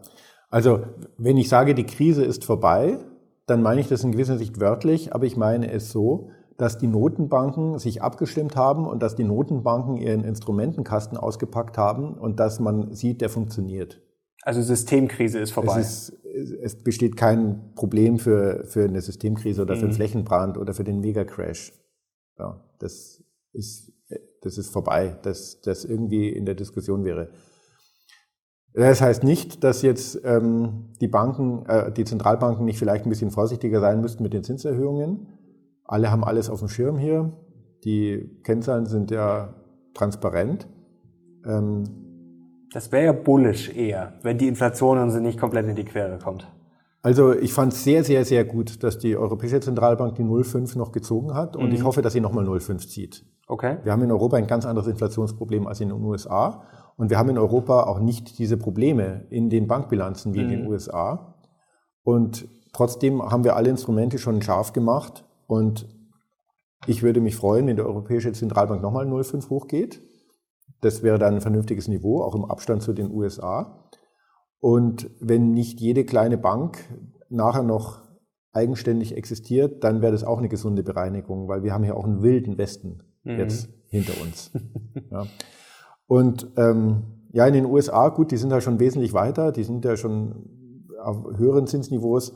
also 0.49 0.82
wenn 1.18 1.38
ich 1.38 1.49
sage, 1.49 1.74
die 1.74 1.86
Krise 1.86 2.24
ist 2.24 2.45
vorbei, 2.45 2.99
dann 3.45 3.62
meine 3.62 3.82
ich 3.82 3.88
das 3.88 4.04
in 4.04 4.12
gewisser 4.12 4.38
Sicht 4.38 4.60
wörtlich, 4.60 5.14
aber 5.14 5.26
ich 5.26 5.38
meine 5.38 5.72
es 5.72 5.91
so, 5.91 6.30
dass 6.58 6.78
die 6.78 6.88
Notenbanken 6.88 7.80
sich 7.80 8.01
abgestimmt 8.01 8.56
haben 8.56 8.86
und 8.86 9.01
dass 9.01 9.16
die 9.16 9.24
Notenbanken 9.24 9.97
ihren 9.97 10.24
Instrumentenkasten 10.24 11.18
ausgepackt 11.18 11.78
haben 11.78 12.14
und 12.14 12.39
dass 12.39 12.60
man 12.60 12.93
sieht, 12.93 13.22
der 13.22 13.30
funktioniert. 13.30 14.01
Also 14.43 14.62
Systemkrise 14.62 15.39
ist 15.39 15.51
vorbei. 15.51 15.80
Es, 15.80 16.10
ist, 16.10 16.51
es 16.62 16.84
besteht 16.84 17.16
kein 17.16 17.74
Problem 17.76 18.20
für, 18.20 18.66
für 18.66 18.84
eine 18.84 19.01
Systemkrise 19.01 19.62
oder 19.62 19.76
für 19.76 19.84
einen 19.84 19.91
mhm. 19.91 19.95
Flächenbrand 19.95 20.58
oder 20.58 20.74
für 20.74 20.84
den 20.84 20.99
Megacrash. 20.99 21.74
Ja, 22.38 22.62
das 22.80 23.24
ist 23.54 23.93
das 24.41 24.57
ist 24.57 24.72
vorbei, 24.72 25.18
dass 25.24 25.61
das 25.61 25.86
irgendwie 25.86 26.30
in 26.30 26.45
der 26.45 26.55
Diskussion 26.55 27.03
wäre. 27.03 27.30
Das 28.74 29.01
heißt 29.01 29.24
nicht, 29.24 29.64
dass 29.64 29.84
jetzt 29.84 30.20
ähm, 30.24 30.93
die 30.99 31.07
Banken, 31.07 31.66
äh, 31.68 31.91
die 31.91 32.05
Zentralbanken 32.05 32.66
nicht 32.66 32.80
vielleicht 32.80 33.05
ein 33.05 33.09
bisschen 33.09 33.30
vorsichtiger 33.30 33.80
sein 33.80 34.01
müssten 34.01 34.24
mit 34.24 34.34
den 34.34 34.43
Zinserhöhungen. 34.43 35.28
Alle 35.84 36.09
haben 36.09 36.24
alles 36.24 36.49
auf 36.49 36.59
dem 36.59 36.70
Schirm 36.70 36.97
hier. 36.97 37.32
Die 37.84 38.39
Kennzahlen 38.43 38.88
sind 38.88 39.11
ja 39.11 39.53
transparent. 39.93 40.68
Ähm, 41.45 41.84
das 42.74 42.91
wäre 42.91 43.05
ja 43.05 43.11
bullish 43.11 43.70
eher, 43.76 44.14
wenn 44.24 44.39
die 44.39 44.47
Inflation 44.47 44.97
uns 44.97 45.14
nicht 45.16 45.39
komplett 45.39 45.68
in 45.68 45.76
die 45.76 45.86
Quere 45.86 46.18
kommt. 46.18 46.47
Also 47.03 47.34
ich 47.34 47.53
fand 47.53 47.74
es 47.74 47.84
sehr, 47.84 48.03
sehr, 48.03 48.26
sehr 48.26 48.45
gut, 48.45 48.82
dass 48.82 48.97
die 48.97 49.16
Europäische 49.16 49.59
Zentralbank 49.59 50.16
die 50.16 50.24
0,5 50.24 50.78
noch 50.78 50.91
gezogen 50.91 51.36
hat 51.36 51.55
und 51.55 51.68
mhm. 51.68 51.76
ich 51.76 51.84
hoffe, 51.84 52.01
dass 52.01 52.14
sie 52.14 52.22
nochmal 52.22 52.45
0,5 52.45 52.88
zieht. 52.88 53.26
Okay. 53.48 53.78
Wir 53.84 53.91
haben 53.91 54.04
in 54.04 54.12
Europa 54.12 54.38
ein 54.38 54.48
ganz 54.48 54.66
anderes 54.66 54.88
Inflationsproblem 54.88 55.68
als 55.68 55.82
in 55.82 55.89
den 55.89 56.02
USA 56.02 56.64
und 56.96 57.10
wir 57.10 57.18
haben 57.18 57.30
in 57.30 57.38
Europa 57.38 57.84
auch 57.84 58.00
nicht 58.00 58.39
diese 58.39 58.58
Probleme 58.58 59.26
in 59.30 59.50
den 59.50 59.68
Bankbilanzen 59.68 60.34
wie 60.34 60.41
in 60.41 60.50
den 60.50 60.62
mhm. 60.64 60.68
USA. 60.68 61.36
Und 62.04 62.48
trotzdem 62.72 63.22
haben 63.22 63.44
wir 63.44 63.56
alle 63.56 63.70
Instrumente 63.70 64.18
schon 64.18 64.41
scharf 64.41 64.74
gemacht 64.74 65.26
und 65.48 65.88
ich 66.86 67.02
würde 67.04 67.22
mich 67.22 67.36
freuen, 67.36 67.68
wenn 67.68 67.76
die 67.76 67.82
Europäische 67.82 68.32
Zentralbank 68.34 68.82
nochmal 68.82 69.08
0,5 69.08 69.50
hochgeht. 69.50 70.02
Das 70.82 71.02
wäre 71.02 71.18
dann 71.18 71.36
ein 71.36 71.41
vernünftiges 71.41 71.88
Niveau, 71.88 72.22
auch 72.22 72.36
im 72.36 72.44
Abstand 72.44 72.82
zu 72.82 72.91
den 72.94 73.10
USA. 73.10 73.89
Und 74.60 75.10
wenn 75.22 75.52
nicht 75.52 75.80
jede 75.80 76.04
kleine 76.04 76.38
Bank 76.38 76.78
nachher 77.30 77.64
noch 77.64 78.02
eigenständig 78.52 79.16
existiert, 79.16 79.84
dann 79.84 80.02
wäre 80.02 80.12
das 80.12 80.24
auch 80.24 80.38
eine 80.38 80.50
gesunde 80.50 80.84
Bereinigung, 80.84 81.48
weil 81.48 81.64
wir 81.64 81.74
haben 81.74 81.84
hier 81.84 81.96
auch 81.96 82.06
einen 82.06 82.22
wilden 82.22 82.58
Westen 82.58 83.02
mhm. 83.24 83.40
jetzt 83.40 83.70
hinter 83.88 84.14
uns. 84.22 84.52
ja. 85.12 85.26
Und 86.08 86.52
ähm, 86.58 87.04
ja, 87.32 87.48
in 87.48 87.54
den 87.54 87.66
USA, 87.66 88.10
gut, 88.10 88.32
die 88.32 88.38
sind 88.38 88.52
ja 88.52 88.62
schon 88.62 88.80
wesentlich 88.80 89.14
weiter, 89.14 89.52
die 89.52 89.64
sind 89.64 89.84
ja 89.86 89.98
schon 89.98 90.90
auf 91.02 91.38
höheren 91.38 91.68
Zinsniveaus. 91.68 92.34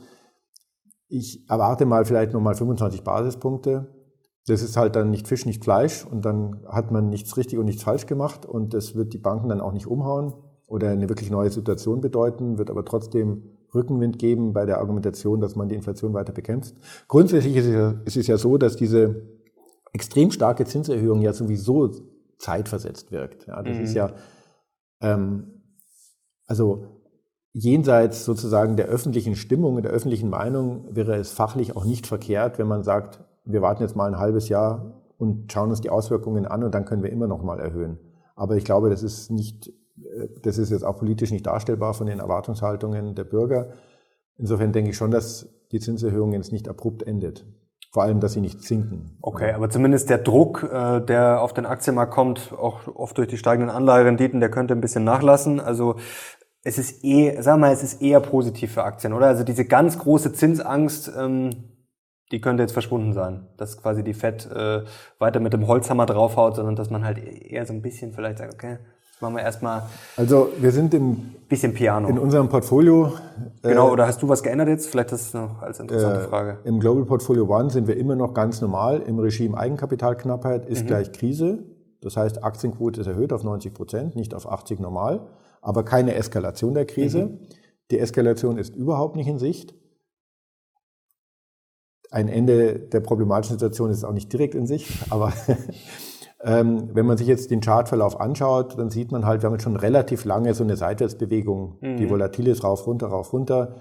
Ich 1.08 1.48
erwarte 1.48 1.86
mal 1.86 2.04
vielleicht 2.04 2.32
nochmal 2.32 2.54
25 2.54 3.02
Basispunkte. 3.02 3.94
Das 4.46 4.62
ist 4.62 4.76
halt 4.76 4.96
dann 4.96 5.10
nicht 5.10 5.28
Fisch, 5.28 5.46
nicht 5.46 5.62
Fleisch 5.62 6.06
und 6.06 6.24
dann 6.24 6.64
hat 6.66 6.90
man 6.90 7.10
nichts 7.10 7.36
richtig 7.36 7.58
und 7.58 7.66
nichts 7.66 7.82
falsch 7.82 8.06
gemacht 8.06 8.46
und 8.46 8.74
das 8.74 8.94
wird 8.94 9.12
die 9.12 9.18
Banken 9.18 9.48
dann 9.48 9.60
auch 9.60 9.72
nicht 9.72 9.86
umhauen 9.86 10.32
oder 10.66 10.88
eine 10.90 11.08
wirklich 11.08 11.30
neue 11.30 11.50
Situation 11.50 12.00
bedeuten, 12.00 12.58
wird 12.58 12.70
aber 12.70 12.84
trotzdem 12.84 13.42
Rückenwind 13.74 14.18
geben 14.18 14.54
bei 14.54 14.64
der 14.64 14.78
Argumentation, 14.78 15.40
dass 15.40 15.54
man 15.54 15.68
die 15.68 15.74
Inflation 15.74 16.14
weiter 16.14 16.32
bekämpft. 16.32 16.74
Grundsätzlich 17.08 17.56
ist 17.56 17.66
es 17.66 17.72
ja, 17.72 17.94
ist 18.04 18.16
es 18.16 18.26
ja 18.26 18.38
so, 18.38 18.56
dass 18.56 18.76
diese 18.76 19.37
extrem 19.92 20.30
starke 20.30 20.64
Zinserhöhung 20.64 21.20
ja 21.20 21.32
sowieso 21.32 21.90
zeitversetzt 22.38 23.10
wirkt. 23.12 23.46
Ja, 23.46 23.62
das 23.62 23.76
mhm. 23.76 23.84
ist 23.84 23.94
ja, 23.94 24.12
ähm, 25.00 25.62
also 26.46 26.84
jenseits 27.52 28.24
sozusagen 28.24 28.76
der 28.76 28.86
öffentlichen 28.86 29.34
Stimmung, 29.34 29.80
der 29.82 29.90
öffentlichen 29.90 30.30
Meinung 30.30 30.84
wäre 30.94 31.16
es 31.16 31.32
fachlich 31.32 31.76
auch 31.76 31.84
nicht 31.84 32.06
verkehrt, 32.06 32.58
wenn 32.58 32.68
man 32.68 32.84
sagt, 32.84 33.24
wir 33.44 33.62
warten 33.62 33.82
jetzt 33.82 33.96
mal 33.96 34.06
ein 34.06 34.18
halbes 34.18 34.48
Jahr 34.48 35.02
und 35.16 35.52
schauen 35.52 35.70
uns 35.70 35.80
die 35.80 35.90
Auswirkungen 35.90 36.46
an 36.46 36.62
und 36.62 36.74
dann 36.74 36.84
können 36.84 37.02
wir 37.02 37.10
immer 37.10 37.26
noch 37.26 37.42
mal 37.42 37.58
erhöhen. 37.58 37.98
Aber 38.36 38.56
ich 38.56 38.64
glaube, 38.64 38.90
das 38.90 39.02
ist 39.02 39.30
nicht, 39.30 39.68
äh, 39.68 40.28
das 40.42 40.58
ist 40.58 40.70
jetzt 40.70 40.84
auch 40.84 40.98
politisch 40.98 41.32
nicht 41.32 41.46
darstellbar 41.46 41.94
von 41.94 42.06
den 42.06 42.20
Erwartungshaltungen 42.20 43.14
der 43.14 43.24
Bürger. 43.24 43.70
Insofern 44.36 44.72
denke 44.72 44.90
ich 44.90 44.96
schon, 44.96 45.10
dass 45.10 45.48
die 45.72 45.80
Zinserhöhung 45.80 46.32
jetzt 46.32 46.52
nicht 46.52 46.68
abrupt 46.68 47.02
endet. 47.02 47.44
Vor 47.90 48.02
allem, 48.02 48.20
dass 48.20 48.34
sie 48.34 48.40
nicht 48.40 48.62
sinken. 48.62 49.16
Okay, 49.22 49.52
aber 49.52 49.70
zumindest 49.70 50.10
der 50.10 50.18
Druck, 50.18 50.62
äh, 50.62 51.00
der 51.00 51.40
auf 51.40 51.54
den 51.54 51.64
Aktienmarkt 51.64 52.12
kommt, 52.12 52.52
auch 52.52 52.86
oft 52.86 53.16
durch 53.16 53.28
die 53.28 53.38
steigenden 53.38 53.74
Anleiherenditen, 53.74 54.40
der 54.40 54.50
könnte 54.50 54.74
ein 54.74 54.82
bisschen 54.82 55.04
nachlassen. 55.04 55.58
Also 55.58 55.96
es 56.62 56.76
ist 56.76 57.02
eh, 57.02 57.40
sag 57.40 57.58
mal, 57.58 57.72
es 57.72 57.82
ist 57.82 58.02
eher 58.02 58.20
positiv 58.20 58.72
für 58.72 58.84
Aktien, 58.84 59.14
oder? 59.14 59.26
Also 59.26 59.42
diese 59.42 59.64
ganz 59.64 59.98
große 59.98 60.34
Zinsangst, 60.34 61.10
ähm, 61.16 61.78
die 62.30 62.42
könnte 62.42 62.62
jetzt 62.62 62.72
verschwunden 62.72 63.14
sein, 63.14 63.48
dass 63.56 63.80
quasi 63.80 64.04
die 64.04 64.12
Fed 64.12 64.50
äh, 64.52 64.84
weiter 65.18 65.40
mit 65.40 65.54
dem 65.54 65.66
Holzhammer 65.66 66.04
draufhaut, 66.04 66.56
sondern 66.56 66.76
dass 66.76 66.90
man 66.90 67.06
halt 67.06 67.16
eher 67.18 67.64
so 67.64 67.72
ein 67.72 67.80
bisschen 67.80 68.12
vielleicht 68.12 68.38
sagt, 68.38 68.52
okay, 68.52 68.78
Machen 69.20 69.34
wir 69.34 69.42
erstmal. 69.42 69.82
Also 70.16 70.50
wir 70.60 70.70
sind 70.70 70.94
im 70.94 71.34
bisschen 71.48 71.74
Piano. 71.74 72.08
In 72.08 72.18
unserem 72.18 72.48
Portfolio. 72.48 73.14
Genau, 73.62 73.88
äh, 73.88 73.92
oder 73.92 74.06
hast 74.06 74.22
du 74.22 74.28
was 74.28 74.42
geändert 74.42 74.68
jetzt? 74.68 74.88
Vielleicht 74.88 75.12
das 75.12 75.32
noch 75.34 75.62
als 75.62 75.80
interessante 75.80 76.20
äh, 76.20 76.28
Frage. 76.28 76.58
Im 76.64 76.78
Global 76.78 77.04
Portfolio 77.04 77.46
One 77.46 77.70
sind 77.70 77.88
wir 77.88 77.96
immer 77.96 78.16
noch 78.16 78.34
ganz 78.34 78.60
normal. 78.60 79.02
Im 79.02 79.18
Regime 79.18 79.56
Eigenkapitalknappheit 79.56 80.66
ist 80.66 80.82
mhm. 80.82 80.86
gleich 80.86 81.12
Krise. 81.12 81.64
Das 82.00 82.16
heißt, 82.16 82.44
Aktienquote 82.44 83.00
ist 83.00 83.06
erhöht 83.06 83.32
auf 83.32 83.42
90 83.42 83.74
Prozent, 83.74 84.14
nicht 84.14 84.34
auf 84.34 84.48
80 84.48 84.78
normal, 84.78 85.26
aber 85.60 85.84
keine 85.84 86.14
Eskalation 86.14 86.74
der 86.74 86.86
Krise. 86.86 87.26
Mhm. 87.26 87.38
Die 87.90 87.98
Eskalation 87.98 88.58
ist 88.58 88.76
überhaupt 88.76 89.16
nicht 89.16 89.26
in 89.26 89.38
Sicht. 89.38 89.74
Ein 92.10 92.28
Ende 92.28 92.78
der 92.78 93.00
problematischen 93.00 93.58
Situation 93.58 93.90
ist 93.90 94.04
auch 94.04 94.12
nicht 94.12 94.32
direkt 94.32 94.54
in 94.54 94.66
Sicht, 94.66 94.88
aber 95.10 95.32
Ähm, 96.40 96.90
wenn 96.92 97.06
man 97.06 97.16
sich 97.16 97.26
jetzt 97.26 97.50
den 97.50 97.60
Chartverlauf 97.60 98.20
anschaut, 98.20 98.78
dann 98.78 98.90
sieht 98.90 99.10
man 99.10 99.26
halt, 99.26 99.42
wir 99.42 99.46
haben 99.46 99.54
jetzt 99.54 99.64
schon 99.64 99.76
relativ 99.76 100.24
lange 100.24 100.54
so 100.54 100.62
eine 100.62 100.76
Seitwärtsbewegung, 100.76 101.78
mhm. 101.80 101.96
die 101.96 102.08
volatil 102.08 102.46
ist, 102.46 102.62
rauf, 102.62 102.86
runter, 102.86 103.08
rauf, 103.08 103.32
runter. 103.32 103.76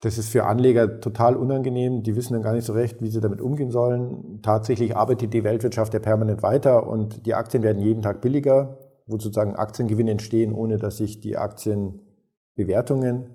Das 0.00 0.18
ist 0.18 0.28
für 0.30 0.44
Anleger 0.44 1.00
total 1.00 1.36
unangenehm. 1.36 2.02
Die 2.02 2.16
wissen 2.16 2.34
dann 2.34 2.42
gar 2.42 2.52
nicht 2.52 2.66
so 2.66 2.72
recht, 2.72 3.00
wie 3.00 3.08
sie 3.08 3.20
damit 3.20 3.40
umgehen 3.40 3.70
sollen. 3.70 4.40
Tatsächlich 4.42 4.96
arbeitet 4.96 5.32
die 5.32 5.44
Weltwirtschaft 5.44 5.94
ja 5.94 6.00
permanent 6.00 6.42
weiter 6.42 6.86
und 6.88 7.24
die 7.24 7.34
Aktien 7.34 7.62
werden 7.62 7.80
jeden 7.80 8.02
Tag 8.02 8.20
billiger, 8.20 8.78
wo 9.06 9.16
sozusagen 9.18 9.54
Aktiengewinne 9.54 10.10
entstehen, 10.10 10.52
ohne 10.52 10.76
dass 10.78 10.96
sich 10.96 11.20
die 11.20 11.38
Aktienbewertungen 11.38 13.30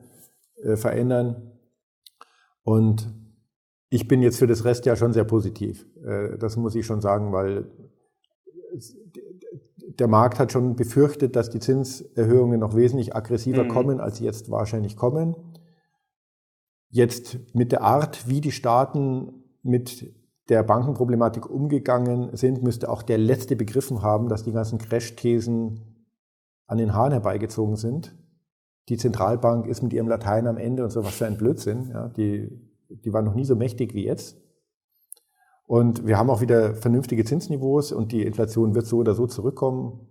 äh, 0.62 0.76
verändern. 0.76 1.54
Und 2.64 3.08
ich 3.90 4.10
bin 4.10 4.22
jetzt 4.22 4.38
für 4.38 4.48
das 4.48 4.66
Rest 4.66 4.86
ja 4.86 4.98
schon 4.98 5.14
sehr 5.14 5.24
positiv. 5.24 5.88
Äh, 6.06 6.38
das 6.38 6.58
muss 6.58 6.76
ich 6.76 6.86
schon 6.86 7.00
sagen, 7.00 7.32
weil 7.32 7.66
der 9.99 10.07
Markt 10.07 10.39
hat 10.39 10.51
schon 10.51 10.75
befürchtet, 10.75 11.36
dass 11.36 11.49
die 11.49 11.59
Zinserhöhungen 11.59 12.59
noch 12.59 12.75
wesentlich 12.75 13.15
aggressiver 13.15 13.63
mhm. 13.63 13.69
kommen, 13.69 13.99
als 13.99 14.17
sie 14.17 14.25
jetzt 14.25 14.51
wahrscheinlich 14.51 14.95
kommen. 14.95 15.36
Jetzt 16.89 17.39
mit 17.53 17.71
der 17.71 17.82
Art, 17.82 18.28
wie 18.28 18.41
die 18.41 18.51
Staaten 18.51 19.43
mit 19.63 20.13
der 20.49 20.63
Bankenproblematik 20.63 21.49
umgegangen 21.49 22.36
sind, 22.36 22.63
müsste 22.63 22.89
auch 22.89 23.01
der 23.01 23.17
Letzte 23.17 23.55
begriffen 23.55 24.01
haben, 24.01 24.30
dass 24.30 24.43
die 24.43 24.53
ganzen 24.53 24.78
Crash-Thesen 24.78 25.82
an 26.67 26.78
den 26.78 26.93
Haaren 26.93 27.11
herbeigezogen 27.11 27.75
sind. 27.75 28.15
Die 28.89 28.97
Zentralbank 28.97 29.67
ist 29.67 29.84
mit 29.84 29.91
ihrem 29.91 30.07
Latein 30.07 30.47
am 30.47 30.57
Ende 30.57 30.84
und 30.84 30.91
so 30.91 31.03
was 31.03 31.15
für 31.15 31.25
ein 31.25 31.38
Blödsinn. 31.38 31.89
Ja, 31.89 32.07
die, 32.07 32.49
die 32.89 33.11
war 33.11 33.21
noch 33.21 33.36
nie 33.36 33.43
so 33.43 33.55
mächtig 33.55 33.93
wie 33.93 34.05
jetzt. 34.05 34.38
Und 35.68 36.07
wir 36.07 36.18
haben 36.18 36.30
auch 36.30 36.41
wieder 36.41 36.74
vernünftige 36.74 37.26
Zinsniveaus 37.26 37.91
und 37.91 38.13
die 38.13 38.24
Inflation 38.24 38.74
wird 38.74 38.88
so 38.88 38.97
oder 38.97 39.13
so 39.13 39.28
zurückkommen. 39.28 40.07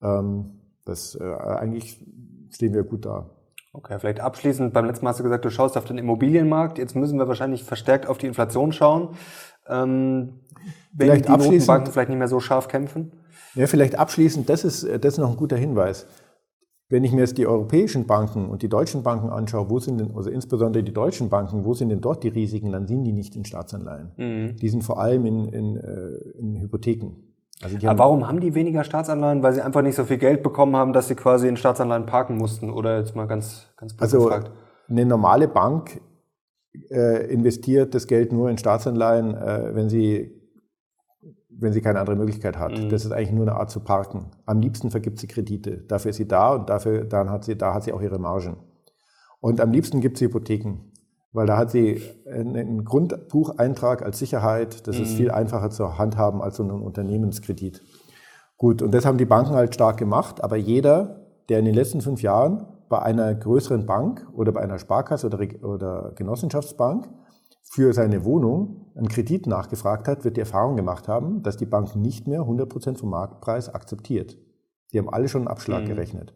Ähm, 0.00 0.60
das 0.84 1.16
äh, 1.16 1.24
eigentlich 1.24 2.06
stehen 2.50 2.72
wir 2.72 2.84
gut 2.84 3.04
da. 3.04 3.28
Okay, 3.72 3.98
vielleicht 3.98 4.20
abschließend, 4.20 4.72
beim 4.72 4.84
letzten 4.84 5.04
Mal 5.04 5.10
hast 5.10 5.18
du 5.18 5.24
gesagt, 5.24 5.44
du 5.44 5.50
schaust 5.50 5.76
auf 5.76 5.84
den 5.84 5.98
Immobilienmarkt. 5.98 6.78
Jetzt 6.78 6.94
müssen 6.94 7.18
wir 7.18 7.26
wahrscheinlich 7.26 7.64
verstärkt 7.64 8.06
auf 8.06 8.18
die 8.18 8.26
Inflation 8.26 8.72
schauen. 8.72 9.16
Ähm, 9.66 10.40
wenn 10.92 11.08
vielleicht 11.08 11.28
die 11.28 11.32
Notenbanken 11.32 11.92
vielleicht 11.92 12.10
nicht 12.10 12.18
mehr 12.18 12.28
so 12.28 12.38
scharf 12.38 12.68
kämpfen? 12.68 13.12
Ja, 13.54 13.66
vielleicht 13.66 13.98
abschließend, 13.98 14.48
das 14.48 14.64
ist, 14.64 14.84
das 14.84 15.14
ist 15.14 15.18
noch 15.18 15.30
ein 15.30 15.36
guter 15.36 15.56
Hinweis. 15.56 16.06
Wenn 16.92 17.04
ich 17.04 17.12
mir 17.12 17.20
jetzt 17.20 17.38
die 17.38 17.46
europäischen 17.46 18.06
Banken 18.06 18.50
und 18.50 18.60
die 18.60 18.68
deutschen 18.68 19.02
Banken 19.02 19.30
anschaue, 19.30 19.70
wo 19.70 19.78
sind 19.78 19.98
denn, 19.98 20.14
also 20.14 20.28
insbesondere 20.28 20.82
die 20.82 20.92
deutschen 20.92 21.30
Banken, 21.30 21.64
wo 21.64 21.72
sind 21.72 21.88
denn 21.88 22.02
dort 22.02 22.22
die 22.22 22.28
Risiken, 22.28 22.70
dann 22.70 22.86
sind 22.86 23.04
die 23.04 23.12
nicht 23.12 23.34
in 23.34 23.46
Staatsanleihen. 23.46 24.12
Mhm. 24.18 24.56
Die 24.56 24.68
sind 24.68 24.84
vor 24.84 25.00
allem 25.00 25.24
in, 25.24 25.46
in, 25.46 25.76
äh, 25.78 26.38
in 26.38 26.60
Hypotheken. 26.60 27.16
Also 27.62 27.78
Aber 27.88 27.98
warum 27.98 28.28
haben 28.28 28.40
die 28.40 28.54
weniger 28.54 28.84
Staatsanleihen? 28.84 29.42
Weil 29.42 29.54
sie 29.54 29.62
einfach 29.62 29.80
nicht 29.80 29.94
so 29.94 30.04
viel 30.04 30.18
Geld 30.18 30.42
bekommen 30.42 30.76
haben, 30.76 30.92
dass 30.92 31.08
sie 31.08 31.14
quasi 31.14 31.48
in 31.48 31.56
Staatsanleihen 31.56 32.04
parken 32.04 32.36
mussten? 32.36 32.68
Oder 32.68 32.98
jetzt 32.98 33.16
mal 33.16 33.26
ganz, 33.26 33.68
ganz 33.78 33.94
blöd 33.94 34.02
also, 34.02 34.24
gefragt. 34.24 34.50
Eine 34.90 35.06
normale 35.06 35.48
Bank 35.48 35.98
äh, 36.90 37.32
investiert 37.32 37.94
das 37.94 38.06
Geld 38.06 38.34
nur 38.34 38.50
in 38.50 38.58
Staatsanleihen, 38.58 39.34
äh, 39.34 39.74
wenn 39.74 39.88
sie 39.88 40.41
wenn 41.58 41.72
sie 41.72 41.80
keine 41.80 42.00
andere 42.00 42.16
Möglichkeit 42.16 42.58
hat. 42.58 42.72
Mhm. 42.72 42.88
Das 42.88 43.04
ist 43.04 43.12
eigentlich 43.12 43.32
nur 43.32 43.46
eine 43.46 43.56
Art 43.56 43.70
zu 43.70 43.80
parken. 43.80 44.26
Am 44.46 44.60
liebsten 44.60 44.90
vergibt 44.90 45.18
sie 45.18 45.26
Kredite. 45.26 45.78
Dafür 45.88 46.10
ist 46.10 46.16
sie 46.16 46.28
da 46.28 46.54
und 46.54 46.68
dafür, 46.68 47.04
dann 47.04 47.30
hat 47.30 47.44
sie, 47.44 47.56
da 47.56 47.74
hat 47.74 47.84
sie 47.84 47.92
auch 47.92 48.02
ihre 48.02 48.18
Margen. 48.18 48.56
Und 49.40 49.60
am 49.60 49.72
liebsten 49.72 50.00
gibt 50.00 50.18
sie 50.18 50.26
Hypotheken, 50.26 50.78
weil 51.32 51.46
da 51.46 51.56
hat 51.56 51.70
sie 51.70 52.02
einen 52.30 52.84
Grundbucheintrag 52.84 54.02
als 54.02 54.18
Sicherheit. 54.18 54.86
Das 54.86 54.96
mhm. 54.96 55.02
ist 55.02 55.14
viel 55.14 55.30
einfacher 55.30 55.70
zu 55.70 55.98
handhaben 55.98 56.42
als 56.42 56.56
so 56.56 56.62
ein 56.62 56.70
Unternehmenskredit. 56.70 57.82
Gut, 58.56 58.82
und 58.82 58.94
das 58.94 59.04
haben 59.04 59.18
die 59.18 59.24
Banken 59.24 59.54
halt 59.54 59.74
stark 59.74 59.96
gemacht, 59.96 60.42
aber 60.44 60.56
jeder, 60.56 61.26
der 61.48 61.58
in 61.58 61.64
den 61.64 61.74
letzten 61.74 62.00
fünf 62.00 62.22
Jahren 62.22 62.66
bei 62.88 63.00
einer 63.00 63.34
größeren 63.34 63.86
Bank 63.86 64.26
oder 64.32 64.52
bei 64.52 64.60
einer 64.60 64.78
Sparkasse 64.78 65.26
oder, 65.26 65.40
oder 65.62 66.12
Genossenschaftsbank 66.14 67.08
für 67.62 67.92
seine 67.92 68.24
Wohnung 68.24 68.86
einen 68.94 69.08
Kredit 69.08 69.46
nachgefragt 69.46 70.08
hat, 70.08 70.24
wird 70.24 70.36
die 70.36 70.40
Erfahrung 70.40 70.76
gemacht 70.76 71.08
haben, 71.08 71.42
dass 71.42 71.56
die 71.56 71.66
Bank 71.66 71.96
nicht 71.96 72.26
mehr 72.26 72.42
100% 72.42 72.98
vom 72.98 73.10
Marktpreis 73.10 73.68
akzeptiert. 73.68 74.36
Die 74.92 74.98
haben 74.98 75.08
alle 75.08 75.28
schon 75.28 75.42
einen 75.42 75.48
Abschlag 75.48 75.84
mhm. 75.84 75.88
gerechnet. 75.88 76.34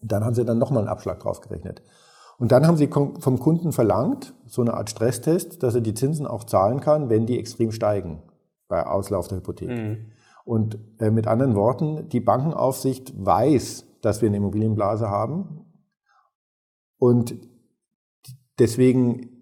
Und 0.00 0.12
dann 0.12 0.24
haben 0.24 0.34
sie 0.34 0.44
dann 0.44 0.58
nochmal 0.58 0.80
einen 0.80 0.88
Abschlag 0.88 1.20
drauf 1.20 1.40
gerechnet. 1.40 1.82
Und 2.38 2.52
dann 2.52 2.66
haben 2.66 2.76
sie 2.76 2.88
vom 2.88 3.38
Kunden 3.38 3.72
verlangt, 3.72 4.34
so 4.44 4.60
eine 4.60 4.74
Art 4.74 4.90
Stresstest, 4.90 5.62
dass 5.62 5.74
er 5.74 5.80
die 5.80 5.94
Zinsen 5.94 6.26
auch 6.26 6.44
zahlen 6.44 6.80
kann, 6.80 7.08
wenn 7.08 7.26
die 7.26 7.38
extrem 7.38 7.72
steigen 7.72 8.22
bei 8.68 8.84
Auslauf 8.84 9.28
der 9.28 9.38
Hypothek. 9.38 9.68
Mhm. 9.68 10.12
Und 10.44 10.78
äh, 10.98 11.10
mit 11.10 11.26
anderen 11.26 11.54
Worten, 11.54 12.08
die 12.08 12.20
Bankenaufsicht 12.20 13.12
weiß, 13.16 13.86
dass 14.02 14.20
wir 14.20 14.28
eine 14.28 14.36
Immobilienblase 14.36 15.08
haben. 15.08 15.64
Und 16.98 17.36
deswegen 18.58 19.35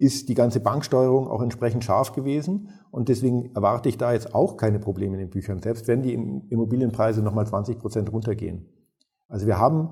ist 0.00 0.30
die 0.30 0.34
ganze 0.34 0.60
Banksteuerung 0.60 1.28
auch 1.28 1.42
entsprechend 1.42 1.84
scharf 1.84 2.12
gewesen. 2.12 2.70
Und 2.90 3.10
deswegen 3.10 3.54
erwarte 3.54 3.90
ich 3.90 3.98
da 3.98 4.12
jetzt 4.12 4.34
auch 4.34 4.56
keine 4.56 4.78
Probleme 4.78 5.14
in 5.14 5.20
den 5.20 5.30
Büchern, 5.30 5.60
selbst 5.60 5.88
wenn 5.88 6.02
die 6.02 6.14
Immobilienpreise 6.14 7.22
nochmal 7.22 7.46
20 7.46 7.78
Prozent 7.78 8.10
runtergehen. 8.10 8.66
Also 9.28 9.46
wir 9.46 9.58
haben, 9.58 9.90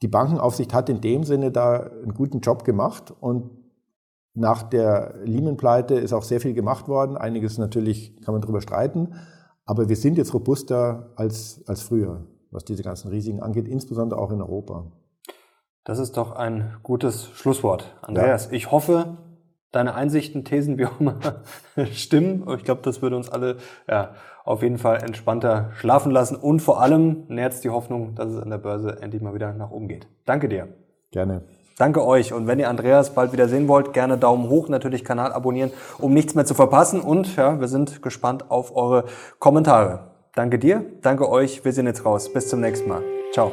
die 0.00 0.08
Bankenaufsicht 0.08 0.72
hat 0.72 0.88
in 0.88 1.02
dem 1.02 1.24
Sinne 1.24 1.52
da 1.52 1.78
einen 1.78 2.14
guten 2.14 2.40
Job 2.40 2.64
gemacht 2.64 3.14
und 3.20 3.50
nach 4.32 4.62
der 4.62 5.16
Lehman-Pleite 5.24 5.94
ist 5.94 6.14
auch 6.14 6.22
sehr 6.22 6.40
viel 6.40 6.54
gemacht 6.54 6.88
worden. 6.88 7.18
Einiges 7.18 7.58
natürlich 7.58 8.16
kann 8.22 8.32
man 8.32 8.40
darüber 8.40 8.62
streiten, 8.62 9.14
aber 9.66 9.90
wir 9.90 9.96
sind 9.96 10.16
jetzt 10.16 10.32
robuster 10.32 11.12
als, 11.16 11.62
als 11.66 11.82
früher, 11.82 12.26
was 12.50 12.64
diese 12.64 12.82
ganzen 12.82 13.08
Risiken 13.08 13.40
angeht, 13.40 13.68
insbesondere 13.68 14.18
auch 14.18 14.30
in 14.30 14.40
Europa. 14.40 14.90
Das 15.84 15.98
ist 15.98 16.16
doch 16.16 16.32
ein 16.32 16.76
gutes 16.82 17.26
Schlusswort, 17.26 17.94
Andreas. 18.00 18.46
Ja. 18.46 18.52
Ich 18.52 18.70
hoffe, 18.70 19.18
deine 19.72 19.94
Einsichten, 19.94 20.44
Thesen, 20.44 20.78
wie 20.78 20.86
auch 20.86 21.00
immer 21.00 21.16
stimmen. 21.92 22.46
Ich 22.56 22.64
glaube, 22.64 22.82
das 22.82 23.02
würde 23.02 23.16
uns 23.16 23.30
alle 23.30 23.56
ja, 23.88 24.14
auf 24.44 24.62
jeden 24.62 24.78
Fall 24.78 25.02
entspannter 25.02 25.70
schlafen 25.76 26.10
lassen 26.10 26.36
und 26.36 26.60
vor 26.60 26.80
allem 26.80 27.24
nährt 27.28 27.52
es 27.52 27.60
die 27.60 27.70
Hoffnung, 27.70 28.14
dass 28.14 28.30
es 28.30 28.42
an 28.42 28.50
der 28.50 28.58
Börse 28.58 28.98
endlich 29.00 29.22
mal 29.22 29.34
wieder 29.34 29.52
nach 29.52 29.70
oben 29.70 29.88
geht. 29.88 30.06
Danke 30.24 30.48
dir. 30.48 30.68
Gerne. 31.10 31.42
Danke 31.80 32.04
euch. 32.04 32.34
Und 32.34 32.46
wenn 32.46 32.58
ihr 32.58 32.68
Andreas 32.68 33.14
bald 33.14 33.32
wieder 33.32 33.48
sehen 33.48 33.66
wollt, 33.66 33.94
gerne 33.94 34.18
Daumen 34.18 34.50
hoch, 34.50 34.68
natürlich 34.68 35.02
Kanal 35.02 35.32
abonnieren, 35.32 35.70
um 35.98 36.12
nichts 36.12 36.34
mehr 36.34 36.44
zu 36.44 36.54
verpassen. 36.54 37.00
Und 37.00 37.36
ja, 37.36 37.58
wir 37.58 37.68
sind 37.68 38.02
gespannt 38.02 38.50
auf 38.50 38.76
eure 38.76 39.04
Kommentare. 39.38 40.10
Danke 40.34 40.58
dir, 40.58 40.84
danke 41.00 41.28
euch. 41.28 41.64
Wir 41.64 41.72
sind 41.72 41.86
jetzt 41.86 42.04
raus. 42.04 42.32
Bis 42.32 42.48
zum 42.48 42.60
nächsten 42.60 42.88
Mal. 42.88 43.02
Ciao. 43.32 43.50